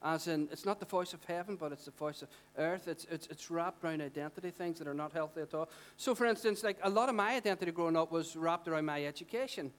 As 0.05 0.29
in, 0.29 0.49
it's 0.53 0.67
not 0.67 0.81
the 0.81 0.87
voice 0.87 1.15
of 1.15 1.25
heaven, 1.25 1.57
but 1.57 1.73
it's 1.73 1.87
the 1.87 1.91
voice 1.91 2.21
of 2.21 2.29
earth. 2.59 2.89
It's, 2.89 3.07
it's, 3.11 3.27
it's 3.29 3.51
wrapped 3.51 3.83
around 3.83 4.03
identity 4.03 4.51
things 4.51 4.79
that 4.79 4.87
are 4.87 4.93
not 4.95 5.13
healthy 5.15 5.41
at 5.41 5.55
all. 5.55 5.71
So, 5.97 6.15
for 6.15 6.27
instance, 6.27 6.63
like 6.63 6.77
a 6.83 6.91
lot 6.91 7.09
of 7.09 7.15
my 7.15 7.35
identity 7.35 7.73
growing 7.73 7.97
up 7.97 8.13
was 8.13 8.37
wrapped 8.37 8.69
around 8.69 8.85
my 8.85 9.07
education. 9.07 9.73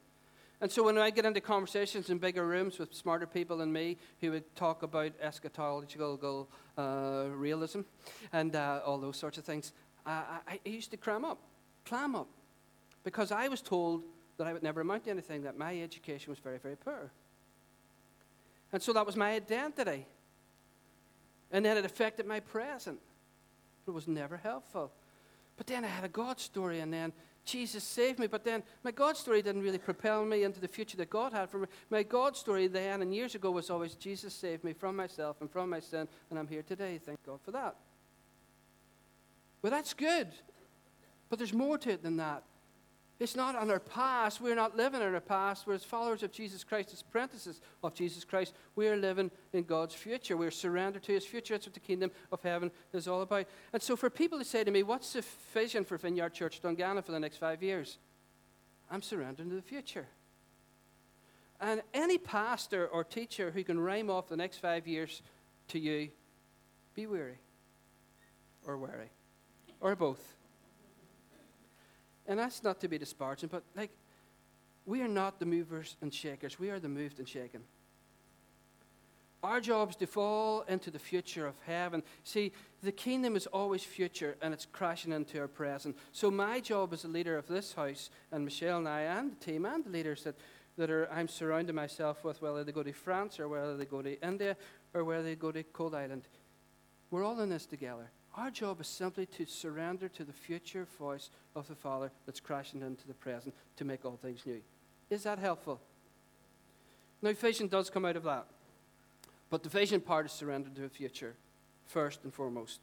And 0.62 0.72
so 0.72 0.84
when 0.84 0.98
I 0.98 1.12
get 1.12 1.26
into 1.26 1.42
conversations 1.42 2.10
in 2.10 2.18
bigger 2.18 2.48
rooms 2.48 2.80
with 2.80 2.94
smarter 2.96 3.28
people 3.28 3.58
than 3.58 3.72
me 3.72 3.98
who 4.22 4.32
would 4.32 4.56
talk 4.56 4.82
about 4.82 5.12
eschatological 5.22 6.48
uh, 6.76 7.26
realism 7.30 7.82
and 8.34 8.56
uh, 8.56 8.80
all 8.84 8.98
those 8.98 9.18
sorts 9.18 9.38
of 9.38 9.44
things, 9.44 9.74
I, 10.08 10.40
I, 10.48 10.60
used 10.70 10.92
to 10.92 10.98
cram 10.98 11.26
up, 11.26 11.40
clam 11.86 12.16
up, 12.16 12.30
because 13.04 13.32
I 13.32 13.48
was 13.48 13.62
told 13.62 14.04
that 14.38 14.48
I 14.48 14.54
would 14.54 14.64
never 14.64 14.82
amount 14.82 15.04
to 15.06 15.12
anything, 15.12 15.44
that 15.44 15.58
my 15.58 15.80
education 15.82 16.32
was 16.32 16.40
very, 16.40 16.58
very 16.58 16.78
poor. 16.78 17.12
And 18.72 18.82
so 18.82 18.94
that 18.94 19.06
was 19.06 19.16
my 19.16 19.34
identity. 19.34 20.08
And 21.56 21.64
then 21.64 21.78
it 21.78 21.86
affected 21.86 22.26
my 22.26 22.42
present. 22.42 23.00
It 23.88 23.92
was 23.92 24.10
never 24.10 24.36
helpful. 24.36 24.92
But 25.56 25.68
then 25.68 25.86
I 25.86 25.88
had 25.88 26.04
a 26.04 26.10
God 26.10 26.38
story, 26.38 26.82
and 26.82 26.92
then 26.92 27.14
Jesus 27.46 27.82
saved 27.82 28.20
me. 28.20 28.28
But 28.28 28.44
then 28.44 28.62
my 28.84 28.92
God 28.92 29.16
story 29.16 29.42
didn't 29.42 29.62
really 29.62 29.78
propel 29.78 30.26
me 30.26 30.44
into 30.44 30.60
the 30.60 30.68
future 30.68 30.98
that 30.98 31.10
God 31.10 31.32
had 31.32 31.50
for 31.50 31.60
me. 31.60 31.68
My 31.90 32.04
God 32.04 32.36
story 32.36 32.68
then 32.68 33.02
and 33.02 33.16
years 33.16 33.36
ago 33.36 33.52
was 33.52 33.70
always 33.70 33.96
Jesus 33.96 34.34
saved 34.34 34.66
me 34.66 34.74
from 34.74 34.98
myself 34.98 35.38
and 35.40 35.50
from 35.50 35.70
my 35.70 35.80
sin, 35.80 36.10
and 36.30 36.38
I'm 36.38 36.48
here 36.48 36.62
today. 36.62 37.00
Thank 37.06 37.26
God 37.26 37.40
for 37.42 37.52
that. 37.52 37.78
Well, 39.62 39.72
that's 39.72 39.94
good. 39.94 40.28
But 41.30 41.40
there's 41.40 41.54
more 41.54 41.78
to 41.78 41.92
it 41.92 42.04
than 42.04 42.18
that. 42.18 42.44
It's 43.18 43.36
not 43.36 43.56
on 43.56 43.72
our 43.72 43.80
past. 43.80 44.42
We're 44.42 44.56
not 44.56 44.76
living 44.76 45.02
in 45.02 45.14
our 45.14 45.22
past. 45.22 45.66
We're 45.66 45.76
as 45.76 45.86
followers 45.86 46.22
of 46.22 46.34
Jesus 46.34 46.66
Christ, 46.66 46.92
as 46.92 47.02
apprentices 47.02 47.62
of 47.82 47.94
Jesus 47.94 48.26
Christ. 48.26 48.54
We 48.76 48.90
are 48.90 48.98
living 48.98 49.32
in 49.54 49.64
God's 49.64 49.96
future. 49.96 50.36
We're 50.36 50.52
surrendered 50.52 51.04
to 51.04 51.14
His 51.14 51.26
future. 51.26 51.54
That's 51.54 51.66
what 51.66 51.74
the 51.74 51.80
kingdom 51.80 52.12
of 52.34 52.42
heaven 52.42 52.72
is 52.92 53.08
all 53.08 53.22
about. 53.22 53.46
And 53.72 53.82
so, 53.82 53.96
for 53.96 54.10
people 54.10 54.38
to 54.38 54.44
say 54.44 54.66
to 54.66 54.72
me, 54.72 54.84
What's 54.84 55.14
the 55.14 55.24
vision 55.54 55.86
for 55.86 55.98
Vineyard 55.98 56.34
Church 56.34 56.62
Dungannon 56.62 57.04
for 57.04 57.14
the 57.14 57.20
next 57.20 57.38
five 57.38 57.64
years? 57.64 58.00
I'm 58.92 59.02
surrendering 59.02 59.50
to 59.50 59.56
the 59.56 59.62
future. 59.62 60.08
And 61.62 61.82
any 61.94 62.18
pastor 62.18 62.88
or 62.88 63.06
teacher 63.06 63.52
who 63.52 63.64
can 63.64 63.80
rhyme 63.80 64.10
off 64.10 64.28
the 64.28 64.36
next 64.36 64.58
five 64.58 64.88
years 64.88 65.22
to 65.70 65.80
you, 65.80 66.10
be 66.94 67.08
weary 67.08 67.40
or 68.68 68.78
wary 68.78 69.10
or 69.80 69.96
both. 69.96 70.36
And 72.28 72.40
that's 72.40 72.64
not 72.64 72.80
to 72.82 72.88
be 72.88 72.98
disparaging, 72.98 73.50
but 73.52 73.64
like, 73.76 73.92
we 74.86 75.02
are 75.02 75.08
not 75.08 75.40
the 75.40 75.46
movers 75.46 75.96
and 76.02 76.14
shakers. 76.14 76.60
We 76.60 76.70
are 76.70 76.80
the 76.80 76.90
moved 76.90 77.20
and 77.20 77.28
shaken. 77.28 77.62
Our 79.46 79.62
job 79.62 79.92
is 79.92 79.96
to 79.98 80.08
fall 80.08 80.62
into 80.68 80.90
the 80.90 80.98
future 80.98 81.46
of 81.46 81.54
heaven. 81.68 82.02
See, 82.24 82.52
the 82.82 82.92
kingdom 82.92 83.36
is 83.36 83.46
always 83.48 83.84
future 83.84 84.38
and 84.42 84.54
it's 84.56 84.66
crashing 84.66 85.12
into 85.12 85.40
our 85.40 85.48
present. 85.48 85.96
So, 86.14 86.32
my 86.32 86.60
job 86.60 86.94
as 86.94 87.04
a 87.04 87.08
leader 87.08 87.38
of 87.38 87.48
this 87.48 87.74
house, 87.74 88.10
and 88.32 88.44
Michelle 88.44 88.80
and 88.80 88.90
I, 88.90 89.02
and 89.02 89.32
the 89.34 89.36
team, 89.36 89.66
and 89.66 89.86
the 89.86 89.92
leaders 89.92 90.24
that, 90.24 90.36
that 90.78 90.90
are, 90.90 91.08
I'm 91.12 91.28
surrounding 91.28 91.76
myself 91.76 92.24
with, 92.24 92.42
whether 92.42 92.64
they 92.64 92.72
go 92.72 92.82
to 92.82 92.92
France 92.92 93.40
or 93.40 93.48
whether 93.48 93.78
they 93.78 93.86
go 93.86 94.02
to 94.02 94.20
India 94.28 94.58
or 94.96 95.04
whether 95.04 95.24
they 95.24 95.36
go 95.36 95.52
to 95.52 95.62
Coalisland, 95.62 96.24
we're 97.12 97.24
all 97.24 97.40
in 97.40 97.50
this 97.50 97.68
together. 97.68 98.10
Our 98.38 98.52
job 98.52 98.82
is 98.82 98.88
simply 98.88 99.26
to 99.28 99.46
surrender 99.46 100.10
to 100.10 100.26
the 100.26 100.34
future 100.34 100.86
voice 101.00 101.30
of 101.56 101.68
the 101.68 101.76
Father 101.76 102.12
that's 102.26 102.42
crashing 102.42 102.82
into 102.82 103.08
the 103.08 103.14
present 103.14 103.56
to 103.78 103.86
make 103.86 104.04
all 104.04 104.18
things 104.22 104.46
new. 104.46 104.62
Is 105.10 105.24
that 105.24 105.40
helpful? 105.40 105.80
Now, 107.22 107.32
vision 107.32 107.68
does 107.68 107.90
come 107.90 108.04
out 108.04 108.18
of 108.18 108.24
that. 108.24 108.46
But 109.50 109.64
the 109.64 109.70
vision 109.70 110.02
part 110.02 110.26
is 110.26 110.34
surrender 110.34 110.70
to 110.76 110.82
the 110.82 110.90
future, 110.90 111.36
first 111.88 112.24
and 112.24 112.34
foremost. 112.34 112.82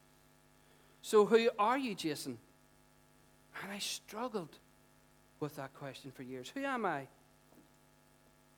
So, 1.02 1.26
who 1.26 1.50
are 1.58 1.76
you, 1.76 1.94
Jason? 1.94 2.38
And 3.62 3.72
I 3.72 3.78
struggled 3.78 4.56
with 5.38 5.56
that 5.56 5.74
question 5.74 6.12
for 6.12 6.22
years. 6.22 6.50
Who 6.54 6.64
am 6.64 6.86
I? 6.86 7.06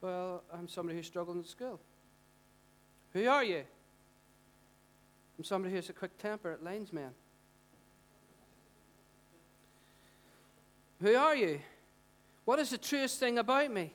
Well, 0.00 0.44
I'm 0.52 0.68
somebody 0.68 0.98
who 0.98 1.02
struggled 1.02 1.38
in 1.38 1.44
school. 1.44 1.80
Who 3.14 3.26
are 3.26 3.42
you? 3.42 3.64
I'm 5.38 5.44
somebody 5.44 5.70
who 5.70 5.76
has 5.76 5.88
a 5.88 5.92
quick 5.92 6.16
temper 6.18 6.52
at 6.52 6.62
linesmen. 6.62 7.10
Who 11.00 11.14
are 11.16 11.34
you? 11.34 11.60
What 12.44 12.58
is 12.58 12.70
the 12.70 12.78
truest 12.78 13.18
thing 13.18 13.38
about 13.38 13.70
me? 13.70 13.92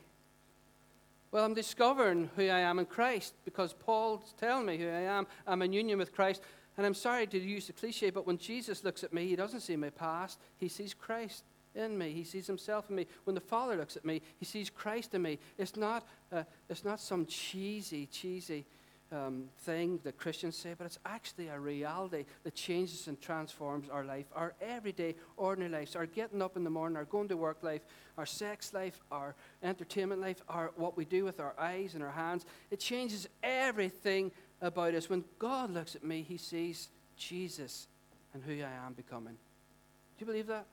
Well, 1.32 1.46
I'm 1.46 1.54
discovering 1.54 2.30
who 2.36 2.44
I 2.44 2.60
am 2.60 2.80
in 2.80 2.86
Christ 2.86 3.36
because 3.46 3.74
Paul's 3.74 4.34
telling 4.40 4.66
me 4.66 4.78
who 4.78 4.88
I 4.88 5.02
am. 5.02 5.28
I'm 5.46 5.62
in 5.62 5.74
union 5.74 6.00
with 6.00 6.14
Christ. 6.14 6.42
And 6.78 6.86
I'm 6.86 6.94
sorry 6.94 7.28
to 7.28 7.40
use 7.40 7.68
the 7.68 7.74
cliche, 7.74 8.10
but 8.10 8.26
when 8.26 8.38
Jesus 8.38 8.84
looks 8.84 9.04
at 9.04 9.14
me, 9.14 9.28
he 9.28 9.36
doesn't 9.36 9.60
see 9.60 9.76
my 9.76 9.90
past, 9.90 10.40
he 10.58 10.68
sees 10.68 10.94
Christ 10.94 11.44
in 11.76 11.98
me. 11.98 12.12
He 12.14 12.24
sees 12.24 12.48
himself 12.48 12.90
in 12.90 12.96
me. 12.96 13.06
When 13.26 13.36
the 13.36 13.42
Father 13.42 13.76
looks 13.76 13.96
at 13.96 14.06
me, 14.06 14.22
he 14.38 14.46
sees 14.46 14.70
Christ 14.70 15.14
in 15.14 15.22
me. 15.22 15.40
It's 15.58 15.76
not, 15.76 16.08
uh, 16.32 16.44
it's 16.70 16.86
not 16.86 17.00
some 17.00 17.26
cheesy, 17.26 18.08
cheesy 18.08 18.66
um, 19.12 19.46
thing 19.60 20.00
that 20.04 20.18
Christians 20.18 20.56
say, 20.56 20.74
but 20.78 20.86
it's 20.86 21.00
actually 21.06 21.48
a 21.48 21.60
reality 21.60 22.26
that 22.44 22.56
changes 22.56 23.08
and 23.08 23.20
transforms 23.20 23.90
our 23.90 24.04
life, 24.04 24.26
our 24.36 24.54
everyday, 24.62 25.16
ordinary 25.38 25.72
lives, 25.72 25.96
our 25.96 26.06
getting 26.06 26.42
up 26.42 26.56
in 26.56 26.64
the 26.64 26.70
morning, 26.70 26.96
our 26.96 27.06
going 27.06 27.28
to 27.30 27.38
work 27.38 27.64
life, 27.64 27.82
our 28.18 28.26
sex 28.26 28.74
life, 28.74 29.00
our 29.12 29.36
entertainment 29.64 30.22
life, 30.22 30.42
our 30.48 30.72
what 30.76 30.96
we 30.96 31.06
do 31.06 31.24
with 31.24 31.40
our 31.40 31.54
eyes 31.60 31.96
and 31.96 32.04
our 32.04 32.12
hands. 32.12 32.46
It 32.72 32.80
changes 32.80 33.28
everything 33.42 34.32
about 34.62 34.94
us. 34.94 35.10
When 35.10 35.24
God 35.40 35.72
looks 35.72 35.96
at 35.96 36.04
me, 36.04 36.22
He 36.22 36.38
sees 36.38 36.90
Jesus 37.18 37.88
and 38.34 38.44
who 38.44 38.54
I 38.54 38.86
am 38.86 38.94
becoming. 38.94 39.34
Do 39.34 40.20
you 40.20 40.26
believe 40.26 40.48
that? 40.48 40.66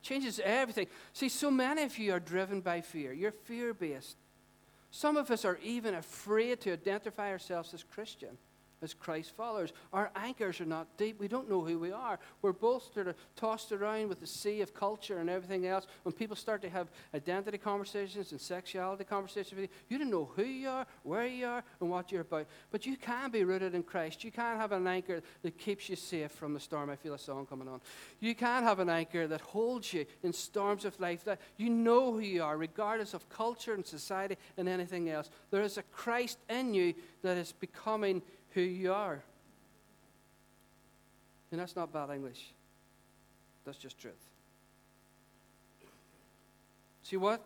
Changes 0.00 0.40
everything. 0.42 0.86
See, 1.12 1.28
so 1.28 1.50
many 1.50 1.82
of 1.82 1.98
you 1.98 2.12
are 2.12 2.20
driven 2.20 2.60
by 2.60 2.80
fear. 2.80 3.12
You're 3.12 3.32
fear 3.32 3.74
based. 3.74 4.16
Some 4.90 5.16
of 5.16 5.30
us 5.30 5.44
are 5.44 5.58
even 5.62 5.94
afraid 5.94 6.60
to 6.62 6.72
identify 6.72 7.30
ourselves 7.30 7.74
as 7.74 7.82
Christian 7.84 8.38
as 8.82 8.94
Christ 8.94 9.32
followers. 9.36 9.72
Our 9.92 10.10
anchors 10.16 10.60
are 10.60 10.66
not 10.66 10.96
deep. 10.96 11.18
We 11.18 11.28
don't 11.28 11.48
know 11.48 11.62
who 11.62 11.78
we 11.78 11.92
are. 11.92 12.18
We're 12.42 12.54
sort 12.60 13.08
of 13.08 13.08
uh, 13.08 13.12
tossed 13.36 13.72
around 13.72 14.08
with 14.08 14.20
the 14.20 14.26
sea 14.26 14.60
of 14.60 14.74
culture 14.74 15.18
and 15.18 15.28
everything 15.30 15.66
else. 15.66 15.86
When 16.02 16.12
people 16.12 16.36
start 16.36 16.62
to 16.62 16.70
have 16.70 16.88
identity 17.14 17.58
conversations 17.58 18.32
and 18.32 18.40
sexuality 18.40 19.04
conversations 19.04 19.52
with 19.52 19.70
you, 19.70 19.76
you 19.88 19.98
don't 19.98 20.10
know 20.10 20.30
who 20.36 20.44
you 20.44 20.68
are, 20.68 20.86
where 21.02 21.26
you 21.26 21.46
are, 21.46 21.64
and 21.80 21.90
what 21.90 22.12
you're 22.12 22.22
about. 22.22 22.46
But 22.70 22.86
you 22.86 22.96
can 22.96 23.30
be 23.30 23.44
rooted 23.44 23.74
in 23.74 23.82
Christ. 23.82 24.24
You 24.24 24.30
can 24.30 24.56
have 24.56 24.72
an 24.72 24.86
anchor 24.86 25.22
that 25.42 25.58
keeps 25.58 25.88
you 25.88 25.96
safe 25.96 26.32
from 26.32 26.54
the 26.54 26.60
storm. 26.60 26.90
I 26.90 26.96
feel 26.96 27.14
a 27.14 27.18
song 27.18 27.46
coming 27.46 27.68
on. 27.68 27.80
You 28.20 28.34
can 28.34 28.62
have 28.62 28.78
an 28.78 28.88
anchor 28.88 29.26
that 29.26 29.40
holds 29.40 29.92
you 29.92 30.06
in 30.22 30.32
storms 30.32 30.84
of 30.84 30.98
life. 31.00 31.24
That 31.24 31.40
you 31.56 31.70
know 31.70 32.12
who 32.12 32.20
you 32.20 32.42
are, 32.42 32.56
regardless 32.56 33.14
of 33.14 33.28
culture 33.28 33.74
and 33.74 33.86
society 33.86 34.36
and 34.56 34.68
anything 34.68 35.08
else. 35.10 35.30
There 35.50 35.62
is 35.62 35.78
a 35.78 35.82
Christ 35.82 36.38
in 36.48 36.74
you 36.74 36.94
that 37.22 37.36
is 37.36 37.52
becoming 37.52 38.22
who 38.50 38.60
you 38.60 38.92
are. 38.92 39.22
And 41.50 41.60
that's 41.60 41.76
not 41.76 41.92
bad 41.92 42.10
English, 42.10 42.52
that's 43.64 43.78
just 43.78 43.98
truth. 43.98 44.14
See 47.02 47.16
what? 47.16 47.42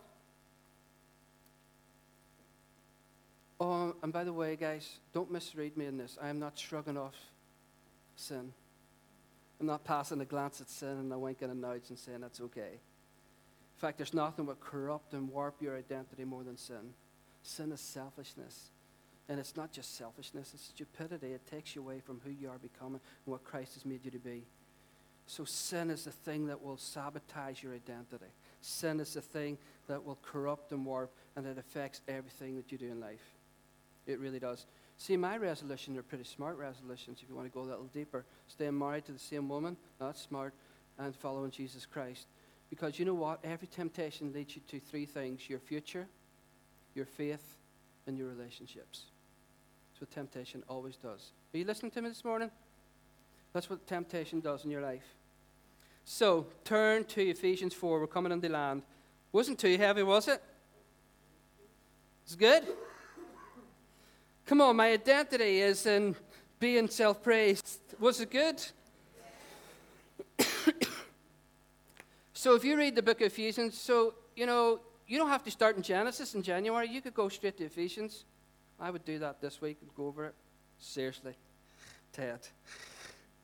Oh, 3.59 3.95
and 4.03 4.11
by 4.11 4.25
the 4.25 4.33
way, 4.33 4.57
guys, 4.57 4.99
don't 5.13 5.31
misread 5.31 5.77
me 5.77 5.85
in 5.85 5.97
this. 5.97 6.17
I 6.21 6.27
am 6.27 6.37
not 6.37 6.59
shrugging 6.59 6.97
off 6.97 7.15
sin. 8.17 8.51
I'm 9.59 9.67
not 9.67 9.85
passing 9.85 10.19
a 10.19 10.25
glance 10.25 10.59
at 10.59 10.69
sin 10.69 10.89
and 10.89 11.13
a 11.13 11.17
wink 11.17 11.41
and 11.41 11.51
a 11.51 11.55
nudge 11.55 11.83
and 11.87 11.97
saying 11.97 12.19
that's 12.19 12.41
okay. 12.41 12.71
In 12.73 13.79
fact, 13.79 13.97
there's 13.97 14.13
nothing 14.13 14.45
but 14.45 14.59
corrupt 14.59 15.13
and 15.13 15.29
warp 15.29 15.61
your 15.61 15.77
identity 15.77 16.25
more 16.25 16.43
than 16.43 16.57
sin. 16.57 16.93
Sin 17.41 17.71
is 17.71 17.79
selfishness. 17.79 18.71
And 19.29 19.39
it's 19.39 19.55
not 19.55 19.71
just 19.71 19.97
selfishness, 19.97 20.51
it's 20.53 20.65
stupidity. 20.65 21.27
It 21.27 21.47
takes 21.49 21.75
you 21.75 21.81
away 21.81 21.99
from 21.99 22.19
who 22.23 22.31
you 22.31 22.49
are 22.49 22.57
becoming 22.57 22.99
and 23.25 23.31
what 23.31 23.43
Christ 23.43 23.75
has 23.75 23.85
made 23.85 24.03
you 24.03 24.11
to 24.11 24.19
be. 24.19 24.43
So, 25.25 25.45
sin 25.45 25.89
is 25.89 26.03
the 26.03 26.11
thing 26.11 26.47
that 26.47 26.61
will 26.61 26.75
sabotage 26.75 27.63
your 27.63 27.73
identity. 27.73 28.31
Sin 28.59 28.99
is 28.99 29.13
the 29.13 29.21
thing 29.21 29.57
that 29.87 30.03
will 30.03 30.17
corrupt 30.21 30.73
and 30.73 30.85
warp, 30.85 31.13
and 31.35 31.45
it 31.45 31.57
affects 31.57 32.01
everything 32.09 32.57
that 32.57 32.71
you 32.71 32.77
do 32.77 32.87
in 32.87 32.99
life. 32.99 33.23
It 34.05 34.19
really 34.19 34.39
does. 34.39 34.65
See, 34.97 35.15
my 35.15 35.37
resolutions 35.37 35.97
are 35.97 36.03
pretty 36.03 36.25
smart 36.25 36.57
resolutions 36.57 37.19
if 37.21 37.29
you 37.29 37.35
want 37.35 37.47
to 37.47 37.53
go 37.53 37.61
a 37.61 37.69
little 37.69 37.89
deeper. 37.93 38.25
Staying 38.47 38.77
married 38.77 39.05
to 39.05 39.13
the 39.13 39.19
same 39.19 39.47
woman, 39.47 39.77
that's 39.99 40.21
smart, 40.21 40.53
and 40.99 41.15
following 41.15 41.51
Jesus 41.51 41.85
Christ. 41.85 42.27
Because 42.69 42.99
you 42.99 43.05
know 43.05 43.13
what? 43.13 43.39
Every 43.43 43.67
temptation 43.67 44.33
leads 44.33 44.55
you 44.55 44.61
to 44.67 44.79
three 44.79 45.05
things 45.05 45.49
your 45.49 45.59
future, 45.59 46.07
your 46.95 47.05
faith, 47.05 47.55
and 48.07 48.17
your 48.17 48.27
relationships. 48.27 49.05
What 50.03 50.11
temptation 50.11 50.63
always 50.67 50.97
does. 50.97 51.31
Are 51.53 51.57
you 51.57 51.63
listening 51.63 51.89
to 51.91 52.01
me 52.01 52.09
this 52.09 52.25
morning? 52.25 52.51
That's 53.53 53.69
what 53.69 53.87
temptation 53.87 54.41
does 54.41 54.65
in 54.65 54.69
your 54.69 54.81
life. 54.81 55.15
So, 56.03 56.47
turn 56.65 57.05
to 57.05 57.21
Ephesians 57.21 57.73
4. 57.73 58.01
We're 58.01 58.07
coming 58.07 58.33
on 58.33 58.41
the 58.41 58.49
land. 58.49 58.81
Wasn't 59.31 59.57
too 59.57 59.77
heavy, 59.77 60.03
was 60.03 60.27
it? 60.27 60.43
It's 62.25 62.35
good? 62.35 62.63
Come 64.45 64.59
on, 64.59 64.75
my 64.75 64.91
identity 64.91 65.61
is 65.61 65.85
in 65.85 66.17
being 66.59 66.89
self 66.89 67.23
praised. 67.23 67.79
Was 67.97 68.19
it 68.19 68.29
good? 68.29 68.61
so, 72.33 72.55
if 72.55 72.65
you 72.65 72.75
read 72.75 72.95
the 72.95 73.03
book 73.03 73.21
of 73.21 73.27
Ephesians, 73.27 73.79
so, 73.79 74.15
you 74.35 74.47
know, 74.47 74.81
you 75.07 75.17
don't 75.17 75.29
have 75.29 75.45
to 75.45 75.51
start 75.51 75.77
in 75.77 75.81
Genesis 75.81 76.35
in 76.35 76.43
January. 76.43 76.89
You 76.89 77.01
could 77.01 77.13
go 77.13 77.29
straight 77.29 77.55
to 77.59 77.63
Ephesians. 77.63 78.25
I 78.83 78.89
would 78.89 79.05
do 79.05 79.17
that 79.19 79.39
this 79.39 79.61
week 79.61 79.77
and 79.81 79.89
go 79.95 80.07
over 80.07 80.25
it. 80.25 80.35
Seriously. 80.77 81.35
Ted. 82.11 82.45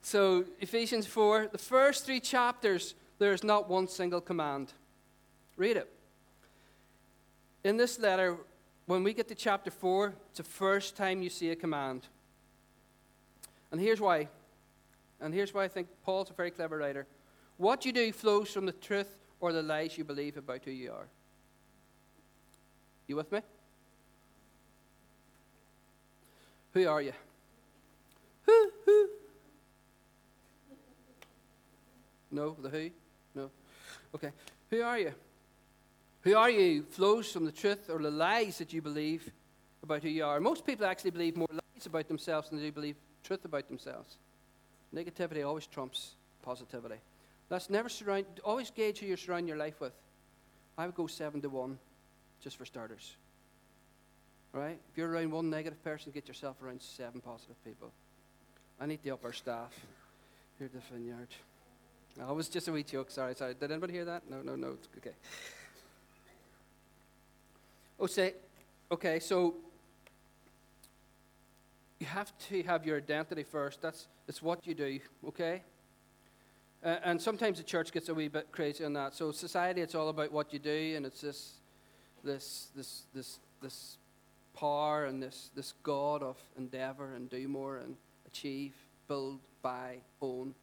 So, 0.02 0.44
Ephesians 0.60 1.08
4, 1.08 1.48
the 1.54 1.58
first 1.58 2.06
three 2.06 2.20
chapters, 2.20 2.94
there 3.20 3.32
is 3.32 3.42
not 3.42 3.70
one 3.70 3.88
single 3.88 4.20
command. 4.20 4.74
Read 5.56 5.78
it. 5.78 5.90
In 7.64 7.78
this 7.78 7.98
letter, 8.00 8.36
when 8.86 9.02
we 9.02 9.14
get 9.14 9.30
to 9.30 9.36
chapter 9.36 9.72
4, 9.72 10.14
it's 10.28 10.40
the 10.40 10.44
first 10.44 10.98
time 10.98 11.22
you 11.22 11.30
see 11.30 11.52
a 11.52 11.56
command. 11.56 12.02
And 13.72 13.80
here's 13.80 14.02
why. 14.02 14.28
And 15.22 15.34
here's 15.34 15.54
why 15.54 15.64
I 15.64 15.70
think 15.70 15.88
Paul's 16.04 16.30
a 16.30 16.34
very 16.34 16.52
clever 16.52 16.78
writer. 16.78 17.08
What 17.56 17.86
you 17.86 17.94
do 17.94 18.12
flows 18.12 18.52
from 18.52 18.66
the 18.66 18.74
truth 18.74 19.18
or 19.40 19.54
the 19.54 19.64
lies 19.64 19.98
you 19.98 20.04
believe 20.04 20.36
about 20.36 20.66
who 20.66 20.72
you 20.72 20.92
are. 20.92 21.08
You 23.08 23.16
with 23.16 23.32
me? 23.32 23.40
Who 26.74 26.88
are 26.88 27.02
you? 27.02 27.14
Who? 28.44 28.72
Who? 28.86 29.10
No, 32.32 32.56
the 32.62 32.70
who? 32.70 32.90
No. 33.36 33.50
Okay. 34.16 34.32
Who 34.70 34.82
are 34.82 35.00
you? 35.00 35.14
Who 36.22 36.36
are 36.36 36.50
you 36.50 36.84
flows 36.84 37.32
from 37.32 37.46
the 37.46 37.52
truth 37.52 37.90
or 37.90 38.00
the 38.00 38.12
lies 38.12 38.58
that 38.60 38.74
you 38.74 38.82
believe 38.82 39.32
about 39.84 40.04
who 40.04 40.10
you 40.10 40.26
are. 40.26 40.40
Most 40.40 40.66
people 40.66 40.86
actually 40.86 41.12
believe 41.12 41.38
more 41.38 41.48
lies 41.52 41.86
about 41.86 42.08
themselves 42.08 42.50
than 42.50 42.62
they 42.62 42.70
believe 42.70 42.96
truth 43.24 43.46
about 43.46 43.68
themselves. 43.68 44.18
Negativity 44.94 45.46
always 45.46 45.68
trumps 45.68 46.16
positivity. 46.42 47.00
Let's 47.50 47.70
never 47.70 47.90
surround, 47.90 48.26
always 48.44 48.70
gauge 48.70 49.00
who 49.00 49.08
you 49.08 49.16
surround 49.16 49.48
your 49.48 49.58
life 49.58 49.80
with. 49.82 49.94
I 50.78 50.86
would 50.86 50.96
go 50.96 51.08
seven 51.08 51.42
to 51.42 51.50
one, 51.50 51.78
just 52.42 52.58
for 52.58 52.66
starters. 52.66 53.16
Right? 54.52 54.80
If 54.92 54.98
you're 54.98 55.10
around 55.10 55.32
one 55.32 55.50
negative 55.50 55.84
person, 55.84 56.12
get 56.12 56.28
yourself 56.28 56.62
around 56.64 56.82
seven 56.82 57.22
positive 57.22 57.64
people. 57.64 57.92
I 58.80 58.86
need 58.86 59.00
the 59.04 59.12
upper 59.12 59.32
staff 59.32 59.74
here 60.58 60.66
at 60.66 60.74
the 60.74 60.80
vineyard. 60.92 61.28
I 62.26 62.32
was 62.32 62.50
just 62.50 62.68
a 62.68 62.72
wee 62.72 62.84
joke. 62.84 63.12
Sorry, 63.12 63.36
sorry. 63.36 63.54
Did 63.54 63.72
anybody 63.72 63.94
hear 63.94 64.06
that? 64.06 64.30
No, 64.30 64.42
no, 64.42 64.56
no. 64.56 64.70
It's 64.70 64.88
okay. 64.98 65.16
Oh, 68.00 68.08
say, 68.08 68.34
okay, 68.92 69.20
so 69.20 69.56
you 72.00 72.08
have 72.08 72.32
to 72.50 72.64
have 72.64 72.86
your 72.86 72.98
identity 72.98 73.44
first. 73.44 73.82
That's, 73.82 74.08
that's 74.26 74.42
what 74.42 74.66
you 74.66 74.74
do, 74.74 75.00
okay? 75.28 75.62
Uh, 76.84 76.96
and 77.04 77.22
sometimes 77.22 77.58
the 77.58 77.64
church 77.64 77.92
gets 77.92 78.08
a 78.08 78.14
wee 78.14 78.30
bit 78.30 78.48
crazy 78.54 78.86
on 78.86 78.94
that. 78.94 79.14
So 79.16 79.34
society, 79.34 79.82
it's 79.82 79.96
all 79.96 80.08
about 80.08 80.32
what 80.32 80.54
you 80.54 80.60
do, 80.60 80.94
and 80.96 81.06
it's 81.06 81.20
this, 81.20 81.52
this, 82.24 82.68
this, 82.74 83.04
this, 83.14 83.40
this 83.62 83.98
power 84.60 85.06
and 85.06 85.22
this, 85.22 85.52
this 85.56 85.74
God 85.84 86.22
of 86.22 86.38
endeavor 86.58 87.14
and 87.14 87.30
do 87.30 87.48
more 87.48 87.78
and 87.78 87.96
achieve, 88.28 88.74
build, 89.08 89.40
buy, 89.62 89.98
own. 90.22 90.54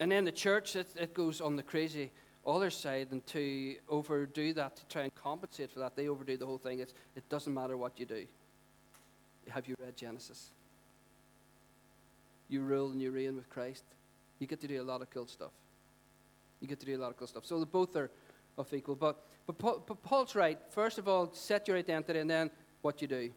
And 0.00 0.10
then 0.10 0.24
the 0.24 0.32
church, 0.32 0.76
it, 0.76 0.88
it 0.98 1.14
goes 1.14 1.40
on 1.40 1.56
the 1.56 1.62
crazy 1.62 2.10
other 2.46 2.70
side 2.70 3.08
and 3.10 3.26
to 3.26 3.76
overdo 3.88 4.52
that, 4.54 4.76
to 4.76 4.86
try 4.86 5.02
and 5.02 5.14
compensate 5.14 5.70
for 5.70 5.80
that. 5.80 5.96
They 5.96 6.08
overdo 6.08 6.36
the 6.36 6.46
whole 6.46 6.58
thing. 6.58 6.80
It's, 6.80 6.94
it 7.16 7.28
doesn't 7.28 7.52
matter 7.52 7.76
what 7.76 7.98
you 7.98 8.06
do. 8.06 8.24
Have 9.48 9.66
you 9.68 9.74
read 9.80 9.96
Genesis? 9.96 10.50
You 12.48 12.60
rule 12.60 12.90
and 12.90 13.02
you 13.02 13.10
reign 13.10 13.36
with 13.36 13.48
Christ. 13.50 13.84
You 14.38 14.46
get 14.46 14.60
to 14.60 14.68
do 14.68 14.80
a 14.80 14.84
lot 14.84 15.02
of 15.02 15.10
cool 15.10 15.26
stuff. 15.26 15.50
You 16.60 16.68
get 16.68 16.78
to 16.80 16.86
do 16.86 16.96
a 16.96 17.00
lot 17.00 17.10
of 17.10 17.16
cool 17.16 17.26
stuff. 17.26 17.44
So 17.46 17.58
the 17.58 17.66
both 17.66 17.96
are 17.96 18.10
of 18.56 18.72
equal. 18.72 18.94
But, 18.94 19.16
but, 19.46 19.58
Paul, 19.58 19.84
but 19.86 20.02
Paul's 20.02 20.34
right. 20.34 20.58
First 20.70 20.98
of 20.98 21.08
all, 21.08 21.30
set 21.32 21.68
your 21.68 21.76
identity 21.76 22.18
and 22.18 22.28
then 22.28 22.50
what 22.82 23.00
you 23.00 23.08
do. 23.08 23.30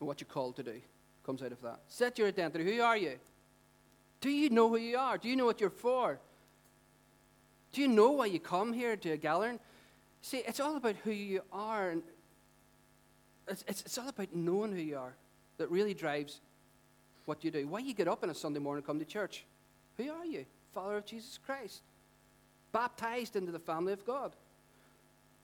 And 0.00 0.08
what 0.08 0.20
you're 0.20 0.28
called 0.28 0.56
to 0.56 0.62
do 0.62 0.80
comes 1.24 1.42
out 1.42 1.52
of 1.52 1.60
that. 1.62 1.80
Set 1.88 2.18
your 2.18 2.28
identity. 2.28 2.64
Who 2.64 2.82
are 2.82 2.96
you? 2.96 3.18
Do 4.20 4.30
you 4.30 4.50
know 4.50 4.68
who 4.68 4.78
you 4.78 4.96
are? 4.96 5.18
Do 5.18 5.28
you 5.28 5.36
know 5.36 5.44
what 5.44 5.60
you're 5.60 5.70
for? 5.70 6.18
Do 7.72 7.80
you 7.80 7.88
know 7.88 8.12
why 8.12 8.26
you 8.26 8.40
come 8.40 8.72
here 8.72 8.96
to 8.96 9.10
a 9.10 9.16
gathering? 9.16 9.58
See, 10.20 10.38
it's 10.38 10.60
all 10.60 10.76
about 10.76 10.96
who 11.04 11.10
you 11.10 11.42
are. 11.52 11.90
And 11.90 12.02
it's, 13.48 13.64
it's, 13.66 13.82
it's 13.82 13.98
all 13.98 14.08
about 14.08 14.34
knowing 14.34 14.72
who 14.72 14.78
you 14.78 14.98
are 14.98 15.14
that 15.58 15.70
really 15.70 15.94
drives 15.94 16.40
what 17.24 17.44
you 17.44 17.50
do. 17.50 17.66
Why 17.66 17.80
you 17.80 17.94
get 17.94 18.08
up 18.08 18.22
on 18.22 18.30
a 18.30 18.34
Sunday 18.34 18.60
morning 18.60 18.78
and 18.80 18.86
come 18.86 18.98
to 18.98 19.04
church? 19.04 19.44
Who 19.96 20.10
are 20.10 20.24
you? 20.24 20.46
Follower 20.72 20.96
of 20.96 21.06
Jesus 21.06 21.38
Christ. 21.38 21.82
Baptized 22.72 23.36
into 23.36 23.52
the 23.52 23.58
family 23.58 23.92
of 23.92 24.04
God. 24.04 24.34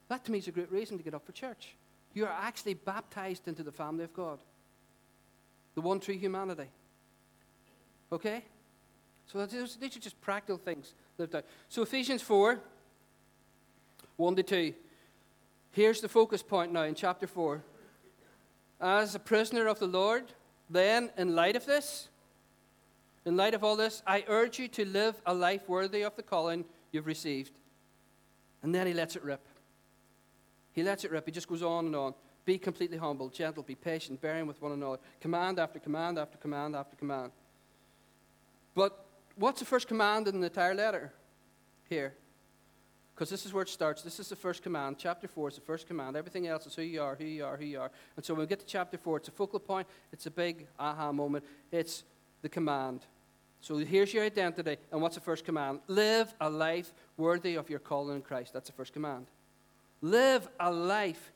That 0.08 0.24
to 0.24 0.32
me 0.32 0.38
is 0.38 0.48
a 0.48 0.52
great 0.52 0.72
reason 0.72 0.96
to 0.98 1.04
get 1.04 1.14
up 1.14 1.24
for 1.24 1.32
church. 1.32 1.76
You 2.14 2.24
are 2.24 2.36
actually 2.40 2.74
baptized 2.74 3.46
into 3.46 3.62
the 3.62 3.72
family 3.72 4.04
of 4.04 4.12
God, 4.14 4.38
the 5.74 5.80
one 5.80 6.00
true 6.00 6.16
humanity. 6.16 6.68
Okay? 8.10 8.44
So 9.26 9.44
these 9.44 9.76
are 9.96 10.00
just 10.00 10.20
practical 10.20 10.56
things 10.56 10.94
lived 11.18 11.34
out. 11.34 11.44
So 11.68 11.82
Ephesians 11.82 12.22
4 12.22 12.58
1 14.16 14.36
to 14.36 14.42
2. 14.42 14.74
Here's 15.70 16.00
the 16.00 16.08
focus 16.08 16.42
point 16.42 16.72
now 16.72 16.82
in 16.82 16.94
chapter 16.94 17.26
4. 17.26 17.62
As 18.80 19.14
a 19.14 19.20
prisoner 19.20 19.68
of 19.68 19.78
the 19.78 19.86
Lord, 19.86 20.24
then, 20.70 21.10
in 21.16 21.34
light 21.34 21.56
of 21.56 21.66
this, 21.66 22.08
in 23.24 23.36
light 23.36 23.54
of 23.54 23.62
all 23.62 23.76
this, 23.76 24.02
I 24.06 24.24
urge 24.26 24.58
you 24.58 24.68
to 24.68 24.84
live 24.84 25.20
a 25.24 25.34
life 25.34 25.68
worthy 25.68 26.02
of 26.02 26.16
the 26.16 26.22
calling 26.22 26.64
you've 26.90 27.06
received. 27.06 27.52
And 28.62 28.74
then 28.74 28.86
he 28.86 28.92
lets 28.92 29.14
it 29.16 29.22
rip. 29.22 29.40
He 30.78 30.84
lets 30.84 31.02
it 31.04 31.10
rip. 31.10 31.26
He 31.26 31.32
just 31.32 31.48
goes 31.48 31.60
on 31.60 31.86
and 31.86 31.96
on. 31.96 32.14
Be 32.44 32.56
completely 32.56 32.98
humble, 32.98 33.30
gentle, 33.30 33.64
be 33.64 33.74
patient, 33.74 34.20
bearing 34.20 34.46
with 34.46 34.62
one 34.62 34.70
another. 34.70 34.98
Command 35.20 35.58
after 35.58 35.80
command 35.80 36.20
after 36.20 36.38
command 36.38 36.76
after 36.76 36.94
command. 36.94 37.32
But 38.76 39.04
what's 39.34 39.58
the 39.58 39.66
first 39.66 39.88
command 39.88 40.28
in 40.28 40.38
the 40.38 40.46
entire 40.46 40.76
letter 40.76 41.12
here? 41.88 42.14
Because 43.12 43.28
this 43.28 43.44
is 43.44 43.52
where 43.52 43.62
it 43.62 43.68
starts. 43.68 44.02
This 44.02 44.20
is 44.20 44.28
the 44.28 44.36
first 44.36 44.62
command. 44.62 44.98
Chapter 45.00 45.26
4 45.26 45.48
is 45.48 45.54
the 45.56 45.62
first 45.62 45.88
command. 45.88 46.14
Everything 46.16 46.46
else 46.46 46.64
is 46.64 46.76
who 46.76 46.82
you 46.82 47.02
are, 47.02 47.16
who 47.16 47.24
you 47.24 47.44
are, 47.44 47.56
who 47.56 47.64
you 47.64 47.80
are. 47.80 47.90
And 48.14 48.24
so 48.24 48.34
when 48.34 48.42
we 48.42 48.46
get 48.46 48.60
to 48.60 48.66
chapter 48.66 48.96
4, 48.96 49.16
it's 49.16 49.28
a 49.28 49.32
focal 49.32 49.58
point. 49.58 49.88
It's 50.12 50.26
a 50.26 50.30
big 50.30 50.68
aha 50.78 51.10
moment. 51.10 51.44
It's 51.72 52.04
the 52.40 52.48
command. 52.48 53.00
So 53.62 53.78
here's 53.78 54.14
your 54.14 54.22
identity. 54.22 54.76
And 54.92 55.02
what's 55.02 55.16
the 55.16 55.22
first 55.22 55.44
command? 55.44 55.80
Live 55.88 56.32
a 56.40 56.48
life 56.48 56.92
worthy 57.16 57.56
of 57.56 57.68
your 57.68 57.80
calling 57.80 58.14
in 58.14 58.22
Christ. 58.22 58.52
That's 58.52 58.70
the 58.70 58.76
first 58.76 58.92
command. 58.92 59.26
Live 60.00 60.48
a 60.60 60.70
life. 60.70 61.32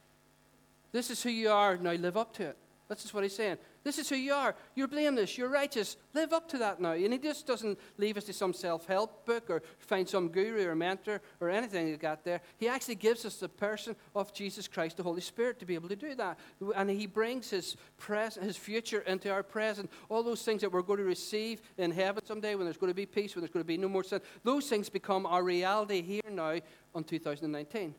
This 0.92 1.10
is 1.10 1.22
who 1.22 1.30
you 1.30 1.50
are. 1.50 1.76
Now 1.76 1.92
live 1.92 2.16
up 2.16 2.34
to 2.34 2.44
it. 2.44 2.56
That's 2.88 3.02
just 3.02 3.14
what 3.14 3.22
he's 3.22 3.34
saying. 3.34 3.56
This 3.84 3.98
is 3.98 4.08
who 4.10 4.16
you 4.16 4.34
are. 4.34 4.54
You're 4.74 4.86
blameless. 4.86 5.38
You're 5.38 5.48
righteous. 5.48 5.96
Live 6.12 6.34
up 6.34 6.46
to 6.50 6.58
that 6.58 6.78
now. 6.78 6.92
And 6.92 7.12
he 7.12 7.18
just 7.18 7.46
doesn't 7.46 7.78
leave 7.96 8.18
us 8.18 8.24
to 8.24 8.34
some 8.34 8.52
self 8.52 8.86
help 8.86 9.24
book 9.24 9.48
or 9.48 9.62
find 9.78 10.06
some 10.06 10.28
guru 10.28 10.68
or 10.68 10.74
mentor 10.74 11.22
or 11.40 11.48
anything 11.48 11.86
he 11.86 11.96
got 11.96 12.22
there. 12.22 12.42
He 12.58 12.68
actually 12.68 12.96
gives 12.96 13.24
us 13.24 13.36
the 13.36 13.48
person 13.48 13.96
of 14.14 14.34
Jesus 14.34 14.68
Christ, 14.68 14.98
the 14.98 15.02
Holy 15.02 15.22
Spirit, 15.22 15.58
to 15.60 15.64
be 15.64 15.74
able 15.74 15.88
to 15.88 15.96
do 15.96 16.14
that. 16.16 16.38
And 16.76 16.90
he 16.90 17.06
brings 17.06 17.48
his, 17.48 17.76
present, 17.96 18.44
his 18.44 18.58
future 18.58 19.00
into 19.00 19.30
our 19.30 19.42
present. 19.42 19.90
All 20.10 20.22
those 20.22 20.42
things 20.42 20.60
that 20.60 20.70
we're 20.70 20.82
going 20.82 20.98
to 20.98 21.04
receive 21.04 21.62
in 21.78 21.92
heaven 21.92 22.22
someday 22.26 22.56
when 22.56 22.66
there's 22.66 22.76
going 22.76 22.90
to 22.90 22.94
be 22.94 23.06
peace, 23.06 23.34
when 23.34 23.40
there's 23.40 23.52
going 23.52 23.64
to 23.64 23.66
be 23.66 23.78
no 23.78 23.88
more 23.88 24.04
sin, 24.04 24.20
those 24.44 24.68
things 24.68 24.90
become 24.90 25.24
our 25.24 25.42
reality 25.42 26.02
here 26.02 26.20
now 26.30 26.60
on 26.94 27.04
2019. 27.04 27.94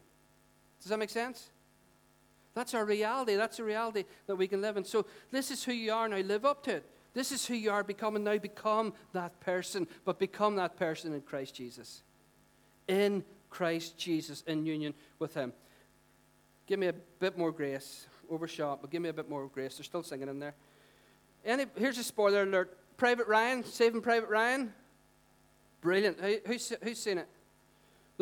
Does 0.83 0.89
that 0.89 0.99
make 0.99 1.09
sense? 1.09 1.49
That's 2.53 2.73
our 2.73 2.85
reality. 2.85 3.35
That's 3.35 3.57
the 3.57 3.63
reality 3.63 4.03
that 4.27 4.35
we 4.35 4.47
can 4.47 4.61
live 4.61 4.77
in. 4.77 4.83
So, 4.83 5.05
this 5.31 5.49
is 5.49 5.63
who 5.63 5.73
you 5.73 5.91
are 5.91 6.07
now. 6.07 6.17
Live 6.17 6.45
up 6.45 6.63
to 6.63 6.75
it. 6.75 6.85
This 7.13 7.31
is 7.31 7.45
who 7.45 7.55
you 7.55 7.71
are 7.71 7.83
becoming 7.83 8.23
now. 8.23 8.37
Become 8.37 8.93
that 9.13 9.39
person, 9.39 9.87
but 10.05 10.19
become 10.19 10.55
that 10.57 10.77
person 10.77 11.13
in 11.13 11.21
Christ 11.21 11.55
Jesus. 11.55 12.03
In 12.87 13.23
Christ 13.49 13.97
Jesus, 13.97 14.43
in 14.45 14.65
union 14.65 14.93
with 15.19 15.33
Him. 15.33 15.53
Give 16.67 16.79
me 16.79 16.87
a 16.87 16.93
bit 16.93 17.37
more 17.37 17.51
grace. 17.51 18.07
Overshot, 18.29 18.81
but 18.81 18.89
give 18.89 19.01
me 19.01 19.09
a 19.09 19.13
bit 19.13 19.29
more 19.29 19.47
grace. 19.47 19.77
They're 19.77 19.83
still 19.83 20.03
singing 20.03 20.27
in 20.27 20.39
there. 20.39 20.53
Any, 21.45 21.65
here's 21.75 21.97
a 21.97 22.03
spoiler 22.03 22.43
alert 22.43 22.77
Private 22.97 23.27
Ryan, 23.27 23.63
Saving 23.63 24.01
Private 24.01 24.29
Ryan. 24.29 24.73
Brilliant. 25.81 26.19
Who, 26.19 26.37
who's, 26.45 26.71
who's 26.81 26.99
seen 26.99 27.17
it? 27.17 27.27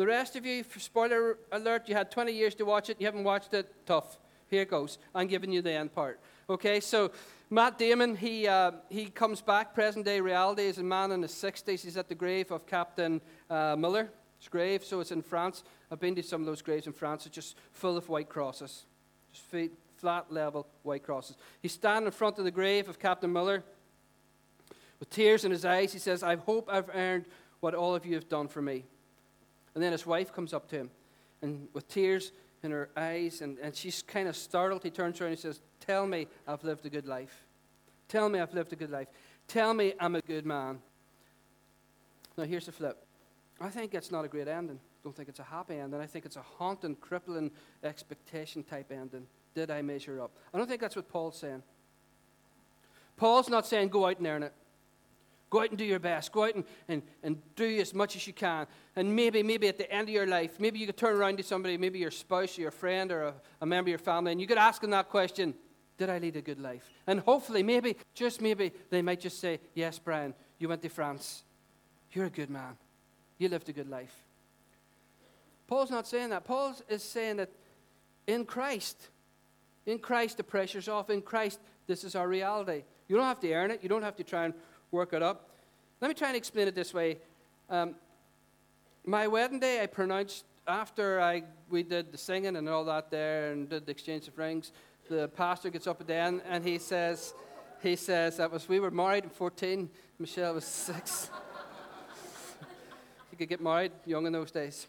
The 0.02 0.08
rest 0.08 0.34
of 0.34 0.44
you, 0.44 0.64
spoiler 0.78 1.38
alert, 1.52 1.88
you 1.88 1.94
had 1.94 2.10
20 2.10 2.32
years 2.32 2.56
to 2.56 2.64
watch 2.64 2.90
it, 2.90 2.96
you 2.98 3.06
haven't 3.06 3.22
watched 3.22 3.54
it, 3.54 3.72
tough. 3.86 4.18
Here 4.48 4.62
it 4.62 4.68
goes. 4.68 4.98
I'm 5.14 5.28
giving 5.28 5.52
you 5.52 5.62
the 5.62 5.70
end 5.70 5.94
part. 5.94 6.18
Okay, 6.50 6.80
so 6.80 7.12
Matt 7.50 7.78
Damon, 7.78 8.16
he, 8.16 8.48
uh, 8.48 8.72
he 8.88 9.04
comes 9.04 9.40
back, 9.40 9.76
present 9.76 10.04
day 10.04 10.18
reality, 10.18 10.66
as 10.66 10.78
a 10.78 10.82
man 10.82 11.12
in 11.12 11.22
his 11.22 11.30
60s. 11.30 11.84
He's 11.84 11.96
at 11.96 12.08
the 12.08 12.16
grave 12.16 12.50
of 12.50 12.66
Captain 12.66 13.20
uh, 13.48 13.76
Miller's 13.78 14.08
grave, 14.50 14.82
so 14.82 14.98
it's 14.98 15.12
in 15.12 15.22
France. 15.22 15.62
I've 15.88 16.00
been 16.00 16.16
to 16.16 16.22
some 16.24 16.40
of 16.40 16.48
those 16.48 16.62
graves 16.62 16.88
in 16.88 16.92
France. 16.92 17.24
It's 17.26 17.36
just 17.36 17.56
full 17.70 17.96
of 17.96 18.08
white 18.08 18.28
crosses, 18.28 18.86
just 19.32 19.44
feet, 19.44 19.70
flat 19.98 20.32
level 20.32 20.66
white 20.82 21.04
crosses. 21.04 21.36
He's 21.60 21.74
standing 21.74 22.06
in 22.06 22.12
front 22.12 22.40
of 22.40 22.44
the 22.44 22.50
grave 22.50 22.88
of 22.88 22.98
Captain 22.98 23.32
Miller 23.32 23.62
with 24.98 25.10
tears 25.10 25.44
in 25.44 25.52
his 25.52 25.64
eyes. 25.64 25.92
He 25.92 26.00
says, 26.00 26.24
I 26.24 26.34
hope 26.34 26.68
I've 26.68 26.90
earned 26.92 27.26
what 27.60 27.76
all 27.76 27.94
of 27.94 28.04
you 28.04 28.16
have 28.16 28.28
done 28.28 28.48
for 28.48 28.60
me. 28.60 28.82
And 29.74 29.82
then 29.82 29.92
his 29.92 30.06
wife 30.06 30.32
comes 30.32 30.52
up 30.52 30.68
to 30.68 30.76
him, 30.76 30.90
and 31.40 31.68
with 31.72 31.88
tears 31.88 32.32
in 32.62 32.70
her 32.70 32.90
eyes, 32.96 33.40
and, 33.40 33.58
and 33.58 33.74
she's 33.74 34.02
kind 34.02 34.28
of 34.28 34.36
startled. 34.36 34.82
He 34.82 34.90
turns 34.90 35.20
around 35.20 35.30
and 35.30 35.38
says, 35.38 35.60
Tell 35.80 36.06
me 36.06 36.28
I've 36.46 36.62
lived 36.62 36.86
a 36.86 36.90
good 36.90 37.06
life. 37.06 37.46
Tell 38.08 38.28
me 38.28 38.38
I've 38.38 38.54
lived 38.54 38.72
a 38.72 38.76
good 38.76 38.90
life. 38.90 39.08
Tell 39.48 39.74
me 39.74 39.94
I'm 39.98 40.14
a 40.14 40.20
good 40.20 40.46
man. 40.46 40.78
Now, 42.36 42.44
here's 42.44 42.66
the 42.66 42.72
flip. 42.72 43.04
I 43.60 43.68
think 43.68 43.94
it's 43.94 44.10
not 44.10 44.24
a 44.24 44.28
great 44.28 44.48
ending. 44.48 44.76
I 44.76 45.00
don't 45.04 45.14
think 45.14 45.28
it's 45.28 45.40
a 45.40 45.44
happy 45.44 45.76
ending. 45.76 46.00
I 46.00 46.06
think 46.06 46.24
it's 46.24 46.36
a 46.36 46.42
haunting, 46.42 46.94
crippling 46.96 47.50
expectation 47.82 48.62
type 48.62 48.92
ending. 48.92 49.26
Did 49.54 49.70
I 49.70 49.82
measure 49.82 50.22
up? 50.22 50.30
I 50.54 50.58
don't 50.58 50.68
think 50.68 50.80
that's 50.80 50.96
what 50.96 51.08
Paul's 51.08 51.38
saying. 51.38 51.62
Paul's 53.16 53.48
not 53.48 53.66
saying 53.66 53.88
go 53.88 54.06
out 54.06 54.18
and 54.18 54.26
earn 54.26 54.42
it. 54.44 54.52
Go 55.52 55.60
out 55.60 55.68
and 55.68 55.76
do 55.76 55.84
your 55.84 55.98
best. 55.98 56.32
Go 56.32 56.44
out 56.44 56.54
and, 56.54 56.64
and, 56.88 57.02
and 57.22 57.36
do 57.56 57.78
as 57.78 57.92
much 57.92 58.16
as 58.16 58.26
you 58.26 58.32
can. 58.32 58.66
And 58.96 59.14
maybe, 59.14 59.42
maybe 59.42 59.68
at 59.68 59.76
the 59.76 59.90
end 59.92 60.08
of 60.08 60.14
your 60.14 60.26
life, 60.26 60.58
maybe 60.58 60.78
you 60.78 60.86
could 60.86 60.96
turn 60.96 61.14
around 61.14 61.36
to 61.36 61.42
somebody, 61.42 61.76
maybe 61.76 61.98
your 61.98 62.10
spouse 62.10 62.56
or 62.56 62.62
your 62.62 62.70
friend 62.70 63.12
or 63.12 63.24
a, 63.24 63.34
a 63.60 63.66
member 63.66 63.88
of 63.88 63.90
your 63.90 63.98
family, 63.98 64.32
and 64.32 64.40
you 64.40 64.46
could 64.46 64.56
ask 64.56 64.80
them 64.80 64.92
that 64.92 65.10
question 65.10 65.52
Did 65.98 66.08
I 66.08 66.16
lead 66.16 66.36
a 66.36 66.40
good 66.40 66.58
life? 66.58 66.90
And 67.06 67.20
hopefully, 67.20 67.62
maybe, 67.62 67.98
just 68.14 68.40
maybe, 68.40 68.72
they 68.88 69.02
might 69.02 69.20
just 69.20 69.40
say, 69.40 69.60
Yes, 69.74 69.98
Brian, 69.98 70.32
you 70.58 70.70
went 70.70 70.80
to 70.80 70.88
France. 70.88 71.44
You're 72.12 72.26
a 72.26 72.30
good 72.30 72.48
man. 72.48 72.78
You 73.36 73.50
lived 73.50 73.68
a 73.68 73.74
good 73.74 73.90
life. 73.90 74.16
Paul's 75.66 75.90
not 75.90 76.08
saying 76.08 76.30
that. 76.30 76.44
Paul 76.44 76.74
is 76.88 77.02
saying 77.02 77.36
that 77.36 77.50
in 78.26 78.46
Christ, 78.46 79.10
in 79.84 79.98
Christ, 79.98 80.38
the 80.38 80.44
pressure's 80.44 80.88
off. 80.88 81.10
In 81.10 81.20
Christ, 81.20 81.60
this 81.86 82.04
is 82.04 82.14
our 82.14 82.26
reality. 82.26 82.84
You 83.06 83.16
don't 83.16 83.26
have 83.26 83.40
to 83.40 83.52
earn 83.52 83.70
it. 83.70 83.82
You 83.82 83.90
don't 83.90 84.02
have 84.02 84.16
to 84.16 84.24
try 84.24 84.46
and 84.46 84.54
work 84.92 85.14
it 85.14 85.22
up. 85.22 85.48
Let 86.02 86.08
me 86.08 86.14
try 86.14 86.28
and 86.28 86.36
explain 86.36 86.68
it 86.68 86.74
this 86.74 86.92
way. 86.92 87.18
Um, 87.70 87.94
my 89.06 89.26
wedding 89.26 89.58
day, 89.58 89.82
I 89.82 89.86
pronounced 89.86 90.44
after 90.68 91.20
I 91.20 91.44
we 91.70 91.82
did 91.82 92.12
the 92.12 92.18
singing 92.18 92.56
and 92.56 92.68
all 92.68 92.84
that 92.84 93.10
there 93.10 93.52
and 93.52 93.68
did 93.68 93.86
the 93.86 93.90
exchange 93.90 94.28
of 94.28 94.36
rings. 94.36 94.70
The 95.08 95.28
pastor 95.28 95.70
gets 95.70 95.86
up 95.86 96.00
at 96.02 96.06
the 96.06 96.14
end 96.14 96.42
and 96.46 96.62
he 96.62 96.78
says, 96.78 97.32
he 97.82 97.96
says 97.96 98.36
that 98.36 98.52
was 98.52 98.68
we 98.68 98.80
were 98.80 98.90
married 98.90 99.24
at 99.24 99.32
14. 99.32 99.88
Michelle 100.18 100.54
was 100.54 100.66
six. 100.66 101.30
you 103.30 103.38
could 103.38 103.48
get 103.48 103.62
married 103.62 103.92
young 104.04 104.26
in 104.26 104.32
those 104.32 104.50
days. 104.50 104.86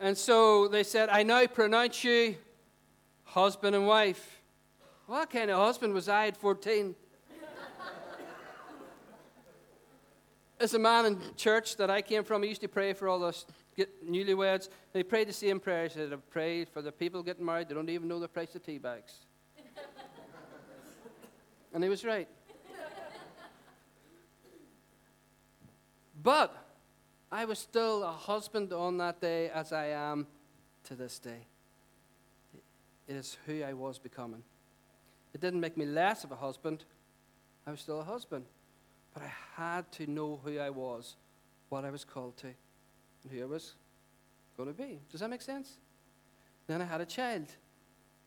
And 0.00 0.16
so 0.16 0.66
they 0.66 0.82
said, 0.82 1.10
I 1.10 1.22
now 1.22 1.46
pronounce 1.46 2.02
you 2.02 2.36
husband 3.24 3.76
and 3.76 3.86
wife. 3.86 4.40
What 5.06 5.30
kind 5.30 5.50
of 5.50 5.58
husband 5.58 5.92
was 5.92 6.08
I 6.08 6.28
at 6.28 6.36
14? 6.38 6.96
As 10.60 10.74
a 10.74 10.78
man 10.78 11.06
in 11.06 11.18
church 11.36 11.76
that 11.76 11.90
I 11.90 12.02
came 12.02 12.24
from, 12.24 12.42
I 12.42 12.46
used 12.46 12.60
to 12.60 12.68
pray 12.68 12.92
for 12.92 13.08
all 13.08 13.18
those 13.18 13.46
newlyweds. 14.08 14.68
They 14.92 15.02
prayed 15.02 15.28
the 15.28 15.32
same 15.32 15.60
prayers 15.60 15.94
said, 15.94 16.12
I 16.12 16.16
prayed 16.16 16.68
for 16.68 16.82
the 16.82 16.92
people 16.92 17.22
getting 17.22 17.44
married. 17.44 17.68
They 17.68 17.74
don't 17.74 17.88
even 17.88 18.08
know 18.08 18.20
the 18.20 18.28
price 18.28 18.54
of 18.54 18.64
tea 18.64 18.78
bags. 18.78 19.14
and 21.74 21.82
he 21.82 21.90
was 21.90 22.04
right. 22.04 22.28
but 26.22 26.56
I 27.30 27.44
was 27.44 27.58
still 27.58 28.02
a 28.04 28.12
husband 28.12 28.72
on 28.72 28.96
that 28.98 29.20
day 29.20 29.50
as 29.50 29.72
I 29.72 29.86
am 29.86 30.26
to 30.84 30.94
this 30.94 31.18
day. 31.18 31.46
It 33.08 33.16
is 33.16 33.36
who 33.46 33.62
I 33.62 33.72
was 33.72 33.98
becoming. 33.98 34.42
It 35.34 35.40
didn't 35.40 35.60
make 35.60 35.76
me 35.76 35.84
less 35.84 36.24
of 36.24 36.32
a 36.32 36.36
husband. 36.36 36.84
I 37.66 37.72
was 37.72 37.80
still 37.80 38.00
a 38.00 38.04
husband. 38.04 38.44
But 39.14 39.22
I 39.22 39.32
had 39.62 39.90
to 39.92 40.10
know 40.10 40.40
who 40.44 40.58
I 40.58 40.70
was, 40.70 41.16
what 41.68 41.84
I 41.84 41.90
was 41.90 42.04
called 42.04 42.36
to, 42.38 42.48
and 42.48 43.32
who 43.32 43.40
I 43.40 43.46
was 43.46 43.74
going 44.56 44.68
to 44.68 44.74
be. 44.74 45.00
Does 45.10 45.20
that 45.20 45.30
make 45.30 45.42
sense? 45.42 45.78
Then 46.66 46.82
I 46.82 46.84
had 46.84 47.00
a 47.00 47.06
child 47.06 47.46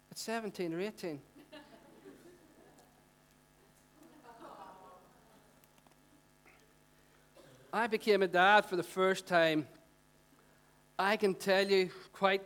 at 0.10 0.18
17 0.18 0.74
or 0.74 0.80
18. 0.80 1.20
I 7.74 7.86
became 7.88 8.24
a 8.24 8.28
dad 8.28 8.66
for 8.66 8.78
the 8.78 8.84
first 8.84 9.28
time. 9.28 9.68
I 10.98 11.18
can 11.18 11.36
tell 11.36 11.68
you 11.68 11.90
quite 12.14 12.42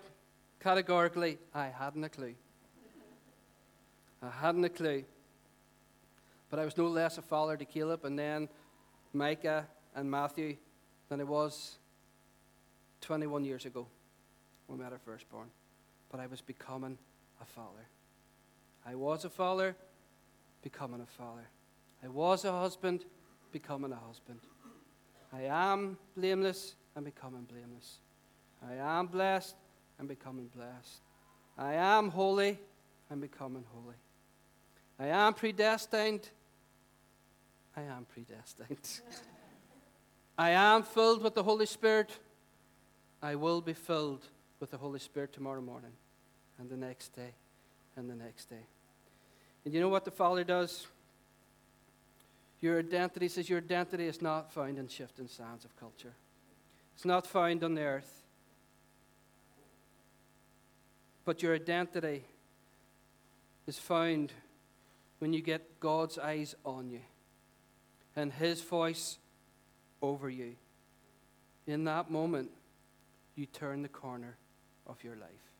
categorically, 0.59 1.37
I 1.53 1.67
hadn't 1.67 2.03
a 2.03 2.09
clue. 2.09 2.35
I 4.21 4.29
hadn't 4.29 4.65
a 4.65 4.69
clue. 4.69 5.03
But 6.52 6.60
I 6.60 6.66
was 6.66 6.78
no 6.78 6.88
less 6.88 7.18
a 7.18 7.22
father 7.22 7.56
to 7.56 7.64
Caleb 7.64 8.04
and 8.04 8.20
then 8.20 8.49
Micah 9.14 9.66
and 9.95 10.12
Matthew 10.12 10.58
than 11.08 11.22
I 11.22 11.24
was 11.24 11.78
21 12.99 13.45
years 13.45 13.66
ago 13.66 13.88
when 14.68 14.78
we 14.78 14.84
had 14.84 14.91
our 14.91 14.99
firstborn. 14.99 15.47
But 16.12 16.20
I 16.20 16.28
was 16.28 16.41
becoming 16.41 16.97
a 17.41 17.45
father. 17.45 17.88
I 18.86 18.95
was 18.95 19.24
a 19.24 19.30
father, 19.30 19.78
becoming 20.62 20.99
a 20.99 21.06
father. 21.06 21.47
I 22.04 22.10
was 22.10 22.43
a 22.43 22.52
husband, 22.52 23.06
becoming 23.54 23.93
a 23.93 23.95
husband. 23.95 24.41
I 25.32 25.43
am 25.43 25.97
blameless 26.18 26.76
and 26.97 27.06
becoming 27.06 27.43
blameless. 27.43 27.99
I 28.68 28.74
am 28.74 29.08
blessed 29.08 29.56
and 29.99 30.08
becoming 30.08 30.49
blessed. 30.54 30.99
I 31.58 31.76
am 31.76 32.10
holy 32.10 32.60
and 33.10 33.22
becoming 33.22 33.64
holy. 33.74 33.95
I 34.99 35.08
am 35.08 35.34
predestined. 35.34 36.30
I 37.76 37.82
am 37.84 38.05
predestined. 38.05 39.01
I 40.38 40.51
am 40.51 40.84
filled 40.84 41.22
with 41.24 41.36
the 41.36 41.43
Holy 41.43 41.65
Spirit. 41.65 42.09
I 43.22 43.36
will 43.36 43.61
be 43.61 43.74
filled 43.74 44.26
with 44.59 44.72
the 44.72 44.78
Holy 44.78 44.99
Spirit 44.99 45.34
tomorrow 45.34 45.61
morning 45.61 45.91
and 46.59 46.69
the 46.69 46.78
next 46.78 47.15
day 47.15 47.36
and 47.95 48.09
the 48.09 48.15
next 48.15 48.49
day. 48.49 48.65
And 49.63 49.74
you 49.74 49.80
know 49.80 49.89
what 49.89 50.05
the 50.05 50.11
Father 50.11 50.43
does? 50.43 50.88
Your 52.59 52.80
identity 52.80 53.28
says 53.28 53.49
your 53.49 53.59
identity 53.59 54.05
is 54.05 54.22
not 54.22 54.51
found 54.51 54.78
in 54.78 54.88
shifting 54.88 55.28
sands 55.28 55.65
of 55.65 55.76
culture. 55.78 56.13
It's 56.95 57.05
not 57.05 57.26
found 57.26 57.63
on 57.63 57.76
the 57.76 57.82
earth. 57.82 58.24
But 61.24 61.41
your 61.41 61.55
identity 61.55 62.24
is 63.67 63.78
found 63.78 64.34
when 65.19 65.34
you 65.34 65.41
get 65.41 65.80
God's 65.80 66.17
eyes 66.17 66.55
on 66.65 66.89
you 66.89 67.01
and 68.16 68.32
His 68.34 68.62
voice 68.62 69.18
over 70.01 70.30
you. 70.30 70.55
In 71.68 71.84
that 71.86 72.09
moment, 72.09 72.49
you 73.36 73.45
turn 73.45 73.82
the 73.82 73.89
corner 73.89 74.38
of 74.88 75.03
your 75.03 75.16
life. 75.16 75.51